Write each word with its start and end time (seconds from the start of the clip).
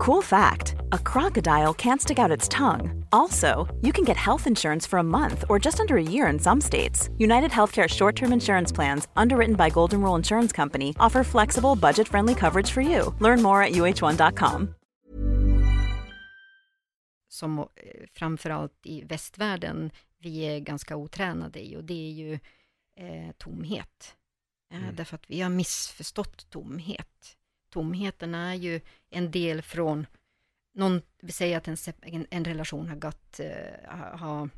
Cool 0.00 0.22
fact 0.22 0.76
a 0.92 0.98
crocodile 0.98 1.74
can't 1.74 2.00
stick 2.00 2.18
out 2.18 2.30
its 2.30 2.48
tongue. 2.48 3.04
Also, 3.12 3.68
you 3.82 3.92
can 3.92 4.02
get 4.04 4.16
health 4.16 4.46
insurance 4.46 4.88
for 4.88 4.98
a 4.98 5.02
month 5.02 5.44
or 5.50 5.58
just 5.58 5.78
under 5.78 5.96
a 5.98 6.02
year 6.02 6.32
in 6.32 6.38
some 6.38 6.60
states. 6.60 7.10
United 7.18 7.50
Healthcare 7.50 7.86
short 7.88 8.16
term 8.16 8.32
insurance 8.32 8.72
plans, 8.74 9.08
underwritten 9.14 9.56
by 9.56 9.68
Golden 9.68 10.00
Rule 10.00 10.16
Insurance 10.16 10.56
Company, 10.56 10.94
offer 10.98 11.22
flexible, 11.22 11.76
budget 11.76 12.08
friendly 12.08 12.34
coverage 12.34 12.70
for 12.70 12.80
you. 12.80 13.14
Learn 13.20 13.42
more 13.42 13.62
at 13.62 13.72
uh1.com. 13.72 14.74
Som 17.28 17.58
eh, 17.58 17.64
framförallt 18.14 18.86
i 18.86 19.04
västvärlden 19.04 19.90
vi 20.18 20.38
är 20.38 20.58
ganska 20.58 20.96
otränade 20.96 21.60
i 21.66 21.76
och 21.76 21.84
det 21.84 22.08
är 22.08 22.12
ju 22.12 22.32
eh, 22.96 23.32
tomhet. 23.38 24.16
Eh, 24.72 24.82
mm. 24.82 24.96
Därför 24.96 25.14
att 25.14 25.30
vi 25.30 25.40
har 25.40 25.50
missförstått 25.50 26.50
tomhet. 26.50 27.36
Tomheten 27.70 28.34
är 28.34 28.54
ju 28.54 28.80
en 29.10 29.30
del 29.30 29.62
från 29.62 30.06
någon, 30.72 31.02
vi 31.20 31.32
säger 31.32 31.56
att 31.56 31.68
en, 31.68 31.76
en, 32.02 32.26
en 32.30 32.44
relation 32.44 32.88
har 32.88 32.96
gått, 32.96 33.40
eh, 33.40 33.48
uh, 33.94 34.16
har 34.16 34.44
uh, 34.44 34.50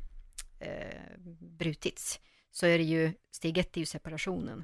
eh, 0.59 1.17
brutits, 1.39 2.19
så 2.51 2.65
är 2.65 2.77
det 2.77 2.83
ju, 2.83 3.13
steg 3.31 3.57
ett 3.57 3.77
är 3.77 3.79
ju 3.79 3.85
separationen. 3.85 4.63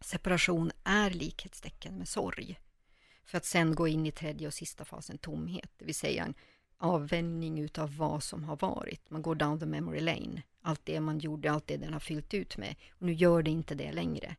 Separation 0.00 0.72
är 0.84 1.10
likhetstecken 1.10 1.98
med 1.98 2.08
sorg. 2.08 2.60
För 3.24 3.38
att 3.38 3.44
sen 3.44 3.74
gå 3.74 3.88
in 3.88 4.06
i 4.06 4.12
tredje 4.12 4.46
och 4.46 4.54
sista 4.54 4.84
fasen, 4.84 5.18
tomhet, 5.18 5.70
det 5.78 5.84
vill 5.84 5.94
säga 5.94 6.24
en 6.24 6.34
avvändning 6.78 7.58
utav 7.58 7.96
vad 7.96 8.22
som 8.22 8.44
har 8.44 8.56
varit. 8.56 9.10
Man 9.10 9.22
går 9.22 9.34
down 9.34 9.60
the 9.60 9.66
memory 9.66 10.00
lane. 10.00 10.42
Allt 10.62 10.80
det 10.84 11.00
man 11.00 11.18
gjorde, 11.18 11.52
allt 11.52 11.66
det 11.66 11.76
den 11.76 11.92
har 11.92 12.00
fyllt 12.00 12.34
ut 12.34 12.56
med. 12.56 12.74
Och 12.90 13.06
nu 13.06 13.12
gör 13.12 13.42
det 13.42 13.50
inte 13.50 13.74
det 13.74 13.92
längre. 13.92 14.36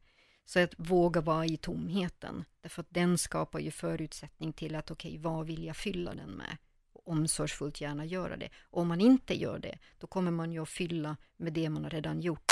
Så 0.49 0.59
att 0.59 0.73
våga 0.77 1.21
vara 1.21 1.45
i 1.45 1.57
tomheten, 1.57 2.45
därför 2.61 2.81
att 2.81 2.87
den 2.89 3.17
skapar 3.17 3.59
ju 3.59 3.71
förutsättning 3.71 4.53
till 4.53 4.75
att 4.75 4.91
okej, 4.91 5.09
okay, 5.09 5.21
vad 5.21 5.45
vill 5.45 5.63
jag 5.63 5.75
fylla 5.75 6.13
den 6.13 6.29
med? 6.29 6.57
Och 6.93 7.07
omsorgsfullt 7.11 7.81
gärna 7.81 8.05
göra 8.05 8.37
det. 8.37 8.49
Och 8.61 8.81
om 8.81 8.87
man 8.87 9.01
inte 9.01 9.33
gör 9.33 9.59
det, 9.59 9.77
då 9.99 10.07
kommer 10.07 10.31
man 10.31 10.51
ju 10.51 10.61
att 10.61 10.69
fylla 10.69 11.17
med 11.37 11.53
det 11.53 11.69
man 11.69 11.83
har 11.83 11.89
redan 11.89 12.21
gjort. 12.21 12.51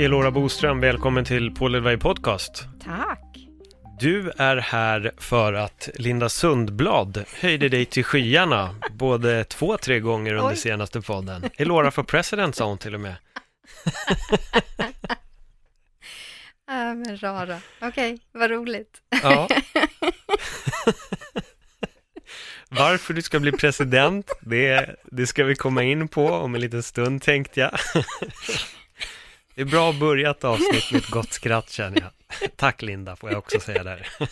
Elora 0.00 0.30
Boström, 0.30 0.80
välkommen 0.80 1.24
till 1.24 1.54
Paul 1.54 1.74
Edberg 1.74 1.98
Podcast. 1.98 2.64
Tack! 2.80 3.51
Du 4.02 4.32
är 4.36 4.56
här 4.56 5.12
för 5.16 5.52
att 5.52 5.88
Linda 5.94 6.28
Sundblad 6.28 7.24
höjde 7.40 7.68
dig 7.68 7.84
till 7.84 8.04
skyarna 8.04 8.76
både 8.90 9.44
två, 9.44 9.76
tre 9.76 10.00
gånger 10.00 10.34
under 10.34 10.52
Oj. 10.52 10.56
senaste 10.56 11.00
podden. 11.00 11.50
Elora 11.56 11.90
for 11.90 12.02
president 12.02 12.56
sa 12.56 12.66
hon 12.66 12.78
till 12.78 12.94
och 12.94 13.00
med. 13.00 13.14
äh, 16.70 16.94
men 16.94 17.18
rara. 17.20 17.60
Okej, 17.80 18.18
vad 18.32 18.50
roligt. 18.50 19.02
Ja. 19.22 19.48
Varför 22.68 23.14
du 23.14 23.22
ska 23.22 23.40
bli 23.40 23.52
president, 23.52 24.30
det, 24.40 24.96
det 25.04 25.26
ska 25.26 25.44
vi 25.44 25.54
komma 25.54 25.82
in 25.82 26.08
på 26.08 26.28
om 26.28 26.54
en 26.54 26.60
liten 26.60 26.82
stund 26.82 27.22
tänkte 27.22 27.60
jag. 27.60 27.78
Det 29.54 29.60
är 29.60 29.66
bra 29.66 29.92
börjat 29.92 30.44
avsnitt 30.44 30.92
med 30.92 31.02
ett 31.02 31.10
gott 31.10 31.32
skratt 31.32 31.70
känner 31.70 32.00
jag. 32.00 32.10
Tack 32.56 32.82
Linda, 32.82 33.16
får 33.16 33.30
jag 33.30 33.38
också 33.38 33.60
säga 33.60 33.84
där. 33.84 34.08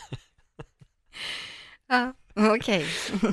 Ja, 1.89 2.13
okej. 2.35 2.55
Okay. 2.55 2.87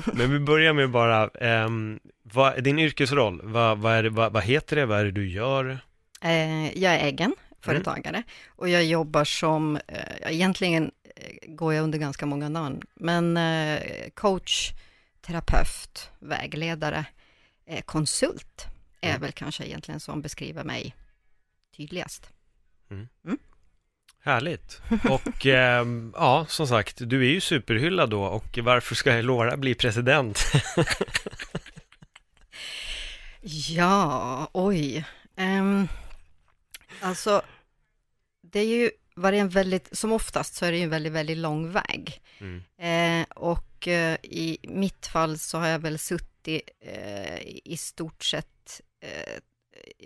Men 0.14 0.32
vi 0.32 0.38
börjar 0.38 0.72
med 0.72 0.90
bara, 0.90 1.28
um, 1.64 2.00
vad, 2.22 2.64
din 2.64 2.78
yrkesroll, 2.78 3.40
vad, 3.44 3.78
vad, 3.78 4.04
det, 4.04 4.10
vad, 4.10 4.42
heter 4.42 4.76
det, 4.76 4.86
vad 4.86 5.00
är 5.00 5.04
det 5.04 5.10
du 5.10 5.28
gör? 5.28 5.78
Eh, 6.20 6.78
jag 6.78 6.94
är 6.94 7.04
egen 7.04 7.34
företagare 7.60 8.16
mm. 8.16 8.28
och 8.48 8.68
jag 8.68 8.84
jobbar 8.84 9.24
som, 9.24 9.76
eh, 9.76 10.32
egentligen 10.32 10.90
eh, 11.16 11.36
går 11.46 11.74
jag 11.74 11.82
under 11.82 11.98
ganska 11.98 12.26
många 12.26 12.48
namn, 12.48 12.82
men 12.94 13.36
eh, 13.36 14.10
coach, 14.14 14.72
terapeut, 15.20 16.10
vägledare, 16.18 17.04
eh, 17.66 17.80
konsult 17.80 18.66
är 19.00 19.08
mm. 19.08 19.20
väl 19.20 19.32
kanske 19.32 19.64
egentligen 19.64 20.00
som 20.00 20.22
beskriver 20.22 20.64
mig 20.64 20.94
tydligast. 21.76 22.32
Mm. 22.90 23.08
Mm. 23.24 23.38
Härligt. 24.28 24.82
Och 25.10 25.46
eh, 25.46 25.86
ja, 26.14 26.46
som 26.48 26.66
sagt, 26.66 26.96
du 27.00 27.26
är 27.26 27.30
ju 27.30 27.40
superhyllad 27.40 28.10
då 28.10 28.24
och 28.24 28.58
varför 28.62 28.94
ska 28.94 29.12
Elora 29.12 29.56
bli 29.56 29.74
president? 29.74 30.38
ja, 33.68 34.50
oj. 34.52 35.04
Um, 35.36 35.88
alltså, 37.00 37.42
det 38.42 38.60
är 38.60 38.66
ju 38.66 38.90
varit 39.14 39.40
en 39.40 39.48
väldigt, 39.48 39.96
som 39.96 40.12
oftast 40.12 40.54
så 40.54 40.64
är 40.64 40.72
det 40.72 40.78
ju 40.78 40.84
en 40.84 40.90
väldigt, 40.90 41.12
väldigt 41.12 41.38
lång 41.38 41.72
väg. 41.72 42.22
Mm. 42.38 42.62
Eh, 42.78 43.26
och 43.30 43.88
eh, 43.88 44.18
i 44.22 44.58
mitt 44.62 45.06
fall 45.06 45.38
så 45.38 45.58
har 45.58 45.66
jag 45.68 45.78
väl 45.78 45.98
suttit 45.98 46.70
eh, 46.80 47.38
i 47.64 47.76
stort 47.76 48.24
sett 48.24 48.80
eh, 49.02 49.40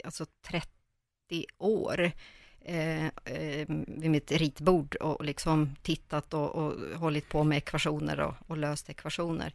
alltså 0.04 0.26
30 0.46 0.66
år 1.58 2.12
eh, 2.64 3.06
eh, 3.06 3.66
vid 3.86 4.10
mitt 4.10 4.32
ritbord 4.32 4.94
och 4.94 5.24
liksom 5.24 5.76
tittat 5.82 6.34
och, 6.34 6.50
och 6.50 6.98
hållit 6.98 7.28
på 7.28 7.44
med 7.44 7.58
ekvationer 7.58 8.20
och, 8.20 8.34
och 8.46 8.56
löst 8.56 8.90
ekvationer. 8.90 9.54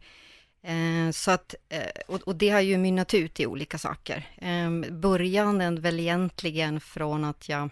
Eh, 0.62 1.12
så 1.12 1.32
att, 1.32 1.56
eh, 1.70 2.02
och, 2.08 2.22
och, 2.22 2.36
det 2.36 2.50
har 2.50 2.62
ju 2.62 2.78
mynnat 2.78 3.14
ut 3.14 3.40
i 3.40 3.46
olika 3.46 3.78
saker. 3.78 4.30
Eh, 4.38 4.92
början 4.92 5.82
väl 5.82 6.00
egentligen 6.00 6.80
från 6.80 7.24
att 7.24 7.50
jag 7.50 7.70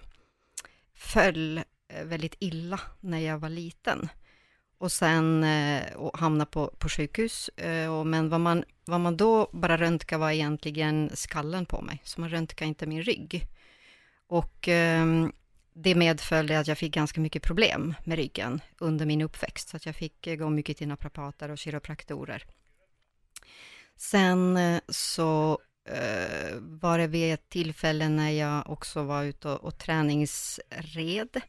föll 0.96 1.58
eh, 1.58 2.04
väldigt 2.04 2.36
illa 2.40 2.80
när 3.00 3.20
jag 3.20 3.40
var 3.40 3.50
liten. 3.50 4.10
Och 4.78 4.92
sen 4.92 5.44
eh, 5.44 5.94
och 5.96 6.18
hamna 6.18 6.46
på, 6.46 6.68
på 6.68 6.90
sjukhus. 6.90 7.50
Eh, 7.50 7.94
och, 7.94 8.08
men 8.08 8.30
vad 8.30 8.42
man, 8.42 8.64
vad 8.86 9.00
man 9.00 9.18
då 9.18 9.50
bara 9.52 9.78
röntgade 9.78 10.20
var 10.20 10.32
egentligen 10.32 11.12
skallen 11.14 11.66
på 11.66 11.82
mig, 11.82 12.02
så 12.04 12.22
man 12.22 12.30
röntgade 12.30 12.68
inte 12.68 12.86
min 12.88 13.04
rygg. 13.04 13.48
Och 14.28 14.68
eh, 14.68 15.28
det 15.74 15.96
medföljde 15.96 16.60
att 16.60 16.68
jag 16.68 16.78
fick 16.78 16.94
ganska 16.94 17.22
mycket 17.22 17.44
problem 17.44 17.94
med 18.04 18.18
ryggen 18.18 18.62
under 18.80 19.06
min 19.06 19.22
uppväxt, 19.22 19.70
så 19.70 19.78
att 19.78 19.86
jag 19.86 19.96
fick 19.96 20.28
eh, 20.28 20.36
gå 20.36 20.50
mycket 20.50 20.78
till 20.78 20.88
naprapater 20.88 21.52
och 21.52 21.58
kiropraktorer. 21.58 22.44
Sen 23.96 24.58
eh, 24.58 24.82
så 24.90 25.60
eh, 25.90 26.56
var 26.60 26.98
det 26.98 27.08
vid 27.08 27.34
ett 27.34 27.50
tillfälle 27.50 28.10
när 28.10 28.30
jag 28.30 28.70
också 28.70 29.04
var 29.04 29.24
ute 29.24 29.50
och, 29.50 29.64
och 29.64 29.78
träningsred, 29.78 31.42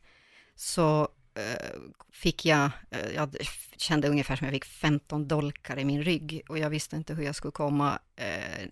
så 0.55 1.09
eh, 1.35 1.81
fick 2.13 2.45
jag, 2.45 2.71
eh, 2.91 3.15
jag 3.15 3.37
kände 3.77 4.09
ungefär 4.09 4.37
som 4.37 4.45
jag 4.45 4.55
fick 4.55 4.65
15 4.65 5.29
dolkar 5.29 5.79
i 5.79 5.85
min 5.85 6.05
rygg. 6.05 6.43
Och 6.49 6.59
jag 6.59 6.71
visste 6.71 6.97
inte 6.97 7.15
hur 7.15 7.25
jag 7.25 7.35
skulle 7.35 7.53
komma 7.53 7.99
eh, 8.17 8.69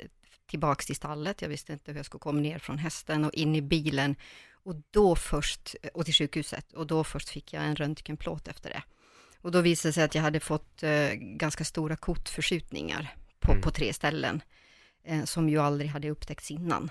tillbaks 0.46 0.86
till 0.86 0.96
stallet. 0.96 1.42
Jag 1.42 1.48
visste 1.48 1.72
inte 1.72 1.90
hur 1.90 1.98
jag 1.98 2.06
skulle 2.06 2.20
komma 2.20 2.40
ner 2.40 2.58
från 2.58 2.78
hästen 2.78 3.24
och 3.24 3.34
in 3.34 3.54
i 3.54 3.62
bilen. 3.62 4.16
Och 4.52 4.74
då 4.90 5.16
först, 5.16 5.74
och 5.94 6.04
till 6.04 6.14
sjukhuset, 6.14 6.72
och 6.72 6.86
då 6.86 7.04
först 7.04 7.28
fick 7.28 7.52
jag 7.52 7.64
en 7.64 7.76
röntgenplåt 7.76 8.48
efter 8.48 8.70
det. 8.70 8.82
Och 9.40 9.52
då 9.52 9.60
visade 9.60 9.88
det 9.88 9.92
sig 9.92 10.04
att 10.04 10.14
jag 10.14 10.22
hade 10.22 10.40
fått 10.40 10.82
eh, 10.82 11.12
ganska 11.14 11.64
stora 11.64 11.96
kotförskjutningar 11.96 13.14
på, 13.40 13.52
mm. 13.52 13.62
på 13.62 13.70
tre 13.70 13.92
ställen, 13.92 14.42
eh, 15.04 15.24
som 15.24 15.48
ju 15.48 15.58
aldrig 15.58 15.90
hade 15.90 16.10
upptäckts 16.10 16.50
innan. 16.50 16.90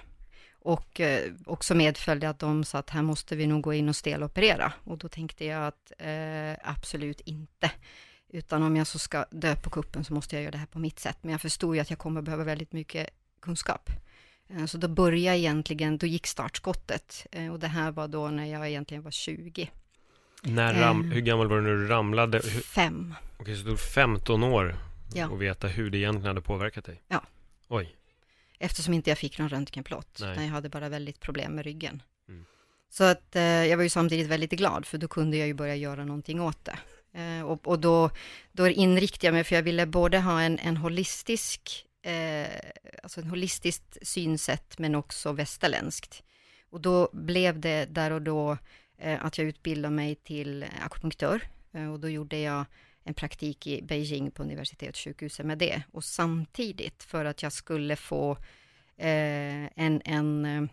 Och 0.60 1.00
eh, 1.00 1.32
också 1.46 1.76
medföljde 1.76 2.30
att 2.30 2.40
de 2.40 2.64
sa 2.64 2.78
att 2.78 2.90
här 2.90 3.02
måste 3.02 3.36
vi 3.36 3.48
nog 3.48 3.62
gå 3.62 3.74
in 3.74 3.90
och 3.90 3.96
steloperera. 3.96 4.74
Och 4.84 4.98
då 4.98 5.10
tänkte 5.10 5.46
jag 5.46 5.68
att 5.68 5.92
eh, 6.00 6.70
absolut 6.70 7.22
inte. 7.22 7.72
Utan 8.30 8.64
om 8.64 8.76
jag 8.76 8.88
så 8.88 9.00
ska 9.00 9.26
dö 9.32 9.56
på 9.56 9.70
kuppen 9.70 10.04
så 10.04 10.14
måste 10.14 10.36
jag 10.36 10.44
göra 10.44 10.52
det 10.52 10.58
här 10.58 10.66
på 10.66 10.80
mitt 10.80 11.00
sätt. 11.00 11.18
Men 11.22 11.32
jag 11.32 11.42
förstod 11.42 11.76
ju 11.76 11.82
att 11.82 11.90
jag 11.90 12.00
kommer 12.00 12.22
behöva 12.22 12.44
väldigt 12.44 12.74
mycket 12.74 13.10
kunskap. 13.44 13.90
Eh, 14.50 14.66
så 14.66 14.78
då 14.78 14.88
började 14.88 15.38
egentligen, 15.38 15.98
då 15.98 16.08
gick 16.08 16.28
startskottet 16.28 17.28
eh, 17.32 17.52
och 17.52 17.60
det 17.60 17.68
här 17.68 17.92
var 17.92 18.08
då 18.08 18.28
när 18.28 18.46
jag 18.46 18.70
egentligen 18.70 19.04
var 19.04 19.12
20. 19.12 19.70
När 20.44 20.74
ram, 20.74 21.00
um, 21.00 21.12
hur 21.12 21.22
gammal 21.22 21.48
var 21.48 21.56
du 21.56 21.62
när 21.62 21.76
du 21.76 21.88
ramlade? 21.88 22.42
Fem. 22.42 23.16
Okej, 23.38 23.58
så 23.58 23.64
du 23.64 23.78
15 23.78 24.44
år 24.44 24.76
ja. 25.14 25.30
och 25.30 25.42
veta 25.42 25.68
hur 25.68 25.90
det 25.90 25.98
egentligen 25.98 26.28
hade 26.28 26.42
påverkat 26.42 26.86
dig? 26.86 27.02
Ja. 27.08 27.24
Oj. 27.68 27.96
Eftersom 28.60 28.94
inte 28.94 29.10
jag 29.10 29.18
fick 29.18 29.40
någon 29.40 29.50
röntgenplåt, 29.50 30.22
utan 30.22 30.46
jag 30.46 30.52
hade 30.52 30.70
bara 30.70 30.90
väldigt 30.90 31.20
problem 31.20 31.56
med 31.56 31.66
ryggen. 31.66 32.02
Mm. 32.30 32.46
Så 32.90 33.04
att 33.04 33.36
eh, 33.36 33.44
jag 33.44 33.78
var 33.78 33.84
ju 33.84 33.90
samtidigt 33.90 34.28
väldigt 34.28 34.52
glad, 34.52 34.86
för 34.86 34.98
då 34.98 35.08
kunde 35.08 35.38
jag 35.38 35.48
ju 35.48 35.54
börja 35.54 35.76
göra 35.76 36.06
någonting 36.06 36.42
åt 36.42 36.66
det. 36.66 36.78
Eh, 37.20 37.42
och, 37.42 37.68
och 37.68 37.80
då, 37.80 38.10
då 38.52 38.68
inriktade 38.68 39.28
jag 39.28 39.34
mig, 39.34 39.44
för 39.44 39.56
jag 39.56 39.64
ville 39.64 39.86
både 39.86 40.20
ha 40.20 40.42
en, 40.42 40.60
en 40.60 40.78
holistisk 40.78 41.86
eh, 42.04 42.48
alltså 43.04 43.22
en 43.22 43.28
holistiskt 43.28 43.98
synsätt 44.02 44.80
men 44.80 44.96
också 44.96 45.32
västerländskt. 45.32 46.24
Och 46.70 46.82
då 46.82 47.10
blev 47.14 47.60
det 47.60 47.86
där 47.86 48.12
och 48.12 48.22
då 48.22 48.58
eh, 48.98 49.26
att 49.26 49.38
jag 49.38 49.48
utbildade 49.48 49.96
mig 49.96 50.16
till 50.16 50.66
akupunktör 50.82 51.42
eh, 51.72 51.92
och 51.92 52.00
då 52.00 52.10
gjorde 52.10 52.40
jag 52.40 52.66
en 53.04 53.14
praktik 53.14 53.68
i 53.68 53.82
Beijing 53.82 54.32
på 54.32 54.44
universitetssjukhuset 54.44 55.46
med 55.46 55.58
det. 55.58 55.84
Och 55.92 56.04
samtidigt 56.04 57.04
för 57.04 57.26
att 57.26 57.44
jag 57.44 57.52
skulle 57.52 57.96
få 57.96 58.32
eh, 58.98 59.66
en, 59.76 60.02
en, 60.06 60.46
eh, 60.46 60.64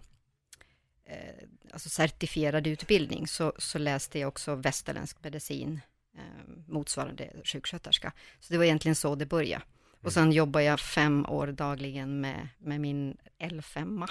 eh, 1.04 1.34
alltså 1.72 1.88
certifierad 1.88 2.66
utbildning 2.66 3.26
så, 3.26 3.52
så 3.58 3.78
läste 3.78 4.18
jag 4.18 4.28
också 4.28 4.54
västerländsk 4.54 5.24
medicin 5.24 5.80
eh, 6.14 6.62
motsvarande 6.66 7.30
sjuksköterska. 7.44 8.12
Så 8.40 8.52
det 8.52 8.58
var 8.58 8.64
egentligen 8.64 8.96
så 8.96 9.14
det 9.14 9.26
började. 9.26 9.64
Och 10.02 10.12
sen 10.12 10.32
jobbar 10.32 10.60
jag 10.60 10.80
fem 10.80 11.26
år 11.28 11.46
dagligen 11.46 12.20
med, 12.20 12.48
med 12.58 12.80
min 12.80 13.16
L5. 13.38 14.10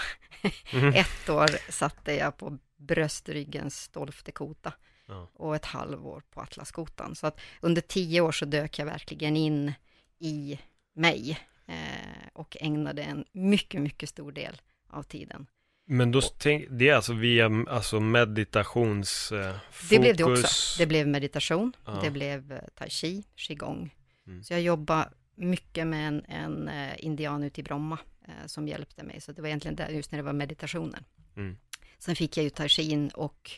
Mm. 0.74 0.94
ett 0.96 1.30
år 1.30 1.72
satte 1.72 2.14
jag 2.14 2.38
på 2.38 2.58
bröstryggens 2.78 3.90
tolfte 3.90 4.32
kota 4.32 4.74
ja. 5.08 5.28
och 5.34 5.56
ett 5.56 5.66
halvår 5.66 6.24
på 6.30 6.42
atlaskotan. 6.42 7.16
Så 7.16 7.28
att 7.28 7.40
under 7.62 7.82
tio 7.82 8.22
år 8.22 8.32
så 8.32 8.46
dök 8.46 8.80
jag 8.80 8.86
verkligen 8.86 9.38
in 9.38 9.74
i 10.20 10.60
mig 10.96 11.40
eh, 11.68 12.28
och 12.34 12.58
ägnade 12.60 13.04
en 13.04 13.26
mycket, 13.32 13.82
mycket 13.82 14.10
stor 14.10 14.32
del 14.32 14.62
av 14.90 15.04
tiden. 15.04 15.48
Men 15.92 16.12
då 16.12 16.22
tänk, 16.22 16.66
det 16.70 16.90
är 16.90 16.96
alltså 16.96 17.14
via 17.14 17.66
alltså 17.68 18.00
meditationsfokus? 18.00 19.32
Eh, 19.32 19.56
det 19.90 20.00
blev 20.00 20.16
det 20.16 20.24
också. 20.24 20.78
Det 20.78 20.86
blev 20.86 21.08
meditation, 21.08 21.74
ja. 21.86 22.00
det 22.04 22.12
blev 22.12 22.52
eh, 22.52 22.60
tai 22.76 22.90
chi, 22.90 23.24
qigong. 23.36 23.96
Mm. 24.28 24.44
Så 24.44 24.54
jag 24.54 24.62
jobbar 24.62 25.10
mycket 25.40 25.88
med 25.88 26.08
en, 26.08 26.26
en 26.26 26.70
uh, 26.70 27.06
indian 27.06 27.44
ute 27.44 27.62
i 27.62 27.64
Bromma 27.64 28.00
uh, 28.28 28.46
som 28.46 28.68
hjälpte 28.68 29.04
mig. 29.04 29.22
Så 29.22 29.32
det 29.32 29.42
var 29.42 29.48
egentligen 29.48 29.76
där, 29.76 29.90
just 29.90 30.12
när 30.12 30.20
det 30.20 30.24
var 30.24 30.34
meditationen. 30.34 31.06
Mm. 31.36 31.58
Sen 32.00 32.16
fick 32.16 32.38
jag 32.38 32.44
ju 32.44 32.50
tai 32.50 32.70
chi 32.70 33.10
och 33.14 33.52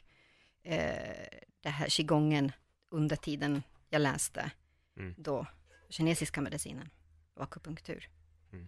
uh, 0.68 0.74
det 1.62 1.70
här 1.70 1.90
qigongen 1.90 2.52
under 2.92 3.16
tiden 3.16 3.64
jag 3.90 4.02
läste 4.02 4.52
mm. 4.98 5.16
då 5.18 5.46
kinesiska 5.90 6.42
medicinen 6.42 6.90
och 7.36 7.44
akupunktur. 7.44 8.10
Mm. 8.54 8.68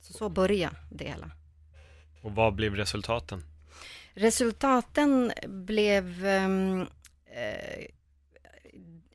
Så 0.00 0.12
så 0.12 0.28
började 0.28 0.76
det 0.90 1.04
hela. 1.04 1.30
Och 2.22 2.34
vad 2.34 2.54
blev 2.54 2.74
resultaten? 2.74 3.42
Resultaten 4.14 5.32
blev 5.46 6.24
um, 6.26 6.80
eh, 7.26 7.86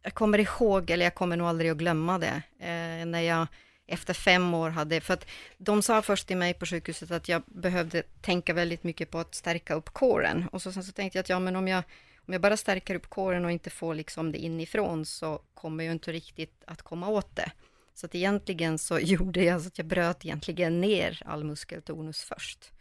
jag 0.01 0.13
kommer 0.13 0.39
ihåg, 0.39 0.89
eller 0.89 1.05
jag 1.05 1.15
kommer 1.15 1.37
nog 1.37 1.47
aldrig 1.47 1.71
att 1.71 1.77
glömma 1.77 2.19
det, 2.19 2.41
eh, 2.59 2.88
när 3.05 3.21
jag 3.21 3.47
efter 3.87 4.13
fem 4.13 4.53
år 4.53 4.69
hade, 4.69 5.01
för 5.01 5.13
att 5.13 5.25
de 5.57 5.81
sa 5.81 6.01
först 6.01 6.27
till 6.27 6.37
mig 6.37 6.53
på 6.53 6.65
sjukhuset 6.65 7.11
att 7.11 7.29
jag 7.29 7.41
behövde 7.45 8.03
tänka 8.21 8.53
väldigt 8.53 8.83
mycket 8.83 9.11
på 9.11 9.19
att 9.19 9.35
stärka 9.35 9.73
upp 9.73 9.89
kåren. 9.89 10.45
Och 10.51 10.61
så, 10.61 10.71
sen 10.71 10.83
så 10.83 10.91
tänkte 10.91 11.17
jag 11.17 11.23
att 11.23 11.29
ja, 11.29 11.39
men 11.39 11.55
om 11.55 11.67
jag, 11.67 11.83
om 12.17 12.33
jag 12.33 12.41
bara 12.41 12.57
stärker 12.57 12.95
upp 12.95 13.09
kåren 13.09 13.45
och 13.45 13.51
inte 13.51 13.69
får 13.69 13.95
liksom 13.95 14.31
det 14.31 14.37
inifrån 14.37 15.05
så 15.05 15.41
kommer 15.53 15.83
jag 15.83 15.91
inte 15.91 16.11
riktigt 16.11 16.63
att 16.67 16.81
komma 16.81 17.07
åt 17.07 17.35
det. 17.35 17.51
Så 17.93 18.05
att 18.05 18.15
egentligen 18.15 18.77
så 18.77 18.99
gjorde 19.01 19.43
jag 19.43 19.61
så 19.61 19.67
att 19.67 19.77
jag 19.77 19.87
bröt 19.87 20.25
egentligen 20.25 20.81
ner 20.81 21.21
all 21.25 21.43
muskeltonus 21.43 22.23
först. 22.23 22.71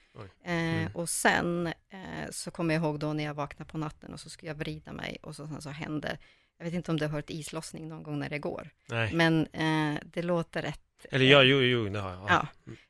Eh, 0.45 0.53
mm. 0.53 0.87
Eh, 0.87 0.97
och 0.97 1.09
sen 1.09 1.67
eh, 1.67 2.31
så 2.31 2.51
kommer 2.51 2.75
jag 2.75 2.83
ihåg 2.83 2.99
då 2.99 3.13
när 3.13 3.25
jag 3.25 3.35
vaknade 3.35 3.71
på 3.71 3.79
natten 3.79 4.13
och 4.13 4.21
så 4.21 4.31
skulle 4.31 4.51
jag 4.51 4.57
vrida 4.57 4.93
mig 4.93 5.19
och 5.23 5.37
så, 5.37 5.47
sen 5.47 5.63
så 5.63 5.71
hände 5.71 6.19
jag 6.59 6.65
vet 6.65 6.75
inte 6.75 6.91
om 6.91 6.97
du 6.97 7.05
har 7.05 7.13
hört 7.13 7.31
islossning 7.31 7.89
någon 7.89 8.03
gång 8.03 8.19
när 8.19 8.31
det 8.31 8.39
går. 8.39 8.71
Nej. 8.89 9.15
Men 9.15 9.47
eh, 9.47 10.01
det 10.05 10.23
låter 10.23 10.63
rätt. 10.63 10.81
Eller 11.11 11.25
ja, 11.25 11.43
jo, 11.43 11.61
jo, 11.61 11.89
det 11.89 11.99
har 11.99 12.11
jag. 12.11 12.25
Ja. 12.29 12.47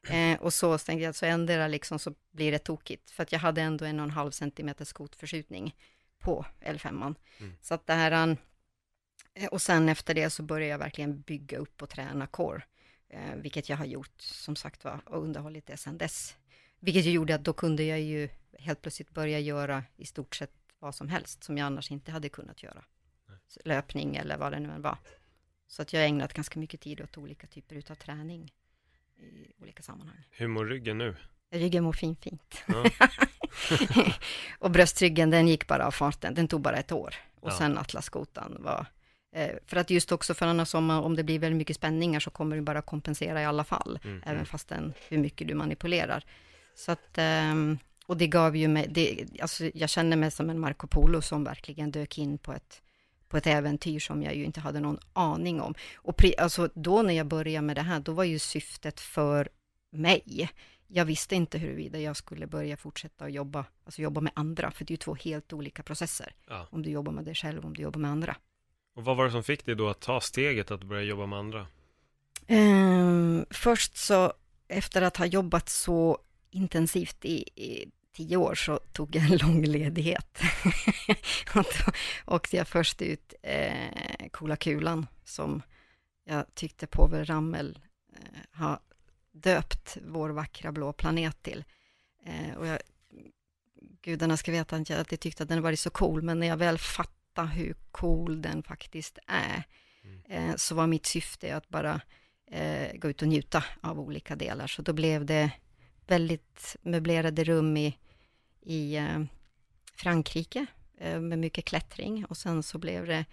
ja. 0.09 0.15
Eh, 0.15 0.41
och 0.41 0.55
så 0.55 0.79
tänkte 0.79 1.05
jag 1.05 1.15
så 1.15 1.27
ändrar 1.27 1.69
liksom 1.69 1.99
så 1.99 2.15
blir 2.31 2.53
det 2.53 2.59
tokigt. 2.59 3.11
För 3.11 3.23
att 3.23 3.33
jag 3.33 3.39
hade 3.39 3.63
ändå 3.63 3.85
en 3.85 4.01
och 4.01 4.05
en 4.05 4.11
halv 4.11 4.31
centimeter 4.31 4.85
skotförskjutning 4.85 5.77
på 6.19 6.47
L5. 6.61 7.15
Mm. 7.41 7.53
Så 7.61 7.75
att 7.75 7.87
det 7.87 7.93
här, 7.93 8.37
eh, 9.35 9.49
och 9.49 9.63
sen 9.63 9.89
efter 9.89 10.15
det 10.15 10.31
så 10.31 10.43
började 10.43 10.71
jag 10.71 10.79
verkligen 10.79 11.21
bygga 11.21 11.59
upp 11.59 11.83
och 11.83 11.89
träna 11.89 12.27
core. 12.27 12.63
Eh, 13.09 13.35
vilket 13.37 13.69
jag 13.69 13.77
har 13.77 13.87
gjort, 13.87 14.21
som 14.21 14.57
sagt 14.57 14.85
var, 14.85 15.01
och 15.05 15.23
underhållit 15.23 15.67
det 15.67 15.77
sedan 15.77 15.99
dess. 15.99 16.37
Vilket 16.81 17.05
ju 17.05 17.11
gjorde 17.11 17.35
att 17.35 17.45
då 17.45 17.53
kunde 17.53 17.85
jag 17.85 18.01
ju 18.01 18.29
helt 18.59 18.83
plötsligt 18.83 19.11
börja 19.11 19.41
göra 19.41 19.85
i 19.97 20.07
stort 20.07 20.37
sett 20.37 20.53
vad 20.79 20.95
som 20.95 21.09
helst, 21.09 21.45
som 21.45 21.59
jag 21.59 21.67
annars 21.67 21.91
inte 21.91 22.11
hade 22.11 22.29
kunnat 22.29 22.63
göra 22.63 22.85
löpning 23.65 24.17
eller 24.17 24.37
vad 24.37 24.53
det 24.53 24.61
nu 24.61 24.71
än 24.71 24.83
var. 24.83 24.99
Så 25.67 25.83
att 25.83 25.93
jag 25.93 26.01
har 26.01 26.07
ägnat 26.07 26.33
ganska 26.33 26.61
mycket 26.61 26.81
tid 26.81 27.01
åt 27.01 27.19
olika 27.19 27.47
typer 27.47 27.91
av 27.91 27.95
träning 27.95 28.53
i 29.19 29.63
olika 29.63 29.83
sammanhang. 29.83 30.17
Hur 30.31 30.49
mår 30.49 30.65
ryggen 30.65 30.99
nu? 30.99 31.17
Ryggen 31.51 31.85
mår 31.85 31.93
fin, 31.93 32.17
fint. 32.17 32.63
Ja. 32.67 32.85
och 34.59 34.71
bröstryggen, 34.71 35.31
den 35.31 35.49
gick 35.49 35.67
bara 35.67 35.87
av 35.87 35.91
farten. 35.91 36.35
Den 36.35 36.49
tog 36.49 36.61
bara 36.61 36.77
ett 36.77 36.93
år. 36.93 37.15
Och 37.41 37.51
ja. 37.51 37.59
sen 37.59 37.79
atlaskotan 37.79 38.57
var... 38.61 38.87
Eh, 39.33 39.51
för 39.67 39.77
att 39.77 39.91
just 39.91 40.13
också 40.13 40.35
för 40.35 40.47
annars 40.47 40.75
om, 40.75 40.91
om 40.91 41.17
det 41.17 41.25
blir 41.25 41.39
väldigt 41.39 41.59
mycket 41.59 41.77
spänningar 41.77 42.21
så 42.21 42.31
kommer 42.31 42.57
du 42.57 42.63
bara 42.63 42.83
kompensera 42.83 43.43
i 43.43 43.45
alla 43.45 43.65
fall. 43.65 43.99
Mm. 44.05 44.23
Även 44.23 44.35
mm. 44.35 44.47
fastän 44.47 44.95
hur 45.09 45.19
mycket 45.19 45.49
du 45.49 45.55
manipulerar. 45.55 46.25
Så 46.75 46.93
att... 46.93 47.19
Eh, 47.19 47.55
och 48.07 48.17
det 48.17 48.27
gav 48.27 48.57
ju 48.57 48.69
mig... 48.69 48.87
Det, 48.89 49.27
alltså 49.41 49.71
jag 49.75 49.91
känner 49.91 50.17
mig 50.17 50.31
som 50.31 50.51
en 50.51 50.59
Marco 50.59 50.87
Polo 50.87 51.23
som 51.23 51.45
verkligen 51.45 51.91
dök 51.91 52.19
in 52.19 52.39
på 52.39 52.53
ett 52.53 52.83
på 53.29 53.37
ett 53.37 53.47
äventyr 53.47 54.01
som 54.01 54.23
jag 54.23 54.35
ju 54.35 54.45
inte 54.45 54.61
hade 54.61 54.81
någon 54.81 54.99
aning 55.13 55.61
om. 55.61 55.75
Och 55.97 56.25
alltså, 56.39 56.69
då 56.75 57.03
när 57.03 57.15
jag 57.15 57.27
började 57.27 57.67
med 57.67 57.77
det 57.77 57.83
här, 57.83 58.01
då 58.01 58.13
var 58.13 58.25
ju 58.25 58.39
syftet 58.39 59.01
för 59.01 59.49
mig. 59.91 60.51
Jag 60.87 61.05
visste 61.05 61.37
inte 61.37 61.59
huruvida 61.59 61.99
jag 61.99 62.17
skulle 62.17 62.47
börja 62.47 62.77
fortsätta 62.77 63.25
att 63.25 63.33
jobba, 63.33 63.65
alltså 63.85 64.03
jobba 64.03 64.21
med 64.21 64.33
andra, 64.37 64.71
för 64.71 64.85
det 64.85 64.91
är 64.91 64.93
ju 64.93 64.97
två 64.97 65.15
helt 65.15 65.53
olika 65.53 65.83
processer. 65.83 66.35
Ja. 66.49 66.67
Om 66.71 66.83
du 66.83 66.91
jobbar 66.91 67.13
med 67.13 67.25
dig 67.25 67.35
själv, 67.35 67.65
om 67.65 67.75
du 67.75 67.83
jobbar 67.83 68.01
med 68.01 68.11
andra. 68.11 68.37
Och 68.95 69.05
vad 69.05 69.17
var 69.17 69.25
det 69.25 69.31
som 69.31 69.45
fick 69.45 69.67
dig 69.67 69.75
då 69.75 69.89
att 69.89 70.01
ta 70.01 70.21
steget 70.21 70.71
att 70.71 70.85
börja 70.85 71.03
jobba 71.03 71.27
med 71.27 71.39
andra? 71.39 71.67
Um, 72.49 73.47
först 73.51 73.97
så, 73.97 74.33
efter 74.69 75.03
att 75.03 75.17
ha 75.17 75.27
jobbat 75.27 75.69
så 75.69 76.19
intensivt 76.51 77.25
i, 77.25 77.45
i 77.55 77.91
tio 78.19 78.37
år 78.37 78.55
så 78.55 78.79
tog 78.93 79.17
jag 79.17 79.25
en 79.25 79.37
lång 79.47 79.65
ledighet. 79.65 80.41
och 81.55 81.65
då 81.65 81.93
åkte 82.35 82.57
jag 82.57 82.69
först 82.69 83.03
ut 83.03 83.35
eh, 83.43 84.29
Coola 84.31 84.57
Kulan 84.57 85.07
som 85.25 85.63
jag 86.25 86.55
tyckte 86.55 86.87
Povel 86.87 87.25
Ramel 87.25 87.79
eh, 88.17 88.41
har 88.51 88.81
döpt 89.33 89.97
vår 90.07 90.31
vackra 90.31 90.73
blå 90.73 90.93
planet 90.93 91.43
till. 91.43 91.65
Eh, 92.25 92.57
och 92.57 92.67
jag, 92.67 92.79
gudarna 94.03 94.37
ska 94.37 94.53
veta 94.53 94.77
att 94.77 94.91
jag 94.91 94.99
alltid 94.99 95.21
tyckte 95.21 95.43
att 95.43 95.49
den 95.49 95.63
varit 95.63 95.81
så 95.81 95.91
cool, 95.91 96.23
men 96.23 96.41
när 96.41 96.47
jag 96.47 96.57
väl 96.57 96.79
fattade 96.79 97.49
hur 97.49 97.75
cool 97.91 98.43
den 98.43 98.63
faktiskt 98.63 99.19
är, 99.27 99.63
mm. 100.05 100.51
eh, 100.51 100.57
så 100.57 100.75
var 100.75 100.87
mitt 100.87 101.07
syfte 101.07 101.57
att 101.57 101.69
bara 101.69 102.01
eh, 102.51 102.97
gå 102.99 103.11
ut 103.11 103.23
och 103.23 103.29
njuta 103.29 103.65
av 103.81 104.01
olika 104.01 104.37
delar. 104.37 104.67
Så 104.67 104.83
då 104.83 104.93
blev 104.93 105.25
det 105.25 105.51
väldigt 106.07 106.77
möblerade 106.83 107.45
rum 107.45 107.77
i 107.77 107.99
i 108.61 108.97
eh, 108.97 109.21
Frankrike 109.95 110.67
eh, 110.99 111.21
med 111.21 111.39
mycket 111.39 111.65
klättring 111.65 112.25
och 112.25 112.37
sen 112.37 112.63
så 112.63 112.79
blev 112.79 113.07
det 113.07 113.25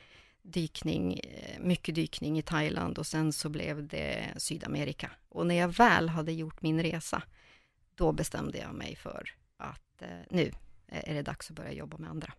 dykning, 0.42 1.20
eh, 1.20 1.60
mycket 1.60 1.96
dykning 1.96 2.40
i 2.40 2.42
Thailand 2.42 2.98
och 2.98 3.08
sen 3.08 3.34
så 3.34 3.50
blev 3.50 3.88
det 3.88 4.34
Sydamerika. 4.38 5.12
Och 5.30 5.48
när 5.48 5.56
jag 5.56 5.68
väl 5.68 6.10
hade 6.10 6.32
gjort 6.32 6.62
min 6.62 6.84
resa, 6.84 7.24
då 7.96 8.12
bestämde 8.12 8.58
jag 8.58 8.74
mig 8.74 8.96
för 8.96 9.30
att 9.58 10.04
nu 10.30 10.52
är 10.88 11.14
det 11.14 11.22
dags 11.22 11.50
att 11.50 11.56
börja 11.56 11.72
jobba 11.72 11.98
med 11.98 12.10
andra. 12.10 12.34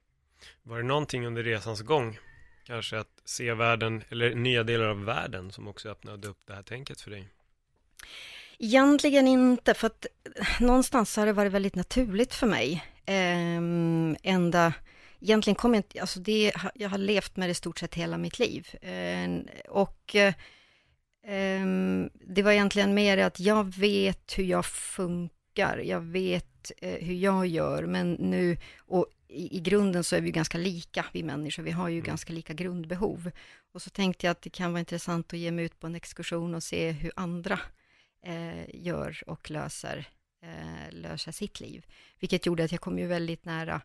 Var 0.63 0.77
det 0.77 0.85
någonting 0.85 1.27
under 1.27 1.43
resans 1.43 1.83
gång, 1.83 2.19
kanske 2.65 2.99
att 2.99 3.23
se 3.25 3.55
världen, 3.55 4.05
eller 4.09 4.35
nya 4.35 4.65
delar 4.65 4.87
av 4.87 5.05
världen 5.05 5.53
som 5.53 5.69
också 5.69 5.89
öppnade 5.89 6.29
upp 6.29 6.41
det 6.47 6.55
här 6.55 6.63
tänket 6.63 7.01
för 7.01 7.11
dig? 7.11 7.29
Egentligen 8.59 9.29
inte, 9.29 9.75
för 9.75 9.87
att 9.87 10.07
någonstans 10.61 11.17
har 11.17 11.27
det 11.27 11.33
varit 11.33 11.53
väldigt 11.53 11.75
naturligt 11.75 12.35
för 12.35 12.47
mig. 12.47 12.85
Ähm, 13.07 14.17
ända, 14.23 14.73
egentligen 15.21 15.55
kom 15.55 15.75
jag 15.75 15.79
inte, 15.79 16.01
alltså 16.01 16.21
det, 16.21 16.53
jag 16.75 16.89
har 16.89 16.99
levt 16.99 17.37
med 17.37 17.49
det 17.49 17.51
i 17.51 17.55
stort 17.55 17.79
sett 17.79 17.95
hela 17.95 18.19
mitt 18.19 18.39
liv. 18.39 18.69
Äh, 18.83 19.29
och 19.69 20.17
ähm, 21.27 22.11
det 22.15 22.43
var 22.43 22.53
egentligen 22.53 22.95
mer 22.95 23.19
att 23.19 23.41
jag 23.41 23.75
vet 23.75 24.39
hur 24.39 24.45
jag 24.45 24.67
funkar, 24.67 25.79
jag 25.79 26.01
vet 26.01 26.73
äh, 26.79 26.91
hur 26.91 27.15
jag 27.15 27.47
gör, 27.47 27.87
men 27.87 28.13
nu, 28.13 28.57
och 28.79 29.07
i, 29.29 29.57
i, 29.57 29.61
grunden 29.61 30.05
så 30.05 30.17
är 30.17 30.21
vi 30.21 30.31
ganska 30.31 30.59
lika, 30.59 31.05
vi 31.13 31.23
människor, 31.23 31.63
vi 31.63 31.71
har 31.71 31.89
ju 31.89 31.99
mm. 31.99 32.07
ganska 32.07 32.33
lika 32.33 32.53
grundbehov. 32.53 33.31
Och 33.73 33.83
så 33.83 33.91
tänkte 33.91 34.27
jag 34.27 34.31
att 34.31 34.43
det 34.43 34.51
kan 34.51 34.73
vara 34.73 34.81
intressant 34.81 35.33
att 35.33 35.39
ge 35.39 35.51
mig 35.51 35.65
ut 35.65 35.81
på 35.81 35.87
en 35.87 35.95
exkursion 35.95 36.55
och 36.55 36.63
se 36.63 36.91
hur 36.91 37.13
andra 37.17 37.61
eh, 38.27 38.65
gör 38.75 39.23
och 39.27 39.51
löser, 39.51 40.09
eh, 40.43 40.91
löser 40.93 41.33
sitt 41.33 41.61
liv. 41.61 41.87
Vilket 42.19 42.47
gjorde 42.47 42.65
att 42.65 42.73
jag 42.73 42.81
kom 42.81 42.99
ju 42.99 43.07
väldigt 43.07 43.45
nära 43.45 43.81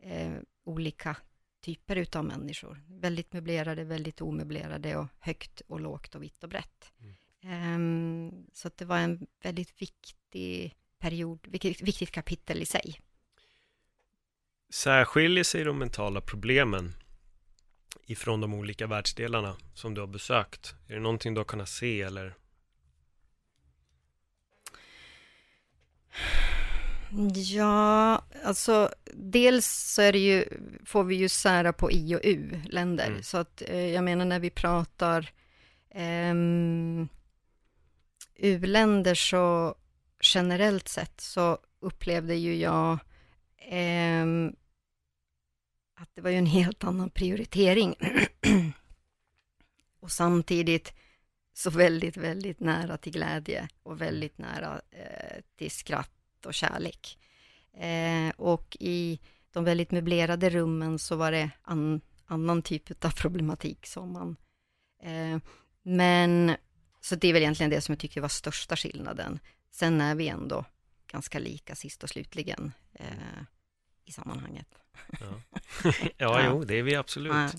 eh, 0.00 0.32
olika 0.64 1.16
typer 1.60 1.96
utav 1.96 2.24
människor. 2.24 2.80
Väldigt 2.88 3.32
möblerade, 3.32 3.84
väldigt 3.84 4.20
omöblerade 4.20 4.96
och 4.96 5.06
högt 5.18 5.60
och 5.60 5.80
lågt 5.80 6.14
och 6.14 6.22
vitt 6.22 6.42
och 6.44 6.48
brett. 6.48 6.92
Mm. 7.00 7.14
Um, 7.74 8.46
så 8.52 8.70
det 8.76 8.84
var 8.84 8.98
en 8.98 9.26
väldigt 9.42 9.82
viktig 9.82 10.76
period, 10.98 11.46
vilket 11.48 11.80
viktigt 11.80 12.10
kapitel 12.10 12.62
i 12.62 12.66
sig. 12.66 13.00
Särskiljer 14.70 15.44
sig 15.44 15.64
de 15.64 15.78
mentala 15.78 16.20
problemen 16.20 16.94
ifrån 18.06 18.40
de 18.40 18.54
olika 18.54 18.86
världsdelarna 18.86 19.56
som 19.74 19.94
du 19.94 20.00
har 20.00 20.08
besökt? 20.08 20.74
Är 20.88 20.94
det 20.94 21.00
någonting 21.00 21.34
du 21.34 21.40
har 21.40 21.44
kunnat 21.44 21.68
se 21.68 22.02
eller 22.02 22.34
Ja, 27.34 28.22
alltså 28.44 28.90
dels 29.14 29.66
så 29.66 30.02
är 30.02 30.12
det 30.12 30.18
ju, 30.18 30.44
får 30.84 31.04
vi 31.04 31.14
ju 31.14 31.28
sära 31.28 31.72
på 31.72 31.90
I 31.90 32.14
och 32.14 32.20
U-länder. 32.22 33.06
Mm. 33.06 33.22
Så 33.22 33.38
att 33.38 33.62
eh, 33.66 33.86
jag 33.86 34.04
menar 34.04 34.24
när 34.24 34.40
vi 34.40 34.50
pratar 34.50 35.30
eh, 35.90 36.34
U-länder 38.34 39.14
så 39.14 39.74
generellt 40.22 40.88
sett 40.88 41.20
så 41.20 41.58
upplevde 41.80 42.34
ju 42.34 42.56
jag 42.56 42.98
eh, 43.58 44.26
att 45.94 46.10
det 46.14 46.20
var 46.20 46.30
ju 46.30 46.36
en 46.36 46.46
helt 46.46 46.84
annan 46.84 47.10
prioritering. 47.10 47.94
och 50.00 50.12
samtidigt 50.12 50.92
så 51.52 51.70
väldigt, 51.70 52.16
väldigt 52.16 52.60
nära 52.60 52.96
till 52.96 53.12
glädje 53.12 53.68
och 53.82 54.00
väldigt 54.00 54.38
nära 54.38 54.80
eh, 54.90 55.40
till 55.56 55.70
skratt 55.70 56.19
och 56.46 56.54
kärlek. 56.54 57.18
Eh, 57.74 58.32
och 58.36 58.76
i 58.80 59.20
de 59.52 59.64
väldigt 59.64 59.90
möblerade 59.90 60.50
rummen 60.50 60.98
så 60.98 61.16
var 61.16 61.32
det 61.32 61.50
an, 61.62 62.00
annan 62.26 62.62
typ 62.62 63.04
av 63.04 63.10
problematik 63.10 63.86
som 63.86 64.12
man... 64.12 64.36
Eh, 65.02 65.38
men, 65.82 66.56
så 67.00 67.14
det 67.14 67.28
är 67.28 67.32
väl 67.32 67.42
egentligen 67.42 67.70
det 67.70 67.80
som 67.80 67.92
jag 67.92 68.00
tycker 68.00 68.20
var 68.20 68.28
största 68.28 68.76
skillnaden. 68.76 69.38
Sen 69.70 70.00
är 70.00 70.14
vi 70.14 70.28
ändå 70.28 70.64
ganska 71.06 71.38
lika 71.38 71.74
sist 71.74 72.02
och 72.02 72.08
slutligen 72.08 72.72
eh, 72.92 73.42
i 74.04 74.12
sammanhanget. 74.12 74.66
Ja. 75.20 75.60
ja, 76.16 76.46
jo, 76.46 76.64
det 76.64 76.74
är 76.74 76.82
vi 76.82 76.96
absolut. 76.96 77.32
Ja. 77.32 77.50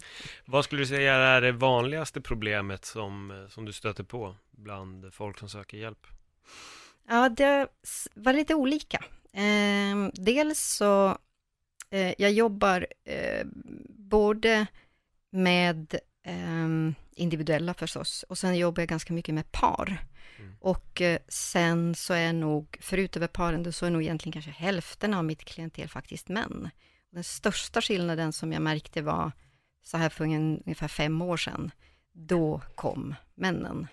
Vad 0.46 0.66
skulle 0.66 0.82
du 0.82 0.86
säga 0.86 1.14
är 1.14 1.42
det 1.42 1.52
vanligaste 1.52 2.22
problemet 2.22 2.86
som, 2.86 3.48
som 3.50 3.66
du 3.66 3.74
stöter 3.74 4.04
på 4.04 4.36
bland 4.52 5.14
folk 5.14 5.40
som 5.40 5.50
söker 5.50 5.78
hjälp? 5.78 6.08
Ja, 7.08 7.30
det 7.30 7.68
var 8.14 8.34
lite 8.34 8.56
olika. 8.56 9.04
Eh, 9.34 10.10
dels 10.14 10.60
så, 10.60 11.18
eh, 11.90 12.14
jag 12.18 12.32
jobbar 12.32 12.88
eh, 13.04 13.46
både 13.90 14.66
med 15.30 15.96
ehm, 16.24 16.96
individuella 17.16 17.74
förstås, 17.74 18.24
och 18.24 18.38
sen 18.38 18.58
jobbar 18.58 18.82
jag 18.82 18.90
ganska 18.90 19.14
mycket 19.14 19.36
med 19.36 19.52
par. 19.52 20.06
Mm. 20.40 20.56
Och 20.60 21.02
eh, 21.02 21.20
sen 21.28 21.96
så 21.96 22.14
är 22.14 22.34
nog, 22.34 22.78
förutom 22.82 23.28
paren, 23.28 23.74
så 23.74 23.86
är 23.86 23.90
nog 23.90 24.02
egentligen 24.02 24.34
kanske 24.34 24.52
hälften 24.52 25.14
av 25.14 25.26
mitt 25.26 25.44
klientel 25.46 25.90
faktiskt 25.90 26.30
män. 26.30 26.70
Den 27.12 27.24
största 27.24 27.82
skillnaden 27.82 28.34
som 28.34 28.54
jag 28.54 28.62
märkte 28.62 29.02
var 29.02 29.32
så 29.84 29.98
här 29.98 30.10
för 30.10 30.24
ungefär 30.24 30.88
fem 30.88 31.22
år 31.22 31.38
sedan. 31.38 31.72
Då 32.14 32.62
kom 32.76 33.16
männen. 33.36 33.88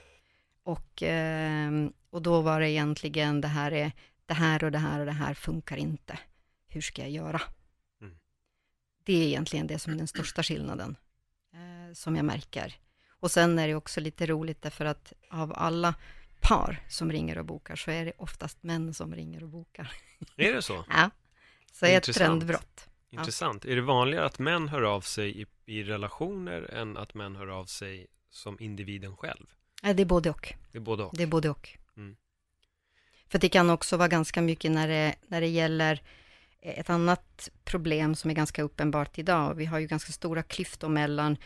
Och, 0.68 1.02
ehm, 1.02 1.92
och 2.10 2.22
då 2.22 2.40
var 2.40 2.60
det 2.60 2.70
egentligen 2.70 3.40
det 3.40 3.48
här 3.48 3.72
är, 3.72 3.92
det 4.26 4.34
här 4.34 4.64
och 4.64 4.72
det 4.72 4.78
här 4.78 5.00
och 5.00 5.06
det 5.06 5.12
här 5.12 5.34
funkar 5.34 5.76
inte. 5.76 6.18
Hur 6.66 6.80
ska 6.80 7.02
jag 7.02 7.10
göra? 7.10 7.40
Mm. 8.00 8.18
Det 9.04 9.12
är 9.12 9.26
egentligen 9.26 9.66
det 9.66 9.78
som 9.78 9.92
är 9.92 9.96
den 9.96 10.08
största 10.08 10.42
skillnaden 10.42 10.96
eh, 11.52 11.94
som 11.94 12.16
jag 12.16 12.24
märker. 12.24 12.78
Och 13.08 13.30
sen 13.30 13.58
är 13.58 13.68
det 13.68 13.74
också 13.74 14.00
lite 14.00 14.26
roligt 14.26 14.62
därför 14.62 14.84
att 14.84 15.12
av 15.30 15.52
alla 15.56 15.94
par 16.40 16.80
som 16.88 17.12
ringer 17.12 17.38
och 17.38 17.44
bokar 17.44 17.76
så 17.76 17.90
är 17.90 18.04
det 18.04 18.12
oftast 18.16 18.62
män 18.62 18.94
som 18.94 19.14
ringer 19.14 19.42
och 19.42 19.48
bokar. 19.48 19.92
Är 20.36 20.52
det 20.52 20.62
så? 20.62 20.84
ja, 20.88 21.10
så 21.72 21.86
är 21.86 21.96
ett 21.96 22.14
trendbrott. 22.14 22.88
Intressant. 23.10 23.64
Ja. 23.64 23.70
Är 23.70 23.76
det 23.76 23.82
vanligare 23.82 24.26
att 24.26 24.38
män 24.38 24.68
hör 24.68 24.82
av 24.82 25.00
sig 25.00 25.42
i, 25.42 25.46
i 25.66 25.82
relationer 25.82 26.74
än 26.74 26.96
att 26.96 27.14
män 27.14 27.36
hör 27.36 27.46
av 27.46 27.64
sig 27.64 28.06
som 28.30 28.60
individen 28.60 29.16
själv? 29.16 29.46
Nej, 29.82 29.94
det 29.94 30.02
är 30.02 30.06
både 30.06 30.30
och. 30.30 30.54
Det 30.72 30.78
är 30.78 30.82
både 30.82 31.04
och. 31.04 31.14
Det 31.16 31.22
är 31.22 31.26
både 31.26 31.50
och. 31.50 31.68
Mm. 31.96 32.16
För 33.28 33.38
det 33.38 33.48
kan 33.48 33.70
också 33.70 33.96
vara 33.96 34.08
ganska 34.08 34.42
mycket 34.42 34.70
när 34.70 34.88
det, 34.88 35.14
när 35.26 35.40
det 35.40 35.46
gäller 35.46 36.02
ett 36.60 36.90
annat 36.90 37.48
problem 37.64 38.14
som 38.14 38.30
är 38.30 38.34
ganska 38.34 38.62
uppenbart 38.62 39.18
idag. 39.18 39.54
Vi 39.54 39.64
har 39.64 39.78
ju 39.78 39.86
ganska 39.86 40.12
stora 40.12 40.42
klyftor 40.42 40.88
mellan, 40.88 41.36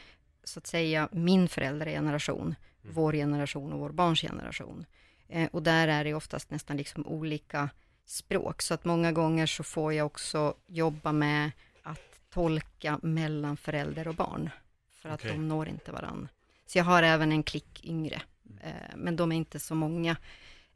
så 0.44 0.58
att 0.58 0.66
säga, 0.66 1.08
min 1.12 1.48
föräldrageneration, 1.48 2.40
mm. 2.82 2.94
vår 2.94 3.12
generation 3.12 3.72
och 3.72 3.78
vår 3.78 3.90
barns 3.90 4.20
generation. 4.20 4.86
Eh, 5.28 5.48
och 5.52 5.62
där 5.62 5.88
är 5.88 6.04
det 6.04 6.14
oftast 6.14 6.50
nästan 6.50 6.76
liksom 6.76 7.06
olika 7.06 7.70
språk, 8.06 8.62
så 8.62 8.74
att 8.74 8.84
många 8.84 9.12
gånger 9.12 9.46
så 9.46 9.62
får 9.64 9.92
jag 9.92 10.06
också 10.06 10.54
jobba 10.66 11.12
med 11.12 11.50
att 11.82 12.20
tolka 12.30 13.00
mellan 13.02 13.56
förälder 13.56 14.08
och 14.08 14.14
barn, 14.14 14.50
för 14.90 15.14
okay. 15.14 15.30
att 15.30 15.36
de 15.36 15.48
når 15.48 15.68
inte 15.68 15.92
varann. 15.92 16.28
Så 16.72 16.78
jag 16.78 16.84
har 16.84 17.02
även 17.02 17.32
en 17.32 17.42
klick 17.42 17.84
yngre, 17.84 18.22
eh, 18.60 18.96
men 18.96 19.16
de 19.16 19.32
är 19.32 19.36
inte 19.36 19.58
så 19.58 19.74
många 19.74 20.16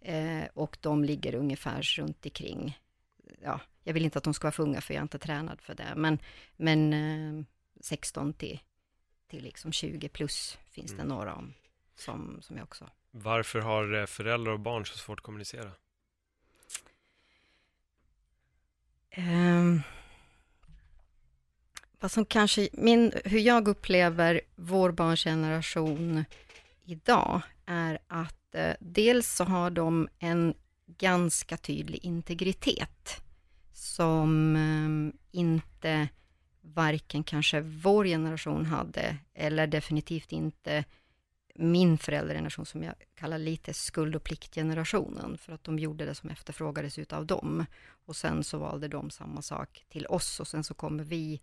eh, 0.00 0.44
och 0.54 0.76
de 0.80 1.04
ligger 1.04 1.34
ungefär 1.34 1.82
runt 1.82 2.24
omkring, 2.24 2.78
ja, 3.42 3.60
jag 3.82 3.94
vill 3.94 4.04
inte 4.04 4.18
att 4.18 4.24
de 4.24 4.34
ska 4.34 4.46
vara 4.46 4.52
för 4.52 4.62
unga 4.62 4.80
för 4.80 4.94
jag 4.94 4.98
är 4.98 5.02
inte 5.02 5.18
tränad 5.18 5.60
för 5.60 5.74
det, 5.74 5.92
men, 5.96 6.18
men 6.56 6.92
eh, 6.92 7.44
16 7.80 8.32
till, 8.32 8.60
till 9.28 9.42
liksom 9.42 9.72
20 9.72 10.08
plus 10.08 10.58
finns 10.70 10.92
mm. 10.92 11.08
det 11.08 11.14
några 11.14 11.34
om, 11.34 11.54
som, 11.94 12.38
som 12.42 12.56
jag 12.56 12.64
också. 12.64 12.90
Varför 13.10 13.60
har 13.60 13.94
eh, 13.94 14.06
föräldrar 14.06 14.52
och 14.52 14.60
barn 14.60 14.86
så 14.86 14.98
svårt 14.98 15.18
att 15.18 15.24
kommunicera? 15.24 15.70
Vad 22.00 22.10
som 22.10 22.24
kanske, 22.24 22.68
min, 22.72 23.12
hur 23.24 23.38
jag 23.40 23.68
upplever 23.68 24.40
vår 24.56 24.90
barngeneration 24.92 26.24
idag 26.84 27.40
är 27.66 27.98
att 28.06 28.54
eh, 28.54 28.74
dels 28.80 29.34
så 29.34 29.44
har 29.44 29.70
de 29.70 30.08
en 30.18 30.54
ganska 30.86 31.56
tydlig 31.56 32.04
integritet 32.04 33.22
som 33.72 34.56
eh, 34.56 35.38
inte 35.40 36.08
varken 36.60 37.24
kanske 37.24 37.60
vår 37.60 38.04
generation 38.04 38.66
hade 38.66 39.16
eller 39.34 39.66
definitivt 39.66 40.32
inte 40.32 40.84
min 41.58 41.98
föräldrageneration 41.98 42.66
som 42.66 42.82
jag 42.82 42.94
kallar 43.14 43.38
lite 43.38 43.74
skuld 43.74 44.16
och 44.16 44.24
pliktgenerationen, 44.24 45.38
för 45.38 45.52
att 45.52 45.64
de 45.64 45.78
gjorde 45.78 46.04
det 46.04 46.14
som 46.14 46.30
efterfrågades 46.30 46.98
utav 46.98 47.26
dem. 47.26 47.66
Och 48.06 48.16
sen 48.16 48.44
så 48.44 48.58
valde 48.58 48.88
de 48.88 49.10
samma 49.10 49.42
sak 49.42 49.84
till 49.88 50.06
oss 50.06 50.40
och 50.40 50.48
sen 50.48 50.64
så 50.64 50.74
kommer 50.74 51.04
vi, 51.04 51.40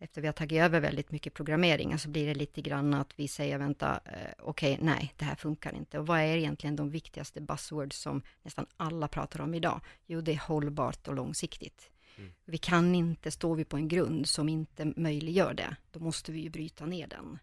efter 0.00 0.20
vi 0.20 0.28
har 0.28 0.32
tagit 0.32 0.62
över 0.62 0.80
väldigt 0.80 1.12
mycket 1.12 1.34
programmering, 1.34 1.98
så 1.98 2.08
blir 2.08 2.26
det 2.26 2.34
lite 2.34 2.60
grann 2.60 2.94
att 2.94 3.12
vi 3.16 3.28
säger, 3.28 3.58
vänta, 3.58 4.00
eh, 4.04 4.12
okej, 4.38 4.72
okay, 4.74 4.86
nej, 4.86 5.14
det 5.16 5.24
här 5.24 5.34
funkar 5.34 5.74
inte. 5.74 5.98
Och 5.98 6.06
vad 6.06 6.18
är 6.18 6.36
egentligen 6.36 6.76
de 6.76 6.90
viktigaste 6.90 7.40
buzzwords 7.40 7.96
som 7.96 8.22
nästan 8.42 8.66
alla 8.76 9.08
pratar 9.08 9.40
om 9.40 9.54
idag? 9.54 9.80
Jo, 10.06 10.20
det 10.20 10.32
är 10.32 10.38
hållbart 10.38 11.08
och 11.08 11.14
långsiktigt. 11.14 11.90
Mm. 12.18 12.32
Vi 12.44 12.58
kan 12.58 12.94
inte, 12.94 13.30
står 13.30 13.54
vi 13.54 13.64
på 13.64 13.76
en 13.76 13.88
grund 13.88 14.28
som 14.28 14.48
inte 14.48 14.92
möjliggör 14.96 15.54
det, 15.54 15.76
då 15.90 16.00
måste 16.00 16.32
vi 16.32 16.40
ju 16.40 16.50
bryta 16.50 16.86
ner 16.86 17.06
den. 17.06 17.38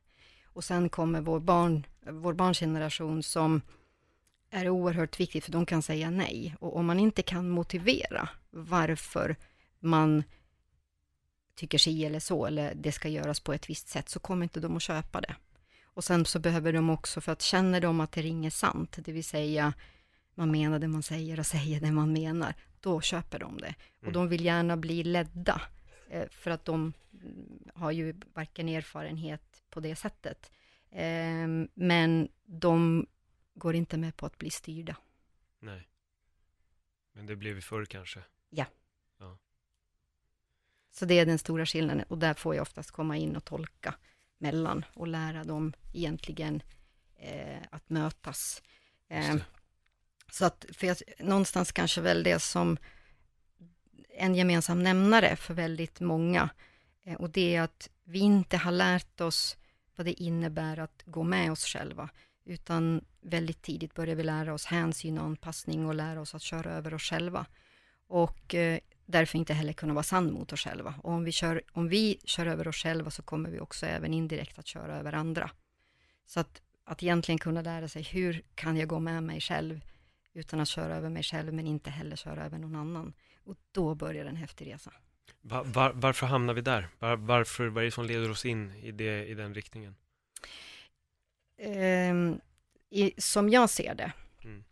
Och 0.46 0.64
sen 0.64 0.90
kommer 0.90 1.22
vår, 1.22 1.40
barn, 1.40 1.86
vår 2.00 2.34
barngeneration 2.34 3.24
som 3.24 3.62
är 4.50 4.70
oerhört 4.70 5.20
viktigt, 5.20 5.46
för 5.46 5.52
de 5.52 5.66
kan 5.66 5.82
säga 5.82 6.10
nej. 6.10 6.56
Och 6.60 6.76
om 6.76 6.86
man 6.86 7.00
inte 7.00 7.22
kan 7.22 7.50
motivera 7.50 8.30
varför 8.50 9.36
man 9.80 10.24
tycker 11.58 11.78
si 11.78 12.06
eller 12.06 12.20
så, 12.20 12.46
eller 12.46 12.76
det 12.76 12.92
ska 12.92 13.10
göras 13.10 13.40
på 13.40 13.54
ett 13.54 13.70
visst 13.70 13.88
sätt, 13.88 14.10
så 14.10 14.20
kommer 14.20 14.44
inte 14.44 14.60
de 14.60 14.76
att 14.76 14.82
köpa 14.82 15.22
det. 15.22 15.36
Och 15.84 16.04
sen 16.04 16.26
så 16.26 16.40
behöver 16.40 16.74
de 16.74 16.90
också, 16.90 17.22
för 17.22 17.32
att 17.32 17.42
känner 17.42 17.82
de 17.82 18.00
att 18.00 18.12
det 18.12 18.22
ringer 18.22 18.50
sant, 18.50 18.98
det 19.06 19.12
vill 19.12 19.24
säga 19.24 19.74
man 20.36 20.52
menar 20.52 20.80
det 20.80 20.88
man 20.88 21.04
säger 21.04 21.40
och 21.40 21.46
säger 21.46 21.82
det 21.82 21.92
man 21.92 22.14
menar, 22.14 22.54
då 22.80 23.02
köper 23.02 23.40
de 23.40 23.58
det. 23.58 23.76
Och 23.98 24.04
mm. 24.04 24.14
de 24.14 24.30
vill 24.30 24.46
gärna 24.46 24.78
bli 24.78 25.04
ledda, 25.04 25.62
eh, 26.10 26.30
för 26.30 26.52
att 26.52 26.66
de 26.66 26.94
har 27.74 27.92
ju 27.92 28.16
varken 28.34 28.70
erfarenhet 28.70 29.64
på 29.70 29.80
det 29.80 29.96
sättet. 29.96 30.52
Eh, 30.92 31.48
men 31.74 32.30
de 32.46 33.08
går 33.54 33.76
inte 33.76 33.98
med 33.98 34.18
på 34.18 34.26
att 34.26 34.38
bli 34.38 34.50
styrda. 34.50 34.96
Nej. 35.60 35.88
Men 37.14 37.26
det 37.26 37.36
blev 37.36 37.56
vi 37.56 37.62
förr 37.62 37.86
kanske? 37.86 38.24
Ja. 38.50 38.66
Så 40.98 41.06
det 41.06 41.20
är 41.20 41.26
den 41.26 41.40
stora 41.40 41.66
skillnaden 41.66 42.06
och 42.08 42.18
där 42.18 42.34
får 42.34 42.56
jag 42.56 42.62
oftast 42.62 42.92
komma 42.92 43.18
in 43.18 43.36
och 43.36 43.46
tolka 43.46 43.94
mellan 44.38 44.86
och 44.94 45.08
lära 45.08 45.44
dem 45.44 45.74
egentligen 45.94 46.62
eh, 47.16 47.62
att 47.70 47.90
mötas. 47.90 48.62
Eh, 49.08 49.36
så 50.32 50.46
att, 50.46 50.66
för 50.74 50.88
jag, 50.88 50.98
någonstans 51.20 51.72
kanske 51.72 52.02
väl 52.02 52.24
det 52.24 52.40
som 52.40 52.78
en 54.10 54.36
gemensam 54.36 54.84
nämnare 54.84 55.36
för 55.36 55.54
väldigt 55.54 56.00
många 56.00 56.50
eh, 57.04 57.16
och 57.16 57.30
det 57.30 57.56
är 57.56 57.62
att 57.62 57.90
vi 58.04 58.20
inte 58.20 58.58
har 58.58 58.72
lärt 58.72 59.22
oss 59.22 59.58
vad 59.96 60.06
det 60.06 60.24
innebär 60.24 60.80
att 60.80 61.04
gå 61.06 61.24
med 61.24 61.52
oss 61.52 61.66
själva, 61.66 62.10
utan 62.46 63.06
väldigt 63.22 63.62
tidigt 63.62 63.94
börjar 63.94 64.16
vi 64.16 64.24
lära 64.24 64.54
oss 64.54 64.66
hänsyn 64.66 65.18
och 65.18 65.26
anpassning 65.26 65.86
och 65.86 65.96
lära 65.96 66.22
oss 66.22 66.36
att 66.36 66.42
köra 66.42 66.72
över 66.72 66.94
oss 66.94 67.04
själva. 67.04 67.46
Och 68.08 68.56
eh, 68.56 68.80
därför 69.08 69.38
inte 69.38 69.54
heller 69.54 69.74
kunna 69.74 69.94
vara 69.94 70.04
sann 70.04 70.34
mot 70.34 70.54
oss 70.54 70.60
själva. 70.62 70.96
Och 71.04 71.12
om 71.12 71.24
vi, 71.24 71.32
kör, 71.32 71.62
om 71.72 71.88
vi 71.88 72.20
kör 72.24 72.46
över 72.46 72.68
oss 72.68 72.76
själva 72.76 73.12
så 73.12 73.22
kommer 73.24 73.50
vi 73.50 73.60
också 73.60 73.86
även 73.86 74.14
indirekt 74.14 74.60
att 74.60 74.68
köra 74.68 74.98
över 74.98 75.14
andra. 75.14 75.52
Så 76.26 76.40
att, 76.40 76.62
att 76.84 77.04
egentligen 77.04 77.40
kunna 77.40 77.62
lära 77.62 77.88
sig, 77.88 78.04
hur 78.04 78.44
kan 78.56 78.78
jag 78.78 78.88
gå 78.88 79.00
med 79.00 79.24
mig 79.24 79.42
själv 79.42 79.82
utan 80.34 80.60
att 80.60 80.68
köra 80.68 80.96
över 80.96 81.10
mig 81.10 81.24
själv, 81.24 81.54
men 81.54 81.68
inte 81.68 81.90
heller 81.90 82.16
köra 82.16 82.46
över 82.46 82.58
någon 82.58 82.76
annan. 82.76 83.14
Och 83.44 83.56
då 83.72 83.96
börjar 83.96 84.26
en 84.26 84.36
häftig 84.36 84.68
resa. 84.68 84.92
Var, 85.42 85.64
var, 85.64 85.92
varför 85.94 86.28
hamnar 86.28 86.54
vi 86.54 86.62
där? 86.62 86.88
Var, 87.00 87.16
varför, 87.16 87.68
vad 87.68 87.84
är 87.84 87.86
det 87.86 87.92
som 87.92 88.06
leder 88.06 88.32
oss 88.32 88.46
in 88.46 88.72
i, 88.72 88.92
det, 88.92 89.26
i 89.26 89.34
den 89.34 89.54
riktningen? 89.54 89.96
Um, 91.66 92.42
i, 92.90 93.14
som 93.18 93.50
jag 93.50 93.70
ser 93.70 93.96
det, 93.96 94.12
mm. 94.44 94.64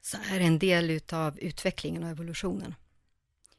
så 0.00 0.16
är 0.16 0.38
det 0.38 0.44
en 0.44 0.58
del 0.58 0.90
utav 0.90 1.38
utvecklingen 1.38 2.04
och 2.04 2.10
evolutionen. 2.10 2.74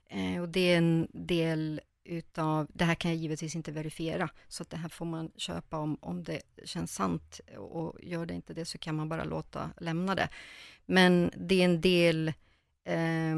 Eh, 0.10 0.42
och 0.42 0.50
det 0.50 0.74
är 0.74 0.78
en 0.78 1.08
del 1.12 1.82
utav, 2.04 2.68
det 2.74 2.86
här 2.86 2.96
kan 2.96 3.12
jag 3.12 3.18
givetvis 3.18 3.56
inte 3.56 3.72
verifiera, 3.72 4.30
så 4.48 4.64
att 4.64 4.70
det 4.70 4.78
här 4.78 4.90
får 4.90 5.06
man 5.06 5.32
köpa 5.36 5.78
om, 5.78 5.98
om 6.02 6.24
det 6.24 6.42
känns 6.64 6.94
sant 6.94 7.40
och 7.58 8.00
gör 8.02 8.26
det 8.26 8.34
inte 8.34 8.54
det 8.54 8.66
så 8.66 8.78
kan 8.78 8.96
man 8.96 9.10
bara 9.10 9.24
låta 9.24 9.72
lämna 9.80 10.16
det. 10.16 10.30
Men 10.86 11.32
det 11.36 11.62
är 11.62 11.66
en 11.66 11.82
del, 11.82 12.28
eh, 12.84 13.36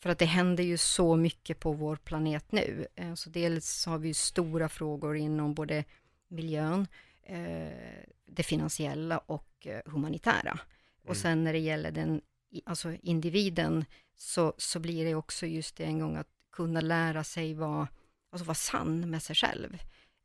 för 0.00 0.10
att 0.10 0.18
det 0.18 0.24
händer 0.24 0.64
ju 0.64 0.76
så 0.76 1.16
mycket 1.16 1.60
på 1.60 1.72
vår 1.72 1.96
planet 1.96 2.52
nu. 2.52 2.86
Eh, 2.94 3.14
så 3.14 3.30
dels 3.30 3.86
har 3.86 3.98
vi 3.98 4.08
ju 4.08 4.14
stora 4.14 4.68
frågor 4.68 5.16
inom 5.16 5.54
både 5.54 5.84
miljön, 6.28 6.86
eh, 7.22 8.04
det 8.26 8.42
finansiella 8.42 9.18
och 9.18 9.66
eh, 9.66 9.80
humanitära. 9.84 10.50
Mm. 10.50 11.10
Och 11.10 11.16
sen 11.16 11.44
när 11.44 11.52
det 11.52 11.58
gäller 11.58 11.90
den, 11.90 12.20
alltså 12.64 12.92
individen, 13.02 13.84
så, 14.18 14.54
så 14.58 14.80
blir 14.80 15.04
det 15.04 15.14
också 15.14 15.46
just 15.46 15.76
det 15.76 15.84
en 15.84 15.98
gång 15.98 16.16
att 16.16 16.28
kunna 16.52 16.80
lära 16.80 17.24
sig 17.24 17.54
vara, 17.54 17.88
alltså 18.30 18.44
vara 18.44 18.54
sann 18.54 19.10
med 19.10 19.22
sig 19.22 19.36
själv. 19.36 19.78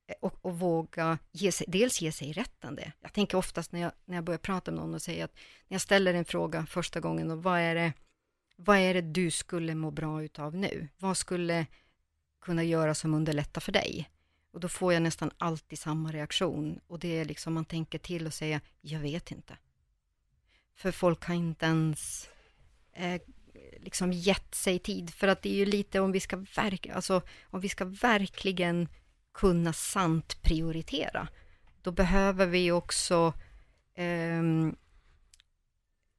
Eh, 0.08 0.16
och, 0.22 0.46
och, 0.46 0.60
våga 0.60 1.18
ge 1.32 1.52
sig, 1.52 1.68
dels 1.70 2.02
ge 2.02 2.12
sig 2.12 2.34
rätten 2.34 2.76
det. 2.76 2.92
Jag 3.02 3.14
tänker 3.14 3.38
oftast 3.38 3.72
när 3.72 3.80
jag, 3.80 3.92
när 4.06 4.16
jag 4.16 4.24
börjar 4.24 4.38
prata 4.38 4.72
med 4.72 4.80
någon 4.80 4.94
och 4.94 5.02
säger 5.02 5.26
att 5.26 5.36
när 5.68 5.76
jag 5.76 5.82
ställer 5.82 6.14
en 6.14 6.26
fråga 6.26 6.66
första 6.66 7.00
gången, 7.00 7.32
och 7.32 7.44
vad 7.44 7.60
är 7.60 7.76
det, 7.76 7.94
vad 8.56 8.78
är 8.78 8.94
det 8.94 9.02
du 9.02 9.32
skulle 9.32 9.76
må 9.76 9.92
bra 9.92 10.24
utav 10.24 10.56
nu? 10.56 10.88
Vad 10.98 11.18
skulle 11.18 11.66
kunna 12.42 12.64
göra 12.64 12.96
som 12.96 13.14
underlättar 13.14 13.62
för 13.62 13.72
dig? 13.72 14.10
Och 14.52 14.60
då 14.60 14.70
får 14.70 14.94
jag 14.94 15.02
nästan 15.02 15.32
alltid 15.38 15.80
samma 15.80 16.12
reaktion 16.12 16.80
och 16.88 17.00
det 17.00 17.20
är 17.20 17.26
liksom 17.26 17.54
man 17.54 17.66
tänker 17.66 18.00
till 18.00 18.28
och 18.28 18.34
säger, 18.34 18.62
jag 18.82 19.00
vet 19.00 19.32
inte. 19.32 19.58
För 20.76 20.92
folk 20.92 21.26
har 21.26 21.36
inte 21.36 21.66
ens 21.66 22.30
eh, 22.94 23.22
liksom 23.80 24.14
gett 24.14 24.56
sig 24.56 24.80
tid, 24.80 25.14
för 25.14 25.28
att 25.28 25.42
det 25.42 25.50
är 25.50 25.56
ju 25.56 25.66
lite 25.66 26.00
om 26.00 26.12
vi 26.12 26.20
ska 26.20 26.38
verk, 26.38 26.88
alltså 26.88 27.22
om 27.44 27.60
vi 27.60 27.70
ska 27.70 27.86
verkligen 27.86 28.88
kunna 29.34 29.74
sant 29.74 30.42
prioritera, 30.42 31.28
då 31.82 31.92
behöver 31.92 32.46
vi 32.46 32.72
också 32.72 33.34
eh, 33.96 34.44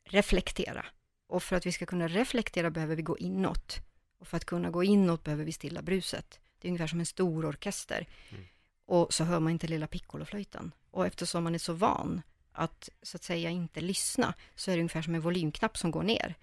reflektera. 0.05 0.87
Och 1.27 1.43
för 1.43 1.57
att 1.57 1.67
vi 1.67 1.73
ska 1.73 1.87
kunna 1.87 2.09
reflektera 2.09 2.71
behöver 2.71 2.97
vi 2.97 3.03
gå 3.03 3.19
inåt. 3.19 3.79
Och 4.19 4.29
för 4.29 4.37
att 4.37 4.45
kunna 4.45 4.71
gå 4.71 4.85
inåt 4.85 5.25
behöver 5.25 5.45
vi 5.45 5.53
stilla 5.53 5.83
bruset. 5.83 6.41
Det 6.59 6.69
är 6.69 6.71
ungefär 6.71 6.87
som 6.87 7.01
en 7.01 7.07
stor 7.07 7.47
orkester. 7.47 8.07
Mm. 8.31 8.45
Och 8.87 9.15
så 9.15 9.25
hör 9.25 9.41
man 9.41 9.53
inte 9.53 9.67
lilla 9.67 9.87
piccoloflöjten. 9.87 10.73
Och 10.91 11.07
eftersom 11.07 11.45
man 11.45 11.55
är 11.55 11.59
så 11.59 11.73
van 11.73 12.23
att 12.53 12.89
så 13.03 13.17
att 13.17 13.23
säga 13.23 13.51
inte 13.51 13.81
lyssna, 13.81 14.35
så 14.55 14.71
är 14.71 14.77
det 14.77 14.81
ungefär 14.81 15.03
som 15.03 15.15
en 15.15 15.21
volymknapp 15.21 15.79
som 15.79 15.91
går 15.91 16.03
ner. 16.03 16.35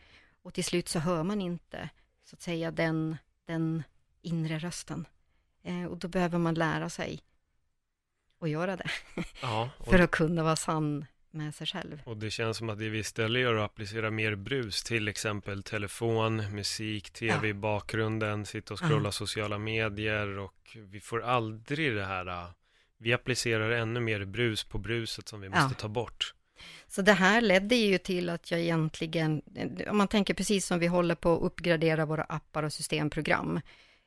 Och 0.43 0.53
till 0.53 0.63
slut 0.63 0.87
så 0.87 0.99
hör 0.99 1.23
man 1.23 1.41
inte, 1.41 1.89
så 2.23 2.35
att 2.35 2.41
säga, 2.41 2.71
den, 2.71 3.17
den 3.45 3.83
inre 4.21 4.59
rösten. 4.59 5.07
Eh, 5.63 5.85
och 5.85 5.97
då 5.97 6.07
behöver 6.07 6.37
man 6.37 6.53
lära 6.53 6.89
sig 6.89 7.19
att 8.39 8.49
göra 8.49 8.75
det. 8.75 8.91
Ja, 9.41 9.69
för 9.85 9.99
att 9.99 10.11
kunna 10.11 10.43
vara 10.43 10.55
sann 10.55 11.05
med 11.31 11.55
sig 11.55 11.67
själv. 11.67 12.01
Och 12.05 12.17
det 12.17 12.31
känns 12.31 12.57
som 12.57 12.69
att 12.69 12.79
det 12.79 12.89
vi 12.89 12.99
istället 12.99 13.41
gör 13.41 13.55
att 13.55 13.65
applicera 13.65 14.11
mer 14.11 14.35
brus, 14.35 14.83
till 14.83 15.07
exempel 15.07 15.63
telefon, 15.63 16.55
musik, 16.55 17.09
tv 17.11 17.37
ja. 17.41 17.45
i 17.45 17.53
bakgrunden, 17.53 18.45
sitta 18.45 18.73
och 18.73 18.79
scrolla 18.79 19.07
ja. 19.07 19.11
sociala 19.11 19.57
medier 19.57 20.37
och 20.37 20.77
vi 20.79 20.99
får 20.99 21.21
aldrig 21.21 21.95
det 21.95 22.05
här, 22.05 22.27
äh, 22.27 22.49
vi 22.97 23.13
applicerar 23.13 23.71
ännu 23.71 23.99
mer 23.99 24.25
brus 24.25 24.63
på 24.63 24.77
bruset 24.77 25.27
som 25.27 25.41
vi 25.41 25.49
måste 25.49 25.75
ta 25.75 25.87
bort. 25.87 26.33
Så 26.87 27.01
det 27.01 27.13
här 27.13 27.41
ledde 27.41 27.75
ju 27.75 27.97
till 27.97 28.29
att 28.29 28.51
jag 28.51 28.59
egentligen, 28.59 29.41
om 29.89 29.97
man 29.97 30.07
tänker 30.07 30.33
precis 30.33 30.65
som 30.65 30.79
vi 30.79 30.87
håller 30.87 31.15
på 31.15 31.35
att 31.35 31.41
uppgradera 31.41 32.05
våra 32.05 32.23
appar 32.23 32.63
och 32.63 32.73
systemprogram 32.73 33.59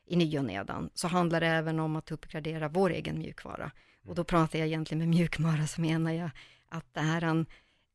i 0.07 0.15
ny 0.15 0.37
och 0.39 0.45
nedan, 0.45 0.89
så 0.93 1.07
handlar 1.07 1.39
det 1.39 1.47
även 1.47 1.79
om 1.79 1.95
att 1.95 2.11
uppgradera 2.11 2.67
vår 2.67 2.89
egen 2.89 3.19
mjukvara. 3.19 3.71
Och 4.07 4.15
då 4.15 4.23
pratar 4.23 4.59
jag 4.59 4.67
egentligen 4.67 4.99
med 4.99 5.07
mjukvara 5.07 5.67
så 5.67 5.81
menar 5.81 6.11
jag 6.11 6.29
att 6.69 6.93
det 6.93 6.99
här 6.99 7.45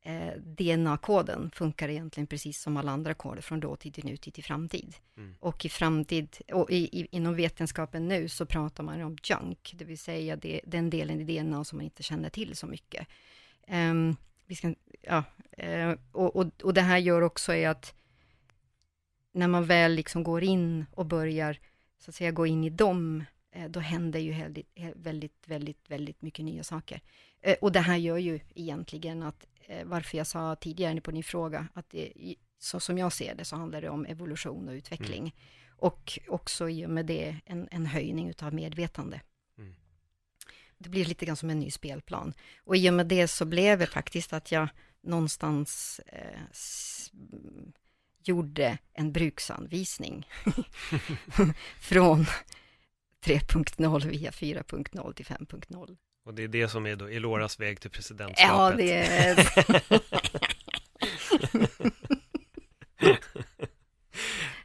eh, 0.01 0.33
DNA-koden 0.43 1.51
funkar 1.53 1.89
egentligen 1.89 2.27
precis 2.27 2.61
som 2.61 2.77
alla 2.77 2.91
andra 2.91 3.13
koder 3.13 3.41
från 3.41 3.59
dåtid 3.59 3.93
till 3.93 4.05
nutid 4.05 4.33
till 4.33 4.43
framtid. 4.43 4.95
Mm. 5.17 5.35
Och 5.39 5.65
i 5.65 5.69
framtid, 5.69 6.37
och 6.53 6.71
i, 6.71 6.99
i, 6.99 7.07
inom 7.11 7.35
vetenskapen 7.35 8.07
nu 8.07 8.29
så 8.29 8.45
pratar 8.45 8.83
man 8.83 9.01
om 9.01 9.17
junk, 9.23 9.73
det 9.75 9.85
vill 9.85 9.99
säga 9.99 10.35
det, 10.35 10.61
den 10.63 10.89
delen 10.89 11.21
i 11.21 11.39
DNA 11.39 11.63
som 11.63 11.77
man 11.77 11.85
inte 11.85 12.03
känner 12.03 12.29
till 12.29 12.55
så 12.55 12.67
mycket. 12.67 13.07
Um, 13.67 14.15
vi 14.51 14.55
ska, 14.55 14.73
ja, 15.01 15.23
uh, 15.63 15.95
och, 16.11 16.35
och, 16.35 16.45
och 16.63 16.73
det 16.73 16.81
här 16.81 16.97
gör 16.97 17.21
också 17.21 17.53
är 17.53 17.69
att 17.69 17.93
när 19.31 19.47
man 19.47 19.65
väl 19.65 19.93
liksom 19.93 20.23
går 20.23 20.43
in 20.43 20.85
och 20.91 21.05
börjar, 21.05 21.59
så 21.99 22.11
att 22.11 22.15
säga, 22.15 22.31
gå 22.31 22.45
in 22.45 22.63
i 22.63 22.69
dem, 22.69 23.23
eh, 23.51 23.69
då 23.69 23.79
händer 23.79 24.19
ju 24.19 24.31
väldigt, 24.33 24.67
väldigt, 24.95 25.47
väldigt, 25.47 25.91
väldigt 25.91 26.21
mycket 26.21 26.45
nya 26.45 26.63
saker. 26.63 27.01
Eh, 27.41 27.55
och 27.61 27.71
det 27.71 27.79
här 27.79 27.97
gör 27.97 28.17
ju 28.17 28.39
egentligen 28.55 29.23
att, 29.23 29.47
eh, 29.67 29.85
varför 29.85 30.17
jag 30.17 30.27
sa 30.27 30.55
tidigare 30.55 31.01
på 31.01 31.11
din 31.11 31.23
fråga, 31.23 31.67
att 31.73 31.89
det, 31.89 32.35
så 32.59 32.79
som 32.79 32.97
jag 32.97 33.13
ser 33.13 33.35
det 33.35 33.45
så 33.45 33.55
handlar 33.55 33.81
det 33.81 33.89
om 33.89 34.05
evolution 34.05 34.67
och 34.67 34.73
utveckling. 34.73 35.21
Mm. 35.21 35.31
Och 35.77 36.19
också 36.27 36.69
i 36.69 36.85
och 36.85 36.89
med 36.89 37.05
det 37.05 37.35
en, 37.45 37.67
en 37.71 37.85
höjning 37.85 38.29
utav 38.29 38.53
medvetande. 38.53 39.21
Det 40.81 40.89
blir 40.89 41.05
lite 41.05 41.25
grann 41.25 41.35
som 41.35 41.49
en 41.49 41.59
ny 41.59 41.71
spelplan. 41.71 42.33
Och 42.63 42.77
i 42.77 42.89
och 42.89 42.93
med 42.93 43.07
det 43.07 43.27
så 43.27 43.45
blev 43.45 43.79
det 43.79 43.87
faktiskt 43.87 44.33
att 44.33 44.51
jag 44.51 44.69
någonstans 45.03 46.01
eh, 46.07 46.39
gjorde 48.23 48.77
en 48.93 49.11
bruksanvisning 49.11 50.27
från 51.79 52.25
3.0 53.25 54.07
via 54.07 54.31
4.0 54.31 55.13
till 55.13 55.25
5.0. 55.25 55.97
Och 56.25 56.33
det 56.33 56.43
är 56.43 56.47
det 56.47 56.67
som 56.67 56.87
är 56.87 56.95
då 56.95 57.07
Eloras 57.07 57.59
väg 57.59 57.79
till 57.79 57.89
presidentskapet. 57.89 58.51
Ja, 58.51 58.71
det 58.77 59.07
är... 59.07 59.51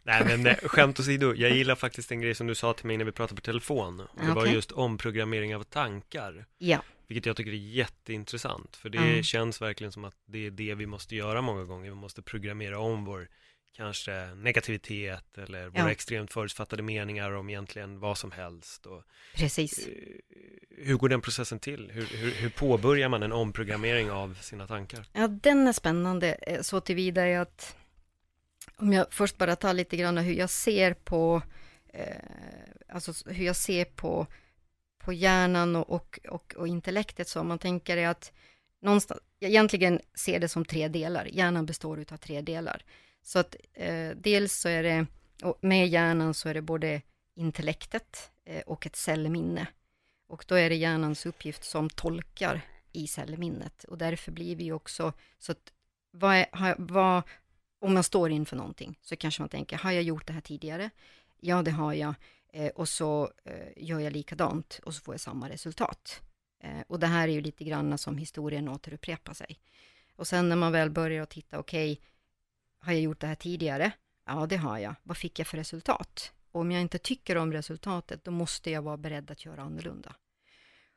Nej 0.07 0.25
men 0.25 0.47
eh, 0.47 0.57
skämt 0.57 1.01
åsido, 1.01 1.35
jag 1.35 1.51
gillar 1.51 1.75
faktiskt 1.75 2.13
en 2.13 2.21
grej 2.21 2.35
som 2.35 2.47
du 2.47 2.55
sa 2.55 2.73
till 2.73 2.87
mig 2.87 2.97
när 2.97 3.05
vi 3.05 3.13
pratade 3.13 3.41
på 3.41 3.45
telefon. 3.45 4.01
Och 4.01 4.09
det 4.17 4.23
okay. 4.23 4.35
var 4.35 4.47
just 4.47 4.73
omprogrammering 4.73 5.57
av 5.57 5.63
tankar. 5.63 6.47
Ja. 6.59 6.83
Vilket 7.07 7.27
jag 7.27 7.37
tycker 7.37 7.51
är 7.51 7.55
jätteintressant. 7.55 8.77
För 8.77 8.89
det 8.89 8.99
mm. 8.99 9.23
känns 9.23 9.63
verkligen 9.63 9.93
som 9.93 10.05
att 10.05 10.15
det 10.27 10.47
är 10.47 10.51
det 10.51 10.75
vi 10.75 10.87
måste 10.87 11.17
göra 11.17 11.43
många 11.43 11.65
gånger. 11.65 11.91
Vi 11.91 11.97
måste 11.97 12.23
programmera 12.23 12.79
om 12.79 13.05
vår 13.05 13.29
kanske 13.77 14.35
negativitet 14.35 15.39
eller 15.39 15.69
våra 15.69 15.83
ja. 15.83 15.91
extremt 15.91 16.33
förutfattade 16.33 16.83
meningar 16.83 17.31
om 17.33 17.49
egentligen 17.51 18.01
vad 18.01 18.19
som 18.19 18.31
helst. 18.31 18.87
Och, 18.87 19.03
Precis. 19.35 19.89
Eh, 19.89 19.93
hur 20.79 20.97
går 20.97 21.09
den 21.09 21.21
processen 21.21 21.59
till? 21.59 21.91
Hur, 21.95 22.07
hur, 22.07 22.31
hur, 22.31 22.51
påbörjar 22.51 23.09
man 23.09 23.23
en 23.23 23.33
omprogrammering 23.33 24.11
av 24.11 24.39
sina 24.41 24.67
tankar? 24.67 25.07
Ja, 25.13 25.29
den 25.29 25.67
är 25.67 25.73
spännande 25.73 26.33
eh, 26.33 26.63
så 26.63 26.81
tillvida 26.81 27.41
att 27.41 27.77
om 28.77 28.93
jag 28.93 29.07
först 29.11 29.39
bara 29.39 29.57
tar 29.57 29.75
lite 29.75 29.97
grann 29.97 30.19
hur 30.19 30.35
jag 30.35 30.51
ser 30.51 30.95
på, 30.95 31.43
eh, 31.89 32.17
alltså 32.89 33.13
hur 33.27 33.47
jag 33.47 33.57
ser 33.57 33.85
på, 33.85 34.27
på 34.99 35.13
hjärnan 35.13 35.77
och, 35.77 35.91
och, 35.91 36.19
och, 36.29 36.55
och 36.57 36.69
intellektet 36.69 37.29
så 37.29 37.41
om 37.41 37.49
man 37.49 37.59
tänker 37.59 37.97
är 37.97 38.09
att 38.09 38.33
någonstans, 38.83 39.21
jag 39.39 39.51
egentligen 39.51 40.01
ser 40.15 40.41
det 40.41 40.49
som 40.49 40.65
tre 40.65 40.89
delar. 40.89 41.25
Hjärnan 41.25 41.67
består 41.67 42.05
av 42.11 42.17
tre 42.17 42.41
delar. 42.41 42.85
Så 43.23 43.39
att 43.39 43.57
eh, 43.75 44.11
dels 44.17 44.53
så 44.61 44.69
är 44.69 44.83
det, 44.83 45.07
med 45.61 45.89
hjärnan 45.89 46.35
så 46.35 46.49
är 46.49 46.55
det 46.55 46.63
både 46.63 47.03
intellektet 47.35 48.31
eh, 48.45 48.63
och 48.63 48.87
ett 48.87 48.97
cellminne. 48.97 49.67
Och 50.29 50.45
då 50.49 50.55
är 50.55 50.69
det 50.69 50.77
hjärnans 50.77 51.27
uppgift 51.27 51.65
som 51.65 51.91
tolkar 51.91 52.61
i 52.93 53.07
cellminnet. 53.07 53.85
Och 53.85 53.99
därför 53.99 54.33
blir 54.33 54.57
vi 54.57 54.73
också, 54.73 55.13
så 55.39 55.53
att 55.53 55.73
vad, 56.11 56.35
är, 56.35 56.75
vad, 56.79 57.23
om 57.87 57.95
man 57.95 58.03
står 58.03 58.31
inför 58.31 58.57
någonting 58.57 58.99
så 59.03 59.17
kanske 59.17 59.43
man 59.43 59.49
tänker, 59.49 59.77
har 59.77 59.93
jag 59.93 60.03
gjort 60.03 60.27
det 60.27 60.33
här 60.33 60.41
tidigare? 60.41 60.91
Ja, 61.41 61.63
det 61.63 61.71
har 61.71 61.95
jag. 61.95 62.15
Eh, 62.53 62.69
och 62.69 62.89
så 62.89 63.31
eh, 63.45 63.69
gör 63.77 64.01
jag 64.01 64.13
likadant 64.13 64.81
och 64.85 64.95
så 64.95 65.01
får 65.01 65.15
jag 65.15 65.21
samma 65.21 65.49
resultat. 65.49 66.23
Eh, 66.61 66.81
och 66.87 67.01
det 67.01 67.07
här 67.07 67.29
är 67.29 67.33
ju 67.33 67.41
lite 67.41 67.65
grann 67.65 67.99
som 67.99 68.19
historien 68.19 68.69
återupprepar 68.69 69.35
sig. 69.35 69.59
Och 70.17 70.27
sen 70.27 70.49
när 70.49 70.57
man 70.57 70.73
väl 70.73 70.91
börjar 70.91 71.23
att 71.23 71.31
titta, 71.31 71.59
okej, 71.59 71.93
okay, 71.93 72.05
har 72.79 72.93
jag 72.93 73.03
gjort 73.03 73.21
det 73.21 73.27
här 73.27 73.35
tidigare? 73.35 73.93
Ja, 74.27 74.47
det 74.47 74.57
har 74.57 74.79
jag. 74.79 74.95
Vad 75.03 75.17
fick 75.17 75.39
jag 75.39 75.47
för 75.47 75.57
resultat? 75.57 76.33
Och 76.53 76.61
om 76.61 76.73
jag 76.73 76.83
inte 76.83 76.99
tycker 76.99 77.37
om 77.37 77.53
resultatet, 77.53 78.25
då 78.25 78.31
måste 78.31 78.71
jag 78.71 78.83
vara 78.83 78.97
beredd 78.97 79.31
att 79.31 79.45
göra 79.45 79.63
annorlunda. 79.63 80.15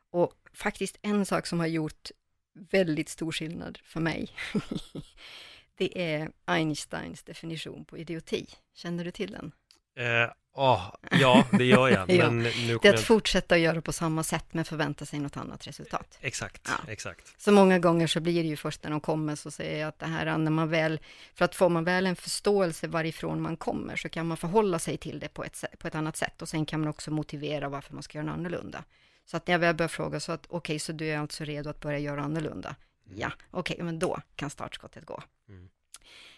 Och 0.10 0.34
faktiskt 0.54 0.98
en 1.02 1.26
sak 1.26 1.48
som 1.48 1.60
har 1.60 1.68
gjort 1.68 2.12
väldigt 2.54 3.10
stor 3.10 3.32
skillnad 3.32 3.80
för 3.84 4.00
mig, 4.00 4.30
Det 5.80 6.02
är 6.14 6.32
Einsteins 6.46 7.24
definition 7.24 7.86
på 7.86 7.98
idioti. 7.98 8.46
Känner 8.76 9.04
du 9.04 9.12
till 9.12 9.32
den? 9.32 9.52
Eh, 9.98 10.32
oh, 10.54 10.96
ja, 11.12 11.46
det 11.52 11.66
gör 11.66 11.90
jag. 11.90 12.10
ja. 12.12 12.32
Men 12.32 12.44
nu 12.44 12.52
Det 12.52 12.72
är 12.72 12.76
att 12.76 12.84
jag... 12.84 13.04
fortsätta 13.04 13.56
att 13.56 13.62
göra 13.62 13.82
på 13.82 13.94
samma 13.94 14.24
sätt 14.24 14.46
men 14.52 14.66
förvänta 14.66 15.06
sig 15.06 15.20
något 15.20 15.38
annat 15.38 15.68
resultat. 15.68 16.18
Exakt, 16.22 16.62
Ja. 16.68 16.92
exakt. 16.92 17.42
Så 17.42 17.52
många 17.52 17.80
gånger 17.80 18.08
så 18.08 18.20
blir 18.20 18.44
det 18.44 18.50
ju 18.50 18.56
först 18.56 18.84
när 18.84 18.92
de 18.92 19.02
kommer 19.02 19.36
så 19.36 19.52
säger 19.52 19.80
jag 19.80 19.88
att 19.88 20.00
det 20.00 20.06
här 20.06 20.38
när 20.38 20.52
man 20.52 20.70
väl, 20.70 21.00
för 21.36 21.46
att 21.46 21.56
får 21.56 21.70
man 21.70 21.84
väl 21.84 22.06
en 22.06 22.16
förståelse 22.16 22.88
varifrån 22.88 23.42
man 23.42 23.58
kommer 23.58 23.96
så 23.96 24.10
kan 24.10 24.28
man 24.28 24.38
förhålla 24.38 24.80
sig 24.80 24.98
till 24.98 25.20
det 25.20 25.28
på 25.28 25.44
ett, 25.44 25.64
på 25.78 25.88
ett 25.88 25.96
annat 25.96 26.18
sätt 26.18 26.42
och 26.42 26.50
sen 26.50 26.66
kan 26.66 26.80
man 26.80 26.90
också 26.90 27.12
motivera 27.12 27.70
varför 27.70 27.94
man 27.94 28.04
ska 28.04 28.18
göra 28.18 28.26
något 28.28 28.38
annorlunda. 28.38 28.84
Så 29.26 29.38
att 29.38 29.48
när 29.48 29.54
jag 29.54 29.60
väl 29.60 29.76
börjar 29.76 29.88
fråga 29.88 30.20
så 30.20 30.32
att 30.32 30.46
okej, 30.50 30.80
så 30.80 30.92
du 30.92 31.08
är 31.08 31.18
alltså 31.18 31.44
redo 31.44 31.70
att 31.70 31.80
börja 31.80 32.00
göra 32.00 32.22
annorlunda? 32.22 32.76
Ja, 33.16 33.32
okej, 33.52 33.78
men 33.80 34.00
då 34.00 34.22
kan 34.36 34.50
startskottet 34.50 35.06
gå. 35.06 35.24
Mm. 35.50 35.70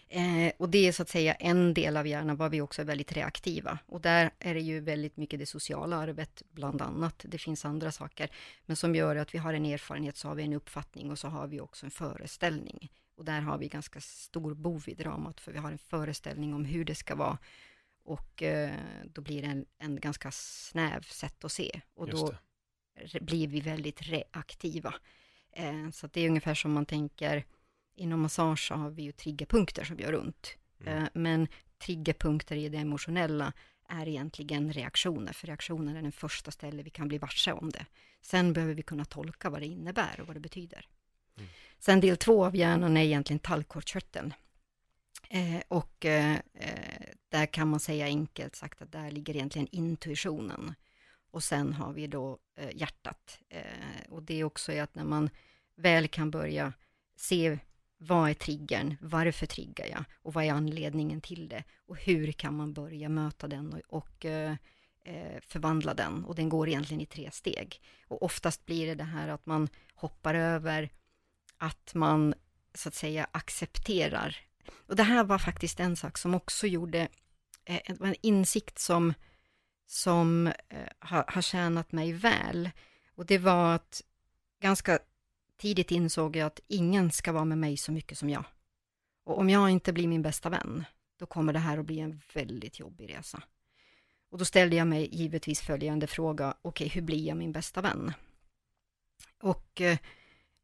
Eh, 0.08 0.52
och 0.58 0.68
det 0.68 0.88
är 0.88 0.92
så 0.92 1.02
att 1.02 1.08
säga 1.08 1.34
en 1.34 1.74
del 1.74 1.96
av 1.96 2.06
hjärnan 2.06 2.36
var 2.36 2.48
vi 2.48 2.60
också 2.60 2.82
är 2.82 2.86
väldigt 2.86 3.12
reaktiva. 3.12 3.78
Och 3.86 4.00
där 4.00 4.30
är 4.38 4.54
det 4.54 4.60
ju 4.60 4.80
väldigt 4.80 5.16
mycket 5.16 5.38
det 5.38 5.46
sociala 5.46 5.96
arvet, 5.96 6.42
bland 6.50 6.82
annat. 6.82 7.24
Det 7.28 7.38
finns 7.38 7.64
andra 7.64 7.92
saker. 7.92 8.30
Men 8.66 8.76
som 8.76 8.94
gör 8.94 9.16
att 9.16 9.34
vi 9.34 9.38
har 9.38 9.54
en 9.54 9.66
erfarenhet, 9.66 10.16
så 10.16 10.28
har 10.28 10.34
vi 10.34 10.42
en 10.42 10.52
uppfattning 10.52 11.10
och 11.10 11.18
så 11.18 11.28
har 11.28 11.46
vi 11.46 11.60
också 11.60 11.86
en 11.86 11.90
föreställning. 11.90 12.92
Och 13.14 13.24
där 13.24 13.40
har 13.40 13.58
vi 13.58 13.68
ganska 13.68 14.00
stor 14.00 14.54
bov 14.54 14.84
i 14.86 14.94
dramat, 14.94 15.40
för 15.40 15.52
vi 15.52 15.58
har 15.58 15.72
en 15.72 15.78
föreställning 15.78 16.54
om 16.54 16.64
hur 16.64 16.84
det 16.84 16.94
ska 16.94 17.14
vara. 17.14 17.38
Och 18.04 18.42
eh, 18.42 18.74
då 19.04 19.20
blir 19.20 19.42
det 19.42 19.48
en, 19.48 19.66
en 19.78 20.00
ganska 20.00 20.30
snäv 20.30 21.02
sätt 21.02 21.44
att 21.44 21.52
se. 21.52 21.80
Och 21.94 22.08
då 22.08 22.34
blir 23.20 23.48
vi 23.48 23.60
väldigt 23.60 24.02
reaktiva. 24.02 24.94
Eh, 25.52 25.90
så 25.90 26.06
det 26.06 26.20
är 26.20 26.28
ungefär 26.28 26.54
som 26.54 26.72
man 26.72 26.86
tänker, 26.86 27.44
inom 27.94 28.20
massage 28.20 28.68
så 28.68 28.74
har 28.74 28.90
vi 28.90 29.02
ju 29.02 29.12
triggerpunkter 29.12 29.84
som 29.84 29.98
gör 29.98 30.14
ont. 30.14 30.56
Mm. 30.80 31.02
Eh, 31.02 31.08
men 31.14 31.48
triggerpunkter 31.78 32.56
i 32.56 32.68
det 32.68 32.78
emotionella 32.78 33.52
är 33.88 34.08
egentligen 34.08 34.72
reaktioner, 34.72 35.32
för 35.32 35.46
reaktionen 35.46 35.96
är 35.96 36.02
den 36.02 36.12
första 36.12 36.50
stället 36.50 36.86
vi 36.86 36.90
kan 36.90 37.08
bli 37.08 37.18
varse 37.18 37.52
om 37.52 37.70
det. 37.70 37.86
Sen 38.20 38.52
behöver 38.52 38.74
vi 38.74 38.82
kunna 38.82 39.04
tolka 39.04 39.50
vad 39.50 39.60
det 39.60 39.66
innebär 39.66 40.20
och 40.20 40.26
vad 40.26 40.36
det 40.36 40.40
betyder. 40.40 40.86
Mm. 41.36 41.48
Sen 41.78 42.00
del 42.00 42.16
två 42.16 42.44
av 42.44 42.56
hjärnan 42.56 42.96
är 42.96 43.02
egentligen 43.02 43.38
tallkottkörteln. 43.38 44.34
Eh, 45.30 45.62
och 45.68 46.04
eh, 46.04 46.36
eh, 46.54 47.06
där 47.28 47.46
kan 47.46 47.68
man 47.68 47.80
säga 47.80 48.06
enkelt 48.06 48.56
sagt 48.56 48.82
att 48.82 48.92
där 48.92 49.10
ligger 49.10 49.36
egentligen 49.36 49.68
intuitionen. 49.70 50.74
Och 51.32 51.44
sen 51.44 51.72
har 51.72 51.92
vi 51.92 52.06
då 52.06 52.38
eh, 52.56 52.76
hjärtat. 52.76 53.38
Eh, 53.48 53.62
och 54.08 54.22
det 54.22 54.40
är 54.40 54.44
också 54.44 54.72
är 54.72 54.82
att 54.82 54.94
när 54.94 55.04
man 55.04 55.30
väl 55.76 56.08
kan 56.08 56.30
börja 56.30 56.72
se 57.16 57.58
vad 57.98 58.30
är 58.30 58.34
triggern, 58.34 58.96
varför 59.00 59.46
triggar 59.46 59.86
jag 59.86 60.04
och 60.14 60.34
vad 60.34 60.44
är 60.44 60.52
anledningen 60.52 61.20
till 61.20 61.48
det 61.48 61.64
och 61.86 61.96
hur 61.96 62.32
kan 62.32 62.56
man 62.56 62.72
börja 62.72 63.08
möta 63.08 63.48
den 63.48 63.72
och, 63.72 63.80
och 63.88 64.24
eh, 64.24 64.56
eh, 65.04 65.40
förvandla 65.46 65.94
den 65.94 66.24
och 66.24 66.34
den 66.34 66.48
går 66.48 66.68
egentligen 66.68 67.00
i 67.00 67.06
tre 67.06 67.30
steg. 67.32 67.80
Och 68.08 68.22
oftast 68.22 68.66
blir 68.66 68.86
det 68.86 68.94
det 68.94 69.04
här 69.04 69.28
att 69.28 69.46
man 69.46 69.68
hoppar 69.94 70.34
över 70.34 70.90
att 71.58 71.94
man 71.94 72.34
så 72.74 72.88
att 72.88 72.94
säga 72.94 73.26
accepterar. 73.32 74.36
Och 74.86 74.96
det 74.96 75.02
här 75.02 75.24
var 75.24 75.38
faktiskt 75.38 75.80
en 75.80 75.96
sak 75.96 76.18
som 76.18 76.34
också 76.34 76.66
gjorde 76.66 77.08
eh, 77.64 77.80
en, 77.84 78.04
en 78.04 78.14
insikt 78.22 78.78
som, 78.78 79.14
som 79.86 80.46
eh, 80.46 80.88
har, 80.98 81.24
har 81.28 81.42
tjänat 81.42 81.92
mig 81.92 82.12
väl. 82.12 82.70
Och 83.14 83.26
det 83.26 83.38
var 83.38 83.74
att 83.74 84.02
ganska 84.60 84.98
tidigt 85.56 85.90
insåg 85.90 86.36
jag 86.36 86.46
att 86.46 86.60
ingen 86.68 87.10
ska 87.10 87.32
vara 87.32 87.44
med 87.44 87.58
mig 87.58 87.76
så 87.76 87.92
mycket 87.92 88.18
som 88.18 88.30
jag. 88.30 88.44
Och 89.24 89.38
om 89.38 89.50
jag 89.50 89.70
inte 89.70 89.92
blir 89.92 90.08
min 90.08 90.22
bästa 90.22 90.48
vän, 90.48 90.84
då 91.18 91.26
kommer 91.26 91.52
det 91.52 91.58
här 91.58 91.78
att 91.78 91.86
bli 91.86 92.00
en 92.00 92.20
väldigt 92.34 92.80
jobbig 92.80 93.14
resa. 93.14 93.42
Och 94.30 94.38
då 94.38 94.44
ställde 94.44 94.76
jag 94.76 94.86
mig 94.86 95.08
givetvis 95.12 95.60
följande 95.60 96.06
fråga, 96.06 96.54
okej, 96.62 96.88
hur 96.88 97.02
blir 97.02 97.26
jag 97.26 97.36
min 97.36 97.52
bästa 97.52 97.80
vän? 97.80 98.12
Och 99.40 99.80
eh, 99.80 99.98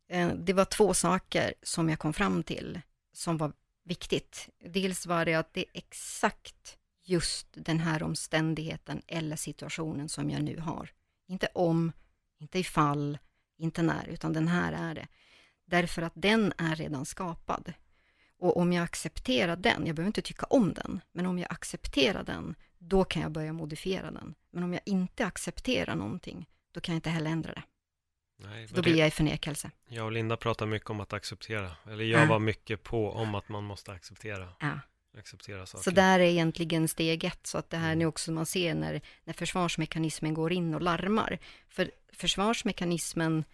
eh 0.09 0.29
det 0.35 0.53
var 0.53 0.65
två 0.65 0.95
saker 0.95 1.55
som 1.63 1.89
jag 1.89 1.99
kom 1.99 2.13
fram 2.13 2.43
till 2.43 2.81
som 3.13 3.37
var 3.37 3.53
viktigt. 3.85 4.49
Dels 4.65 5.07
var 5.07 5.25
det 5.25 5.35
att 5.35 5.55
det 5.55 5.61
är 5.61 5.71
exakt 5.73 6.79
just 7.09 7.47
den 7.53 7.81
här 7.81 8.03
omständigheten 8.03 9.03
eller 9.07 9.37
situationen 9.37 10.09
som 10.09 10.31
jag 10.31 10.43
nu 10.43 10.59
har. 10.61 10.91
Inte 11.29 11.49
om, 11.55 11.93
inte 12.39 12.59
ifall, 12.59 13.19
inte 13.59 13.83
när, 13.83 14.09
utan 14.09 14.33
den 14.33 14.49
här 14.49 14.73
är 14.73 14.95
det. 14.95 15.07
Därför 15.67 16.03
att 16.03 16.13
den 16.15 16.53
är 16.59 16.77
redan 16.77 17.05
skapad. 17.07 17.73
Och 18.39 18.57
om 18.57 18.73
jag 18.73 18.85
accepterar 18.85 19.57
den, 19.57 19.87
jag 19.87 19.97
behöver 19.97 20.07
inte 20.09 20.23
tycka 20.23 20.47
om 20.51 20.75
den, 20.75 21.01
men 21.13 21.27
om 21.27 21.39
jag 21.39 21.53
accepterar 21.53 22.23
den, 22.25 22.55
då 22.79 23.05
kan 23.05 23.23
jag 23.23 23.33
börja 23.33 23.53
modifiera 23.53 24.11
den. 24.11 24.35
Men 24.51 24.63
om 24.65 24.73
jag 24.73 24.83
inte 24.85 25.27
accepterar 25.27 25.95
någonting, 25.95 26.47
då 26.73 26.81
kan 26.81 26.93
jag 26.95 26.99
inte 26.99 27.11
heller 27.11 27.31
ändra 27.31 27.53
det. 27.53 27.63
Nej, 28.41 28.67
Då 28.71 28.83
blir 28.83 28.93
det, 28.93 28.99
jag 28.99 29.09
i 29.09 29.11
förnekelse. 29.11 29.71
jag 29.89 30.05
och 30.05 30.13
Linda 30.13 30.37
pratar 30.37 30.67
mycket 30.67 30.91
om 30.91 31.01
att 31.01 31.13
acceptera. 31.13 31.77
Eller 31.91 32.05
jag 32.05 32.21
Ja. 32.23 32.27
var 32.27 32.39
mycket 32.39 32.83
på 32.83 33.11
om 33.13 33.35
att 33.35 33.49
man 33.49 33.65
måste 33.65 33.93
acceptera. 33.93 34.49
Ja. 34.61 34.81
Acceptera 35.17 35.67
saker. 35.67 35.83
Så 35.83 35.91
där 35.91 36.21
är 36.21 36.25
egentligen 36.25 36.89
steg 36.89 37.25
ett, 37.25 37.47
så 37.47 37.59
att 37.59 37.71
det 37.71 37.77
här 37.77 37.87
Mm. 37.87 37.99
nu 37.99 38.07
också 38.07 38.33
man 38.33 38.47
ser 38.47 38.75
när, 38.75 39.01
när 39.25 39.33
försvarsmekanismen 39.33 40.35
går 40.35 40.53
in 40.53 40.75
och 40.75 40.83
larmar. 40.83 41.39
För 41.69 41.91
försvarsmekanismen 42.13 43.45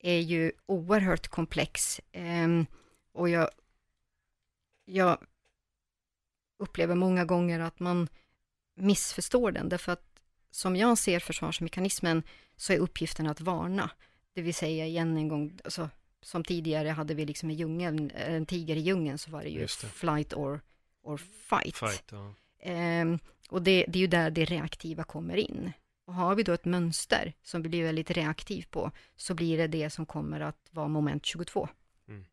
är 0.00 0.18
ju 0.18 0.52
oerhört 0.66 1.28
komplex 1.28 2.00
ehm, 2.12 2.66
och 3.12 3.28
jag, 3.28 3.50
jag 4.84 5.18
upplever 6.58 6.94
många 6.94 7.24
gånger 7.24 7.60
att 7.60 7.80
man 7.80 8.08
missförstår 8.74 9.52
den, 9.52 9.68
därför 9.68 9.92
att 9.92 10.20
som 10.50 10.76
jag 10.76 10.98
ser 10.98 11.20
försvarsmekanismen 11.20 12.22
så 12.56 12.72
är 12.72 12.78
uppgiften 12.78 13.26
att 13.26 13.40
varna. 13.40 13.90
Det 14.34 14.42
vill 14.42 14.54
säga 14.54 14.86
igen 14.86 15.16
en 15.16 15.28
gång, 15.28 15.58
alltså, 15.64 15.90
som 16.22 16.44
tidigare 16.44 16.88
hade 16.88 17.14
vi 17.14 17.26
liksom 17.26 17.50
i 17.50 17.54
djungeln, 17.54 18.10
en 18.10 18.46
tiger 18.46 18.76
i 18.76 18.80
djungeln 18.80 19.18
så 19.18 19.30
var 19.30 19.42
det 19.42 19.48
ju 19.48 19.60
det. 19.60 19.68
flight 19.68 20.32
or, 20.32 20.60
or 21.02 21.16
fight. 21.16 21.76
Fight, 21.76 22.04
ja. 22.10 22.34
Ehm, 22.60 23.18
och 23.48 23.62
det, 23.62 23.84
det 23.88 23.98
är 23.98 24.00
ju 24.00 24.06
där 24.06 24.30
det 24.30 24.44
reaktiva 24.44 25.04
kommer 25.04 25.36
in. 25.36 25.72
Och 26.04 26.14
har 26.14 26.34
vi 26.34 26.42
då 26.42 26.52
ett 26.52 26.64
mönster 26.64 27.32
som 27.42 27.62
vi 27.62 27.68
blir 27.68 27.84
väldigt 27.84 28.10
reaktiv 28.10 28.66
på, 28.70 28.90
så 29.16 29.34
blir 29.34 29.58
det 29.58 29.66
det 29.66 29.90
som 29.90 30.06
kommer 30.06 30.40
att 30.40 30.68
vara 30.70 30.88
moment 30.88 31.26
22. 31.26 31.68
Mm. 32.08 32.24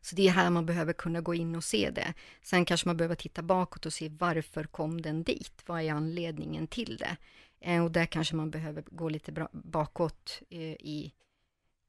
Så 0.00 0.16
det 0.16 0.28
är 0.28 0.32
här 0.32 0.50
man 0.50 0.66
behöver 0.66 0.92
kunna 0.92 1.20
gå 1.20 1.34
in 1.34 1.56
och 1.56 1.64
se 1.64 1.90
det. 1.90 2.14
Sen 2.42 2.64
kanske 2.64 2.88
man 2.88 2.96
behöver 2.96 3.14
titta 3.14 3.42
bakåt 3.42 3.86
och 3.86 3.92
se 3.92 4.08
varför 4.08 4.64
kom 4.64 5.02
den 5.02 5.22
dit? 5.22 5.62
Vad 5.66 5.80
är 5.80 5.92
anledningen 5.92 6.66
till 6.66 6.96
det? 6.96 7.16
Eh, 7.60 7.84
och 7.84 7.90
där 7.90 8.06
kanske 8.06 8.36
man 8.36 8.50
behöver 8.50 8.84
gå 8.90 9.08
lite 9.08 9.48
bakåt 9.52 10.42
eh, 10.50 10.60
i, 10.72 11.12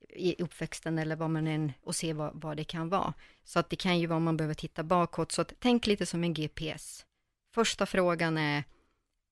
i 0.09 0.43
uppväxten 0.43 0.97
eller 0.99 1.15
vad 1.15 1.29
man 1.29 1.47
än 1.47 1.71
och 1.83 1.95
se 1.95 2.13
vad, 2.13 2.31
vad 2.41 2.57
det 2.57 2.63
kan 2.63 2.89
vara. 2.89 3.13
Så 3.43 3.59
att 3.59 3.69
det 3.69 3.75
kan 3.75 3.99
ju 3.99 4.07
vara 4.07 4.19
man 4.19 4.37
behöver 4.37 4.53
titta 4.53 4.83
bakåt. 4.83 5.31
Så 5.31 5.41
att 5.41 5.53
tänk 5.59 5.87
lite 5.87 6.05
som 6.05 6.23
en 6.23 6.33
GPS. 6.33 7.05
Första 7.53 7.85
frågan 7.85 8.37
är 8.37 8.63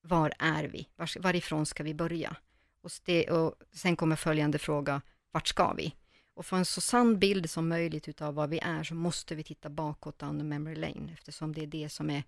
var 0.01 0.33
är 0.39 0.63
vi? 0.63 0.87
Var, 0.95 1.19
varifrån 1.21 1.65
ska 1.65 1.83
vi 1.83 1.93
börja? 1.93 2.35
Och, 2.81 2.91
ste, 2.91 3.31
och 3.31 3.55
sen 3.73 3.95
kommer 3.95 4.15
följande 4.15 4.57
fråga, 4.59 5.01
vart 5.31 5.47
ska 5.47 5.73
vi? 5.73 5.95
Och 6.33 6.45
få 6.45 6.55
en 6.55 6.65
så 6.65 6.81
sann 6.81 7.19
bild 7.19 7.49
som 7.49 7.67
möjligt 7.67 8.07
utav 8.07 8.33
vad 8.33 8.49
vi 8.49 8.59
är 8.59 8.83
så 8.83 8.95
måste 8.95 9.35
vi 9.35 9.43
titta 9.43 9.69
bakåt 9.69 10.19
down 10.19 10.39
the 10.39 10.43
memory 10.43 10.75
lane 10.75 11.13
eftersom 11.13 11.53
det 11.53 11.61
är 11.63 11.67
det 11.67 11.89
som 11.89 12.09
är 12.09 12.23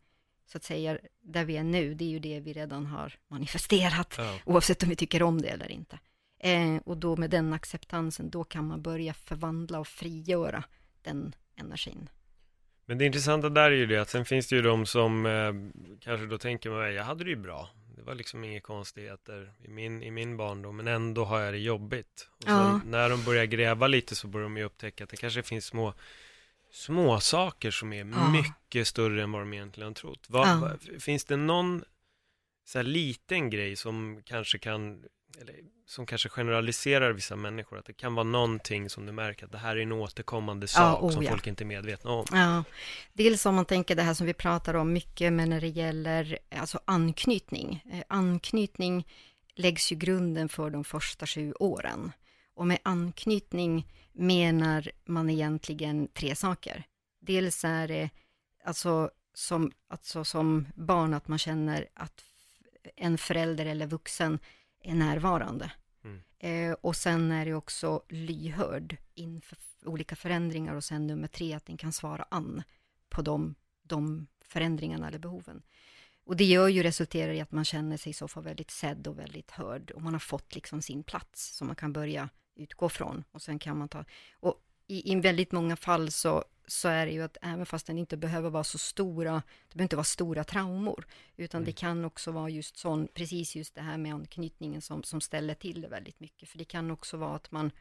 så 0.45 0.57
att 0.57 0.63
säga 0.63 0.97
där 1.21 1.45
vi 1.45 1.57
är 1.57 1.63
nu, 1.63 1.93
det 1.93 2.05
är 2.05 2.09
ju 2.09 2.19
det 2.19 2.39
vi 2.39 2.53
redan 2.53 2.85
har 2.85 3.19
manifesterat 3.27 4.15
Ja. 4.17 4.39
oavsett 4.45 4.83
om 4.83 4.89
vi 4.89 4.95
tycker 4.95 5.23
om 5.23 5.41
det 5.41 5.47
eller 5.47 5.71
inte. 5.71 5.99
Eh, 6.43 6.75
och 6.85 6.97
då 6.97 7.15
med 7.17 7.29
den 7.29 7.53
acceptansen, 7.53 8.29
då 8.29 8.43
kan 8.43 8.67
man 8.67 8.81
börja 8.81 9.13
förvandla 9.13 9.79
och 9.79 9.87
frigöra 9.87 10.63
den 11.01 11.35
energin. 11.55 12.09
Men 12.85 12.97
det 12.97 13.05
intressanta 13.05 13.49
där 13.49 13.71
är 13.71 13.75
ju 13.75 13.85
det 13.85 13.97
att 13.97 14.09
sen 14.09 14.25
finns 14.25 14.47
det 14.47 14.55
ju 14.55 14.61
de 14.61 14.85
som 14.85 15.25
eh, 15.25 15.53
kanske 15.99 16.25
då 16.25 16.37
tänker 16.37 16.69
mig, 16.69 16.93
jag 16.93 17.03
hade 17.03 17.23
det 17.23 17.29
ju 17.29 17.35
bra. 17.35 17.69
Det 17.95 18.01
var 18.01 18.15
liksom 18.15 18.43
inga 18.43 18.61
konstigheter 18.61 19.53
i 19.63 19.67
min, 19.67 20.03
i 20.03 20.11
min 20.11 20.37
barndom, 20.37 20.77
men 20.77 20.87
ändå 20.87 21.25
har 21.25 21.39
jag 21.39 21.53
det 21.53 21.57
jobbigt. 21.59 22.29
Och 22.37 22.43
sen 22.43 22.51
Ja. 22.53 22.81
när 22.85 23.09
de 23.09 23.23
börjar 23.23 23.45
gräva 23.45 23.87
lite 23.87 24.15
så 24.15 24.27
börjar 24.27 24.43
de 24.43 24.57
ju 24.57 24.63
upptäcka 24.63 25.03
att 25.03 25.09
det 25.09 25.17
kanske 25.17 25.43
finns 25.43 25.65
små, 25.65 25.93
små 26.71 27.19
saker 27.19 27.71
som 27.71 27.93
är 27.93 28.05
Ja. 28.05 28.29
mycket 28.31 28.87
större 28.87 29.23
än 29.23 29.31
vad 29.31 29.41
de 29.41 29.53
egentligen 29.53 29.87
har 29.87 29.93
trott. 29.93 30.25
Vad, 30.29 30.47
Ja. 30.47 30.71
finns 30.99 31.25
det 31.25 31.35
någon 31.37 31.83
så 32.65 32.77
här 32.77 32.83
liten 32.83 33.49
grej 33.49 33.75
som 33.75 34.21
kanske 34.25 34.57
kan, 34.57 35.03
eller 35.41 35.55
som 35.85 36.05
kanske 36.05 36.29
generaliserar 36.29 37.11
vissa 37.11 37.35
människor, 37.35 37.77
att 37.77 37.85
det 37.85 37.93
kan 37.93 38.15
vara 38.15 38.23
någonting 38.23 38.89
som 38.89 39.05
du 39.05 39.11
märker 39.11 39.45
att 39.45 39.51
det 39.51 39.57
här 39.57 39.75
är 39.75 39.81
en 39.81 39.91
återkommande 39.91 40.67
sak 40.67 41.03
oh 41.03 41.11
som 41.11 41.23
ja. 41.23 41.29
folk 41.29 41.47
inte 41.47 41.63
är 41.63 41.65
medvetna 41.65 42.11
om. 42.11 42.25
Ja, 42.31 42.63
dels 43.13 43.45
om 43.45 43.55
man 43.55 43.65
tänker 43.65 43.95
det 43.95 44.01
här 44.01 44.13
som 44.13 44.27
vi 44.27 44.33
pratar 44.33 44.73
om 44.73 44.93
mycket, 44.93 45.33
men 45.33 45.49
när 45.49 45.61
det 45.61 45.67
gäller 45.67 46.39
alltså 46.55 46.79
anknytning. 46.85 47.83
Eh, 47.91 48.03
anknytning 48.07 49.07
läggs 49.55 49.91
ju 49.91 49.95
grunden 49.95 50.49
för 50.49 50.69
de 50.69 50.83
första 50.83 51.27
sju 51.27 51.53
åren. 51.59 52.11
Och 52.55 52.67
med 52.67 52.79
anknytning 52.83 53.87
menar 54.13 54.91
man 55.05 55.29
egentligen 55.29 56.07
tre 56.07 56.35
saker. 56.35 56.83
Dels 57.21 57.63
är 57.63 57.87
det 57.87 58.09
alltså 58.65 59.09
som, 59.33 59.71
alltså 59.89 60.23
som 60.23 60.67
barn, 60.75 61.13
att 61.13 61.27
man 61.27 61.39
känner 61.39 61.87
att 61.93 62.23
en 62.95 63.17
förälder 63.17 63.65
eller 63.65 63.87
vuxen 63.87 64.39
är 64.83 64.95
närvarande. 64.95 65.71
Mm. 66.03 66.21
Eh, 66.39 66.75
och 66.81 66.95
sen 66.95 67.31
är 67.31 67.45
det 67.45 67.53
också 67.53 68.03
lyhörd 68.09 68.97
inför 69.13 69.57
olika 69.85 70.15
förändringar 70.15 70.75
och 70.75 70.83
sen 70.83 71.07
nummer 71.07 71.27
tre, 71.27 71.53
att 71.53 71.65
den 71.65 71.77
kan 71.77 71.93
svara 71.93 72.25
an 72.29 72.63
på 73.09 73.21
de, 73.21 73.55
de 73.83 74.27
förändringarna 74.41 75.07
eller 75.07 75.19
behoven. 75.19 75.61
Och 76.23 76.37
det 76.37 76.43
gör 76.43 76.67
ju 76.67 76.83
resulterar 76.83 77.33
i 77.33 77.41
att 77.41 77.51
man 77.51 77.65
känner 77.65 77.97
sig 77.97 78.09
i 78.09 78.13
så 78.13 78.27
fall 78.27 78.43
väldigt 78.43 78.71
sedd 78.71 79.07
och 79.07 79.19
väldigt 79.19 79.51
hörd 79.51 79.91
och 79.91 80.01
man 80.01 80.13
har 80.13 80.19
fått 80.19 80.55
liksom 80.55 80.81
sin 80.81 81.03
plats 81.03 81.57
som 81.57 81.67
man 81.67 81.75
kan 81.75 81.93
börja 81.93 82.29
utgå 82.55 82.89
från 82.89 83.23
och 83.31 83.41
sen 83.41 83.59
kan 83.59 83.77
man 83.77 83.89
ta, 83.89 84.05
och 84.39 84.63
i, 84.87 85.11
i 85.11 85.15
väldigt 85.15 85.51
många 85.51 85.75
fall 85.75 86.11
så, 86.11 86.43
så 86.71 86.87
är 86.87 87.05
det 87.05 87.11
ju 87.11 87.21
att 87.21 87.37
även 87.41 87.65
fast 87.65 87.87
den 87.87 87.97
inte 87.97 88.17
behöver 88.17 88.49
vara 88.49 88.63
så 88.63 88.77
stora, 88.77 89.33
det 89.67 89.75
behöver 89.75 89.83
inte 89.83 89.95
vara 89.95 90.03
stora 90.03 90.43
traumor, 90.43 91.07
utan 91.37 91.57
mm. 91.57 91.65
det 91.65 91.71
kan 91.71 92.05
också 92.05 92.31
vara 92.31 92.49
just 92.49 92.77
sån, 92.77 93.07
precis 93.13 93.55
just 93.55 93.75
det 93.75 93.81
här 93.81 93.97
med 93.97 94.13
anknytningen 94.13 94.81
som, 94.81 95.03
som 95.03 95.21
ställer 95.21 95.53
till 95.53 95.81
det 95.81 95.87
väldigt 95.87 96.19
mycket, 96.19 96.49
för 96.49 96.57
det 96.57 96.65
kan 96.65 96.91
också 96.91 97.17
vara 97.17 97.35
att 97.35 97.51
man, 97.51 97.71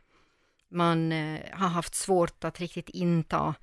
man 0.68 1.12
eh, 1.12 1.40
har 1.52 1.68
haft 1.68 1.94
svårt 1.94 2.44
att 2.44 2.60
riktigt 2.60 2.88
inta 2.88 3.54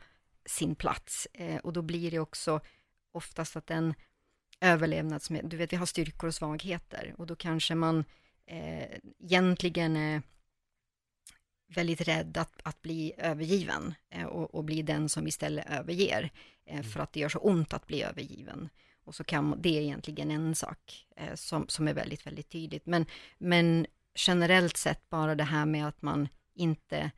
sin 0.45 0.75
plats. 0.75 1.27
Eh, 1.33 1.57
och 1.57 1.73
då 1.73 1.81
blir 1.81 2.11
det 2.11 2.19
också 2.19 2.59
oftast 3.11 3.55
att 3.55 3.67
den 3.67 3.93
överlevnads... 4.61 5.27
Du 5.43 5.57
vet, 5.57 5.73
vi 5.73 5.77
har 5.77 5.85
styrkor 5.85 6.27
och 6.27 6.35
svagheter. 6.35 7.15
Och 7.17 7.27
då 7.27 7.35
kanske 7.35 7.75
man 7.75 8.03
eh, 8.45 8.99
egentligen 9.19 10.23
väldigt 11.67 12.01
rädd 12.01 12.37
att, 12.37 12.61
att 12.63 12.81
bli 12.81 13.13
övergiven 13.17 13.93
eh, 14.09 14.25
och, 14.25 14.55
och, 14.55 14.63
bli 14.63 14.81
den 14.81 15.09
som 15.09 15.27
istället 15.27 15.69
överger, 15.69 16.31
eh, 16.65 16.73
mm. 16.73 16.83
för 16.83 16.99
att 16.99 17.13
det 17.13 17.19
gör 17.19 17.29
så 17.29 17.39
ont 17.39 17.73
att 17.73 17.87
bli 17.87 18.03
övergiven. 18.03 18.69
Och 19.03 19.15
så 19.15 19.23
kan 19.23 19.61
det 19.61 19.77
är 19.77 19.81
egentligen 19.81 20.31
en 20.31 20.55
sak 20.55 21.05
eh, 21.15 21.35
som, 21.35 21.67
som 21.67 21.87
är 21.87 21.93
väldigt, 21.93 22.27
väldigt 22.27 22.49
tydligt. 22.49 22.85
Men, 22.85 23.05
men 23.37 23.85
generellt 24.15 24.77
sett 24.77 25.09
bara 25.09 25.35
det 25.35 25.43
här 25.43 25.65
med 25.65 25.87
att 25.87 26.01
man 26.01 26.27
inte 26.53 27.11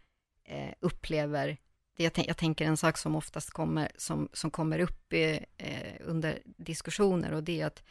upplever 0.79 1.57
jag, 2.03 2.11
jag, 2.27 2.37
tänker 2.37 2.65
en 2.65 2.77
sak 2.77 2.97
som 2.97 3.15
oftast 3.15 3.49
kommer, 3.49 3.91
som, 3.97 4.29
som 4.33 4.51
kommer 4.51 4.79
upp 4.79 5.13
eh, 5.13 5.41
under 5.99 6.41
diskussioner 6.45 7.31
och 7.31 7.43
det 7.43 7.61
är 7.61 7.65
att 7.65 7.83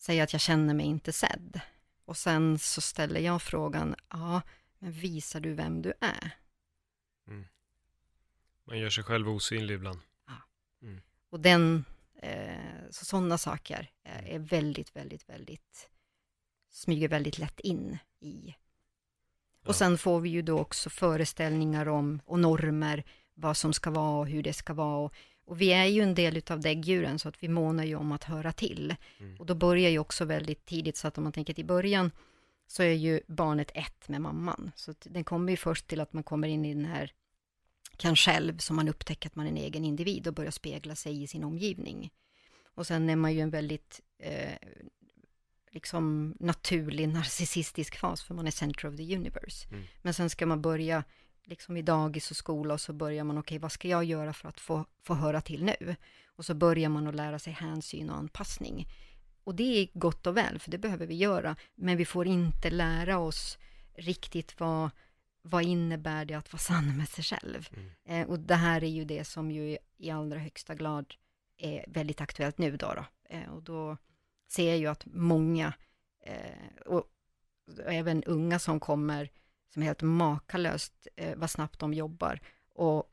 säga 0.00 0.24
att 0.24 0.32
jag 0.32 0.40
känner 0.40 0.74
mig 0.74 0.86
inte 0.86 1.12
sedd. 1.12 1.60
Och 2.04 2.16
sen 2.16 2.58
så 2.58 2.80
ställer 2.80 3.20
jag 3.20 3.42
frågan, 3.42 3.94
ja, 4.10 4.42
men 4.84 4.92
visar 4.92 5.40
du 5.40 5.54
vem 5.54 5.82
du 5.82 5.92
är? 6.00 6.30
Mm. 7.28 7.44
Man 8.64 8.78
gör 8.78 8.90
sig 8.90 9.04
själv 9.04 9.28
osynlig 9.28 9.74
ibland. 9.74 9.98
Ja. 10.26 10.32
Mm. 10.82 11.00
Och 11.30 11.40
den, 11.40 11.84
eh, 12.22 12.90
så 12.90 13.04
sådana 13.04 13.38
saker 13.38 13.90
eh, 14.02 14.34
är 14.34 14.38
väldigt, 14.38 14.96
väldigt, 14.96 15.28
väldigt, 15.28 15.88
smyger 16.70 17.08
väldigt 17.08 17.38
lätt 17.38 17.60
in 17.60 17.98
i 18.20 18.54
och 19.66 19.76
sen 19.76 19.98
får 19.98 20.20
vi 20.20 20.28
ju 20.28 20.42
då 20.42 20.58
också 20.58 20.90
föreställningar 20.90 21.88
om 21.88 22.20
och 22.24 22.38
normer, 22.38 23.04
vad 23.34 23.56
som 23.56 23.72
ska 23.72 23.90
vara 23.90 24.20
och 24.20 24.28
hur 24.28 24.42
det 24.42 24.52
ska 24.52 24.74
vara. 24.74 24.96
Och, 24.96 25.14
och 25.44 25.60
vi 25.60 25.72
är 25.72 25.86
ju 25.86 26.02
en 26.02 26.14
del 26.14 26.36
utav 26.36 26.60
däggdjuren 26.60 27.18
så 27.18 27.28
att 27.28 27.42
vi 27.42 27.48
månar 27.48 27.84
ju 27.84 27.94
om 27.94 28.12
att 28.12 28.24
höra 28.24 28.52
till. 28.52 28.94
Mm. 29.18 29.40
Och 29.40 29.46
då 29.46 29.54
börjar 29.54 29.90
ju 29.90 29.98
också 29.98 30.24
väldigt 30.24 30.64
tidigt 30.64 30.96
så 30.96 31.08
att 31.08 31.18
om 31.18 31.24
man 31.24 31.32
tänker 31.32 31.54
till 31.54 31.66
början 31.66 32.10
så 32.66 32.82
är 32.82 32.92
ju 32.92 33.20
barnet 33.26 33.70
ett 33.74 34.08
med 34.08 34.20
mamman. 34.20 34.70
Så 34.76 34.94
den 35.04 35.24
kommer 35.24 35.50
ju 35.50 35.56
först 35.56 35.86
till 35.86 36.00
att 36.00 36.12
man 36.12 36.22
kommer 36.22 36.48
in 36.48 36.64
i 36.64 36.74
den 36.74 36.84
här 36.84 37.12
kan 37.96 38.16
själv, 38.16 38.58
som 38.58 38.76
man 38.76 38.88
upptäcker 38.88 39.28
att 39.28 39.36
man 39.36 39.46
är 39.46 39.50
en 39.50 39.56
egen 39.56 39.84
individ 39.84 40.26
och 40.26 40.34
börjar 40.34 40.50
spegla 40.50 40.94
sig 40.94 41.22
i 41.22 41.26
sin 41.26 41.44
omgivning. 41.44 42.10
Och 42.74 42.86
sen 42.86 43.10
är 43.10 43.16
man 43.16 43.34
ju 43.34 43.40
en 43.40 43.50
väldigt 43.50 44.00
eh, 44.18 44.58
liksom 45.70 46.36
naturlig 46.40 47.08
narcissistisk 47.08 47.96
fas, 47.96 48.22
för 48.22 48.34
man 48.34 48.46
är 48.46 48.50
center 48.50 48.88
of 48.88 48.96
the 48.96 49.16
universe. 49.16 49.68
Mm. 49.68 49.84
Men 50.02 50.14
sen 50.14 50.30
ska 50.30 50.46
man 50.46 50.62
börja, 50.62 51.04
liksom 51.44 51.76
i 51.76 51.82
dagis 51.82 52.30
och 52.30 52.36
skola, 52.36 52.74
och 52.74 52.80
så 52.80 52.92
börjar 52.92 53.24
man, 53.24 53.38
okej, 53.38 53.56
okay, 53.56 53.58
vad 53.58 53.72
ska 53.72 53.88
jag 53.88 54.04
göra 54.04 54.32
för 54.32 54.48
att 54.48 54.60
få, 54.60 54.84
få 55.02 55.14
höra 55.14 55.40
till 55.40 55.64
nu? 55.64 55.96
Och 56.26 56.44
så 56.44 56.54
börjar 56.54 56.88
man 56.88 57.06
att 57.06 57.14
lära 57.14 57.38
sig 57.38 57.52
hänsyn 57.52 58.10
och 58.10 58.16
anpassning. 58.16 58.86
Och 59.44 59.54
det 59.54 59.62
är 59.82 59.88
gott 59.92 60.26
och 60.26 60.36
väl, 60.36 60.58
för 60.58 60.70
det 60.70 60.78
behöver 60.78 61.06
vi 61.06 61.14
göra, 61.14 61.56
men 61.74 61.96
vi 61.96 62.04
får 62.04 62.26
inte 62.26 62.70
lära 62.70 63.18
oss 63.18 63.58
riktigt 63.94 64.60
vad, 64.60 64.90
vad 65.42 65.62
innebär 65.62 66.24
det 66.24 66.34
att 66.34 66.52
vara 66.52 66.60
sann 66.60 66.96
med 66.96 67.08
sig 67.08 67.24
själv? 67.24 67.68
Mm. 67.72 67.90
Eh, 68.04 68.28
och 68.28 68.38
det 68.38 68.54
här 68.54 68.84
är 68.84 68.88
ju 68.88 69.04
det 69.04 69.24
som 69.24 69.50
ju 69.50 69.78
i 69.96 70.10
allra 70.10 70.38
högsta 70.38 70.74
grad 70.74 71.14
är 71.56 71.84
väldigt 71.88 72.20
aktuellt 72.20 72.58
nu 72.58 72.76
då. 72.76 72.94
då. 72.94 73.04
Eh, 73.24 73.50
och 73.50 73.62
då 73.62 73.96
ser 74.48 74.68
jag 74.68 74.78
ju 74.78 74.86
att 74.86 75.06
många, 75.06 75.72
eh, 76.20 76.82
och 76.86 77.04
även 77.86 78.24
unga 78.24 78.58
som 78.58 78.80
kommer, 78.80 79.30
som 79.72 79.82
är 79.82 79.86
helt 79.86 80.02
makalöst 80.02 81.08
eh, 81.16 81.36
vad 81.36 81.50
snabbt 81.50 81.80
de 81.80 81.94
jobbar 81.94 82.40
och, 82.74 83.10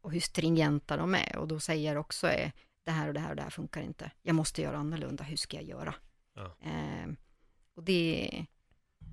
och 0.00 0.12
hur 0.12 0.20
stringenta 0.20 0.96
de 0.96 1.14
är. 1.14 1.36
Och 1.36 1.48
då 1.48 1.60
säger 1.60 1.96
också 1.96 2.26
är 2.26 2.52
det 2.88 2.92
här 2.92 3.08
och 3.08 3.14
det 3.14 3.20
här 3.20 3.30
och 3.30 3.36
det 3.36 3.42
här 3.42 3.50
funkar 3.50 3.82
inte. 3.82 4.10
Jag 4.22 4.34
måste 4.34 4.62
göra 4.62 4.76
annorlunda, 4.76 5.24
hur 5.24 5.36
ska 5.36 5.56
jag 5.56 5.66
göra? 5.66 5.94
Ja. 6.34 6.56
Eh, 6.60 7.08
och 7.74 7.82
det, 7.82 8.30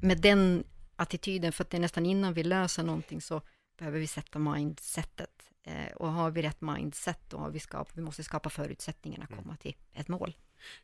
med 0.02 0.22
den 0.22 0.64
attityden, 0.96 1.52
för 1.52 1.64
att 1.64 1.70
det 1.70 1.78
är 1.78 1.82
nästan 1.82 2.06
innan 2.06 2.34
vi 2.34 2.44
löser 2.44 2.84
någonting 2.84 3.22
så 3.22 3.42
behöver 3.78 4.00
vi 4.00 4.08
sätta 4.08 4.40
mindsetet. 4.40 5.52
Eh, 5.64 5.94
och 5.96 6.08
har 6.08 6.32
vi 6.32 6.42
rätt 6.42 6.62
mindset, 6.62 7.20
då 7.30 7.38
har 7.38 7.52
vi, 7.52 7.60
skap, 7.60 7.90
vi 7.94 8.02
måste 8.02 8.24
skapa 8.24 8.50
förutsättningarna 8.50 9.24
att 9.24 9.32
mm. 9.32 9.44
komma 9.44 9.56
till 9.56 9.76
ett 9.94 10.08
mål. 10.08 10.36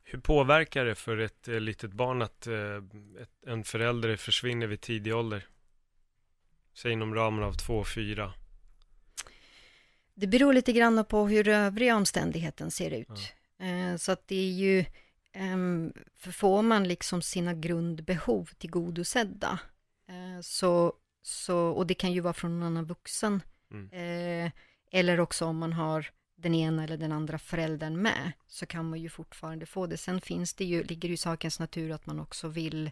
Hur 0.03 0.19
påverkar 0.19 0.85
det 0.85 0.95
för 0.95 1.17
ett 1.17 1.47
eh, 1.47 1.59
litet 1.59 1.93
barn 1.93 2.21
att 2.21 2.47
eh, 2.47 2.75
ett, 3.21 3.47
en 3.47 3.63
förälder 3.63 4.15
försvinner 4.15 4.67
vid 4.67 4.81
tidig 4.81 5.15
ålder? 5.15 5.47
Säg 6.73 6.91
inom 6.91 7.15
ramen 7.15 7.43
av 7.43 7.53
två, 7.53 7.83
fyra. 7.83 8.33
Det 10.21 10.27
beror 10.27 10.53
lite 10.53 10.73
grann 10.73 11.05
på 11.05 11.27
hur 11.27 11.47
övriga 11.47 11.95
omständigheten 11.95 12.71
ser 12.71 12.91
ut. 12.91 13.33
Eh, 13.59 13.95
så 13.97 14.11
att 14.11 14.27
det 14.27 14.35
är 14.35 14.51
ju, 14.51 14.85
ehm, 15.33 15.93
för 16.17 16.31
får 16.31 16.61
man 16.61 16.87
liksom 16.87 17.21
sina 17.21 17.53
grundbehov 17.53 18.49
tillgodosedda, 18.57 19.59
eh, 20.07 20.41
så, 20.41 20.93
så, 21.21 21.57
och 21.57 21.87
det 21.87 21.93
kan 21.93 22.11
ju 22.11 22.19
vara 22.19 22.33
från 22.33 22.51
en 22.51 22.63
annan 22.63 22.85
vuxen, 22.85 23.41
mm. 23.71 23.89
Eh, 23.91 24.51
eller 24.91 25.19
också 25.19 25.45
om 25.45 25.57
man 25.57 25.73
har 25.73 26.09
den 26.35 26.55
ena 26.55 26.83
eller 26.83 26.97
den 26.97 27.11
andra 27.11 27.37
föräldern 27.37 28.01
med, 28.01 28.31
så 28.47 28.65
kan 28.65 28.89
man 28.89 28.99
ju 28.99 29.09
fortfarande 29.09 29.65
få 29.65 29.87
det. 29.87 29.97
Sen 29.97 30.21
finns 30.21 30.53
det 30.53 30.65
ju, 30.65 30.83
ligger 30.83 31.09
det 31.09 31.13
i 31.13 31.17
sakens 31.17 31.59
natur 31.59 31.91
att 31.91 32.05
man 32.05 32.19
också 32.19 32.47
vill, 32.47 32.91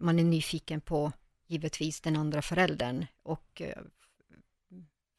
man 0.00 0.18
är 0.18 0.24
nyfiken 0.24 0.80
på 0.80 1.12
givetvis 1.46 2.00
den 2.00 2.16
andra 2.16 2.42
föräldern 2.42 3.06
och, 3.22 3.62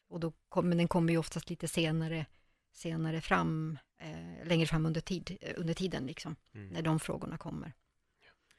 och 0.08 0.20
då 0.20 0.32
kommer 0.48 0.76
den 0.76 0.88
kommer 0.88 1.12
ju 1.12 1.18
oftast 1.18 1.50
lite 1.50 1.68
senare, 1.68 2.26
senare 2.72 3.20
fram, 3.20 3.78
eh, 4.00 4.46
längre 4.46 4.66
fram 4.66 4.86
under, 4.86 5.00
tid, 5.00 5.38
under 5.56 5.74
tiden 5.74 6.06
liksom, 6.06 6.36
mm. 6.54 6.68
när 6.68 6.82
de 6.82 7.00
frågorna 7.00 7.38
kommer. 7.38 7.72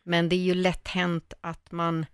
Men 0.03 0.29
det 0.29 0.35
är 0.35 0.43
ju 0.43 0.53
lätt 0.53 0.87
hänt 0.87 1.33
att 1.41 1.71
man, 1.71 2.05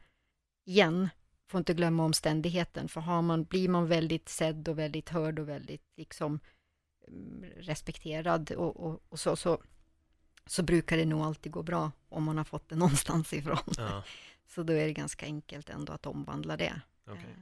igen, 0.66 1.10
får 1.48 1.58
inte 1.58 1.74
glömma 1.74 2.06
omständigheten, 2.06 2.88
för 2.88 3.02
har 3.02 3.22
man, 3.22 3.44
blir 3.44 3.70
man 3.70 3.88
väldigt 3.88 4.30
sedd 4.30 4.68
och 4.68 4.80
väldigt 4.80 5.10
hörd 5.10 5.40
och 5.40 5.50
väldigt 5.50 5.84
liksom 5.98 6.40
mm, 7.08 7.44
respekterad 7.44 8.52
och, 8.52 8.78
och, 8.78 9.02
och 9.10 9.20
så, 9.20 9.36
så, 9.36 9.62
så 10.46 10.64
brukar 10.64 10.98
det 10.98 11.06
nog 11.06 11.22
alltid 11.22 11.52
gå 11.52 11.64
bra 11.64 11.92
om 12.10 12.24
man 12.24 12.38
har 12.38 12.44
fått 12.44 12.70
det 12.70 12.76
någonstans 12.86 13.34
ifrån. 13.34 13.74
Ja. 13.78 14.04
Så 14.48 14.64
då 14.64 14.74
är 14.74 14.86
det 14.86 14.94
ganska 14.94 15.26
enkelt 15.26 15.70
ändå 15.70 15.94
att 15.94 16.06
omvandla 16.06 16.58
det. 16.58 16.82
Okay. 17.06 17.34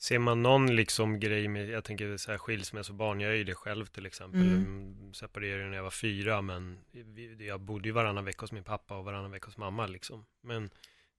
Ser 0.00 0.18
man 0.18 0.42
någon 0.42 0.76
liksom 0.76 1.20
grej 1.20 1.48
med, 1.48 1.68
jag 1.68 1.84
tänker 1.84 2.16
så 2.16 2.30
här 2.30 2.38
skilsmässobarn, 2.38 3.20
jag 3.20 3.32
är 3.32 3.36
ju 3.36 3.44
det 3.44 3.54
själv 3.54 3.86
till 3.86 4.06
exempel, 4.06 4.40
mm. 4.40 4.54
mm 4.54 5.14
separerade 5.14 5.68
när 5.68 5.76
jag 5.76 5.82
var 5.82 5.90
fyra, 5.90 6.42
men 6.42 6.78
jag 7.38 7.60
bodde 7.60 7.88
ju 7.88 7.92
varannan 7.92 8.24
vecka 8.24 8.40
hos 8.40 8.52
min 8.52 8.64
pappa 8.64 8.96
och 8.96 9.04
varannan 9.04 9.30
vecka 9.30 9.46
hos 9.46 9.56
mamma 9.56 9.86
liksom. 9.86 10.24
Men 10.42 10.70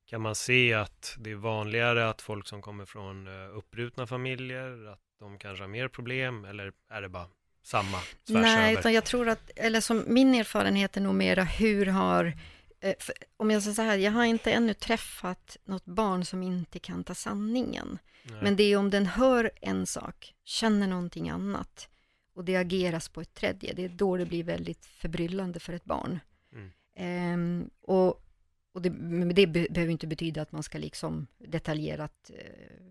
kan 0.05 0.21
man 0.21 0.35
se 0.35 0.73
att 0.73 1.15
det 1.19 1.31
är 1.31 1.35
vanligare 1.35 2.09
att 2.09 2.21
folk 2.21 2.47
som 2.47 2.61
kommer 2.61 2.85
från 2.85 3.27
eh, 3.27 3.57
uppbrutna 3.57 4.07
familjer, 4.07 4.87
att 4.87 4.99
de 5.19 5.37
kanske 5.37 5.63
har 5.63 5.69
mer 5.69 5.87
problem, 5.87 6.45
eller 6.45 6.73
är 6.89 7.01
det 7.01 7.09
bara 7.09 7.27
samma 7.63 7.97
Nej, 8.27 8.73
utan 8.73 8.93
jag 8.93 9.05
tror 9.05 9.29
att, 9.29 9.51
eller 9.55 9.81
som 9.81 10.03
min 10.07 10.35
erfarenhet 10.35 10.97
är 10.97 11.01
nog 11.01 11.15
mera 11.15 11.43
hur 11.43 11.85
har, 11.85 12.33
eh, 12.79 12.93
om 13.37 13.51
jag 13.51 13.63
säger 13.63 13.75
så 13.75 13.81
här, 13.81 13.97
jag 13.97 14.11
har 14.11 14.25
inte 14.25 14.51
ännu 14.51 14.73
träffat 14.73 15.57
något 15.65 15.85
barn 15.85 16.25
som 16.25 16.43
inte 16.43 16.79
kan 16.79 17.03
ta 17.03 17.15
sanningen. 17.15 17.99
Nej. 18.23 18.39
Men 18.41 18.55
det 18.55 18.63
är 18.63 18.77
om 18.77 18.89
den 18.89 19.05
hör 19.05 19.51
en 19.61 19.85
sak, 19.85 20.33
känner 20.43 20.87
någonting 20.87 21.29
annat 21.29 21.89
och 22.33 22.45
det 22.45 22.55
ageras 22.55 23.09
på 23.09 23.21
ett 23.21 23.33
tredje, 23.33 23.73
det 23.73 23.85
är 23.85 23.89
då 23.89 24.17
det 24.17 24.25
blir 24.25 24.43
väldigt 24.43 24.85
förbryllande 24.85 25.59
för 25.59 25.73
ett 25.73 25.85
barn. 25.85 26.19
Mm. 26.53 26.71
Ehm, 26.95 27.69
och 27.81 28.27
och 28.73 28.81
det, 28.81 28.89
men 28.89 29.35
det 29.35 29.47
behöver 29.47 29.91
inte 29.91 30.07
betyda 30.07 30.41
att 30.41 30.51
man 30.51 30.63
ska 30.63 30.77
liksom 30.77 31.27
detaljerat 31.37 32.31
eh, 32.37 32.85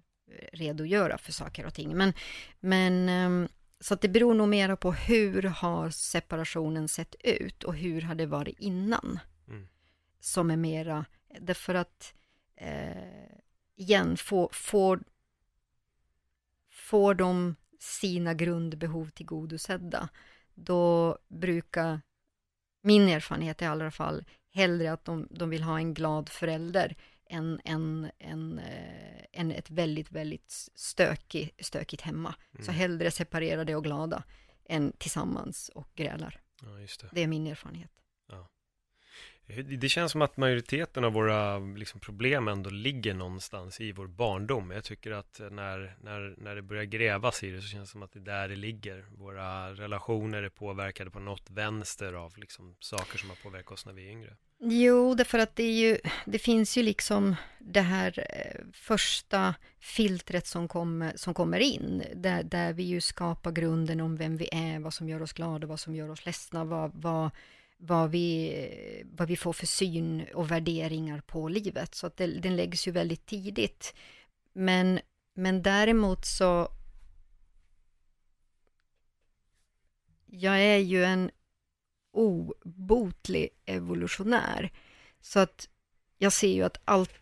redogöra 0.52 1.18
för 1.18 1.32
saker 1.32 1.66
och 1.66 1.74
ting. 1.74 1.96
Men, 1.96 2.12
men 2.60 3.08
eh, 3.08 3.50
så 3.80 3.94
att 3.94 4.00
det 4.00 4.08
beror 4.08 4.34
nog 4.34 4.48
mera 4.48 4.76
på 4.76 4.92
hur 4.92 5.42
har 5.42 5.90
separationen 5.90 6.88
sett 6.88 7.14
ut 7.24 7.64
och 7.64 7.74
hur 7.74 8.00
har 8.00 8.14
det 8.14 8.26
varit 8.26 8.58
innan. 8.58 9.18
Mm. 9.48 9.68
Som 10.20 10.50
är 10.50 10.56
mera, 10.56 11.04
därför 11.40 11.74
att 11.74 12.14
eh, 12.56 13.36
igen, 13.76 14.16
får, 14.16 14.48
får, 14.52 15.02
får 16.90 17.14
de 17.14 17.57
sina 17.79 18.35
grundbehov 18.35 19.11
tillgodosedda, 19.11 20.09
då 20.55 21.18
brukar 21.29 22.00
min 22.83 23.09
erfarenhet 23.09 23.62
i 23.62 23.64
alla 23.64 23.90
fall 23.90 24.24
hellre 24.53 24.92
att 24.92 25.05
de, 25.05 25.29
de 25.31 25.50
vill 25.50 25.62
ha 25.62 25.79
en 25.79 25.94
glad 25.94 26.29
förälder 26.29 26.96
än, 27.26 27.61
än, 27.64 28.11
än, 28.18 28.59
eh, 28.59 29.24
än 29.33 29.53
ett 29.53 29.70
väldigt, 29.70 30.11
väldigt 30.11 30.50
stökig, 30.74 31.55
stökigt 31.59 32.03
hemma. 32.03 32.35
Mm. 32.55 32.66
Så 32.66 32.72
hellre 32.72 33.11
separerade 33.11 33.76
och 33.76 33.85
glada 33.85 34.22
än 34.64 34.92
tillsammans 34.98 35.68
och 35.74 35.88
grälar. 35.94 36.40
Ja, 36.62 36.68
det. 36.68 37.09
Det 37.12 37.22
är 37.22 37.26
min 37.26 37.46
erfarenhet. 37.46 37.90
Det 39.78 39.88
känns 39.88 40.12
som 40.12 40.22
att 40.22 40.36
majoriteten 40.36 41.04
av 41.04 41.12
våra 41.12 41.58
liksom, 41.58 42.00
problem 42.00 42.48
ändå 42.48 42.70
ligger 42.70 43.14
någonstans 43.14 43.80
i 43.80 43.92
vår 43.92 44.06
barndom. 44.06 44.70
Jag 44.70 44.84
tycker 44.84 45.12
att 45.12 45.40
när, 45.50 45.96
när, 46.00 46.34
när 46.38 46.54
det 46.54 46.62
börjar 46.62 46.84
grävas 46.84 47.42
i 47.42 47.50
det 47.50 47.60
så 47.60 47.68
känns 47.68 47.88
det 47.88 47.92
som 47.92 48.02
att 48.02 48.12
det 48.12 48.18
är 48.18 48.24
där 48.24 48.48
det 48.48 48.56
ligger. 48.56 49.04
Våra 49.18 49.72
relationer 49.72 50.42
är 50.42 50.48
påverkade 50.48 51.10
på 51.10 51.20
något 51.20 51.50
vänster 51.50 52.12
av 52.12 52.38
liksom, 52.38 52.76
saker 52.80 53.18
som 53.18 53.28
har 53.28 53.36
påverkat 53.36 53.72
oss 53.72 53.86
när 53.86 53.92
vi 53.92 54.06
är 54.06 54.10
yngre. 54.10 54.36
Jo, 54.62 55.14
därför 55.14 55.38
att 55.38 55.56
det 55.56 55.62
är 55.62 55.72
ju, 55.72 55.98
det 56.24 56.38
finns 56.38 56.78
ju 56.78 56.82
liksom 56.82 57.36
det 57.58 57.80
här 57.80 58.18
eh, 58.18 58.64
första 58.72 59.54
filtret 59.80 60.46
som, 60.46 60.68
kom, 60.68 61.10
som 61.14 61.34
kommer 61.34 61.60
in, 61.60 62.02
där, 62.14 62.42
där 62.42 62.72
vi 62.72 62.82
ju 62.82 63.00
skapar 63.00 63.52
grunden 63.52 64.00
om 64.00 64.16
vem 64.16 64.36
vi 64.36 64.48
är, 64.52 64.78
vad 64.78 64.94
som 64.94 65.08
gör 65.08 65.22
oss 65.22 65.32
glada, 65.32 65.66
vad 65.66 65.80
som 65.80 65.94
gör 65.94 66.10
oss 66.10 66.26
ledsna, 66.26 66.64
vad, 66.64 66.90
vad, 66.94 67.30
vad, 67.82 68.10
vi, 68.10 69.04
vad 69.12 69.28
vi 69.28 69.36
får 69.36 69.52
för 69.52 69.66
syn 69.66 70.26
och 70.34 70.50
värderingar 70.50 71.20
på 71.20 71.48
livet. 71.48 71.94
Så 71.94 72.06
att 72.06 72.16
det, 72.16 72.26
den 72.26 72.56
läggs 72.56 72.88
ju 72.88 72.92
väldigt 72.92 73.26
tidigt. 73.26 73.94
Men, 74.52 75.00
men 75.34 75.62
däremot 75.62 76.24
så... 76.24 76.68
Jag 80.26 80.60
är 80.60 80.78
ju 80.78 81.04
en 81.04 81.30
obotlig 82.12 83.48
evolutionär. 83.64 84.72
Så 85.20 85.38
att 85.38 85.68
jag 86.18 86.32
ser 86.32 86.52
ju 86.52 86.62
att 86.62 86.80
allt, 86.84 87.12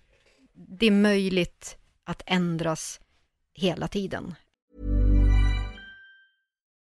det 0.53 0.87
är 0.87 0.90
möjligt 0.90 1.79
att 2.05 2.23
ändras 2.27 3.01
hela 3.55 3.88
tiden. 3.88 4.35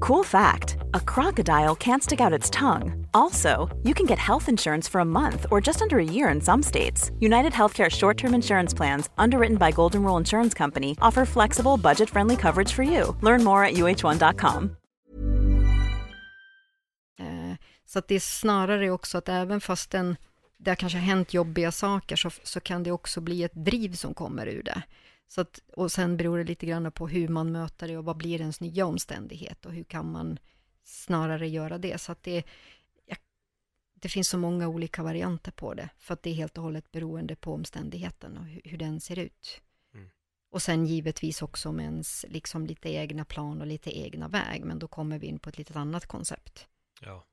Cool 0.00 0.24
fact 0.24 0.76
a 0.94 1.00
crocodile 1.00 1.76
can't 1.76 2.02
stick 2.02 2.20
out 2.20 2.32
its 2.32 2.50
tongue. 2.50 3.06
Also, 3.14 3.68
you 3.82 3.94
can 3.94 4.06
get 4.06 4.18
health 4.18 4.48
insurance 4.48 4.88
for 4.90 5.00
a 5.00 5.04
month 5.04 5.46
or 5.50 5.60
just 5.60 5.82
under 5.82 5.98
a 5.98 6.04
year 6.04 6.28
in 6.28 6.40
some 6.40 6.62
states. 6.62 7.10
United 7.20 7.52
Healthcare 7.52 7.90
short 7.90 8.16
term 8.18 8.34
insurance 8.34 8.76
plans, 8.76 9.10
underwritten 9.18 9.56
by 9.58 9.70
Golden 9.72 10.02
Rule 10.04 10.16
Insurance 10.20 10.54
Company, 10.54 10.96
offer 11.00 11.24
flexible, 11.26 11.76
budget 11.76 12.10
friendly 12.10 12.36
coverage 12.36 12.72
for 12.72 12.82
you. 12.82 13.16
Learn 13.22 13.44
more 13.44 13.64
at 13.64 13.74
uh1.com. 13.74 14.76
Uh, 17.20 17.56
så 17.86 18.02
det 18.08 18.14
är 18.14 18.20
snarare 18.20 18.90
också 18.90 19.18
att 19.18 19.28
även 19.28 19.60
fast 19.60 19.90
den, 19.90 20.16
det 20.58 20.70
har 20.70 20.76
kanske 20.76 20.98
hänt 20.98 21.34
jobbiga 21.34 21.72
saker 21.72 22.16
så, 22.16 22.30
så 22.42 22.60
kan 22.60 22.82
det 22.82 22.92
också 22.92 23.20
bli 23.20 23.42
ett 23.44 23.54
driv 23.54 23.92
som 23.92 24.14
kommer 24.14 24.46
ur 24.46 24.62
det. 24.62 24.82
Så 25.28 25.40
att, 25.40 25.60
och 25.76 25.92
sen 25.92 26.16
beror 26.16 26.38
det 26.38 26.44
lite 26.44 26.66
grann 26.66 26.92
på 26.92 27.08
hur 27.08 27.28
man 27.28 27.52
möter 27.52 27.88
det 27.88 27.96
och 27.96 28.04
vad 28.04 28.16
blir 28.16 28.40
ens 28.40 28.60
nya 28.60 28.86
omständighet 28.86 29.66
och 29.66 29.72
hur 29.72 29.84
kan 29.84 30.12
man 30.12 30.38
snarare 30.84 31.48
göra 31.48 31.78
det. 31.78 32.00
Så 32.00 32.12
att 32.12 32.22
det, 32.22 32.46
det 34.00 34.08
finns 34.08 34.28
så 34.28 34.38
många 34.38 34.68
olika 34.68 35.02
varianter 35.02 35.52
på 35.52 35.74
det, 35.74 35.88
för 35.98 36.14
att 36.14 36.22
det 36.22 36.30
är 36.30 36.34
helt 36.34 36.58
och 36.58 36.64
hållet 36.64 36.92
beroende 36.92 37.36
på 37.36 37.52
omständigheten 37.54 38.38
och 38.38 38.44
hur, 38.44 38.60
hur 38.64 38.78
den 38.78 39.00
ser 39.00 39.18
ut. 39.18 39.60
Mm. 39.94 40.10
Och 40.50 40.62
sen 40.62 40.86
givetvis 40.86 41.42
också 41.42 41.72
med 41.72 41.84
ens 41.84 42.24
liksom 42.28 42.66
lite 42.66 42.88
egna 42.88 43.24
plan 43.24 43.60
och 43.60 43.66
lite 43.66 43.98
egna 43.98 44.28
väg, 44.28 44.64
men 44.64 44.78
då 44.78 44.88
kommer 44.88 45.18
vi 45.18 45.26
in 45.26 45.38
på 45.38 45.48
ett 45.48 45.58
litet 45.58 45.76
annat 45.76 46.06
koncept. 46.06 46.68
Ja. 47.00 47.24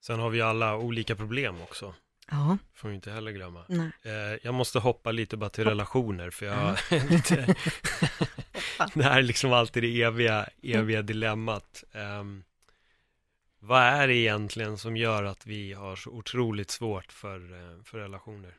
Sen 0.00 0.18
har 0.18 0.30
vi 0.30 0.40
alla 0.40 0.76
olika 0.76 1.16
problem 1.16 1.60
också. 1.60 1.94
Ja, 2.30 2.58
Får 2.74 2.88
vi 2.88 2.94
inte 2.94 3.10
heller 3.10 3.32
glömma. 3.32 3.64
Eh, 4.02 4.12
jag 4.42 4.54
måste 4.54 4.78
hoppa 4.78 5.12
lite 5.12 5.36
bara 5.36 5.50
till 5.50 5.64
Hopp. 5.64 5.70
relationer 5.70 6.30
för 6.30 6.46
jag 6.46 6.56
Ja. 6.56 6.76
är 6.96 7.08
lite... 7.08 7.54
Det 8.94 9.02
här 9.04 9.18
är 9.18 9.22
liksom 9.22 9.52
alltid 9.52 9.82
det 9.82 10.02
eviga, 10.02 10.48
eviga 10.62 11.02
dilemmat. 11.02 11.84
Ehm, 11.92 12.44
vad 13.58 13.82
är 13.82 14.08
det 14.08 14.14
egentligen 14.14 14.78
som 14.78 14.96
gör 14.96 15.24
att 15.24 15.46
vi 15.46 15.72
har 15.72 15.96
så 15.96 16.10
otroligt 16.10 16.70
svårt 16.70 17.12
för, 17.12 17.36
eh, 17.36 17.82
för 17.84 17.98
relationer? 17.98 18.54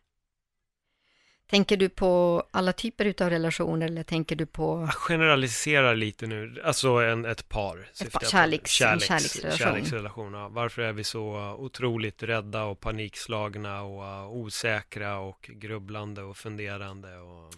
Tänker 1.49 1.77
du 1.77 1.89
på 1.89 2.43
alla 2.51 2.73
typer 2.73 3.23
av 3.23 3.29
relationer 3.29 3.85
eller 3.85 4.03
tänker 4.03 4.35
du 4.35 4.45
på 4.45 4.81
Jag 4.81 4.93
generaliserar 4.93 5.95
lite 5.95 6.27
nu, 6.27 6.61
alltså 6.63 6.89
en, 6.89 7.25
ett 7.25 7.49
par. 7.49 7.89
jag 7.99 8.11
på. 8.11 8.19
kärleks- 8.19 8.83
en 8.93 8.99
kärleksrelation. 8.99 9.57
kärleksrelation 9.57 10.33
ja. 10.33 10.47
Varför 10.49 10.81
är 10.81 10.93
vi 10.93 11.03
så 11.03 11.55
otroligt 11.59 12.23
rädda 12.23 12.63
och 12.63 12.79
panikslagna 12.79 13.81
och 13.81 14.01
uh, 14.03 14.27
osäkra 14.31 15.17
och 15.19 15.49
grubblande 15.53 16.21
och 16.23 16.37
funderande? 16.37 17.17
Och... 17.17 17.53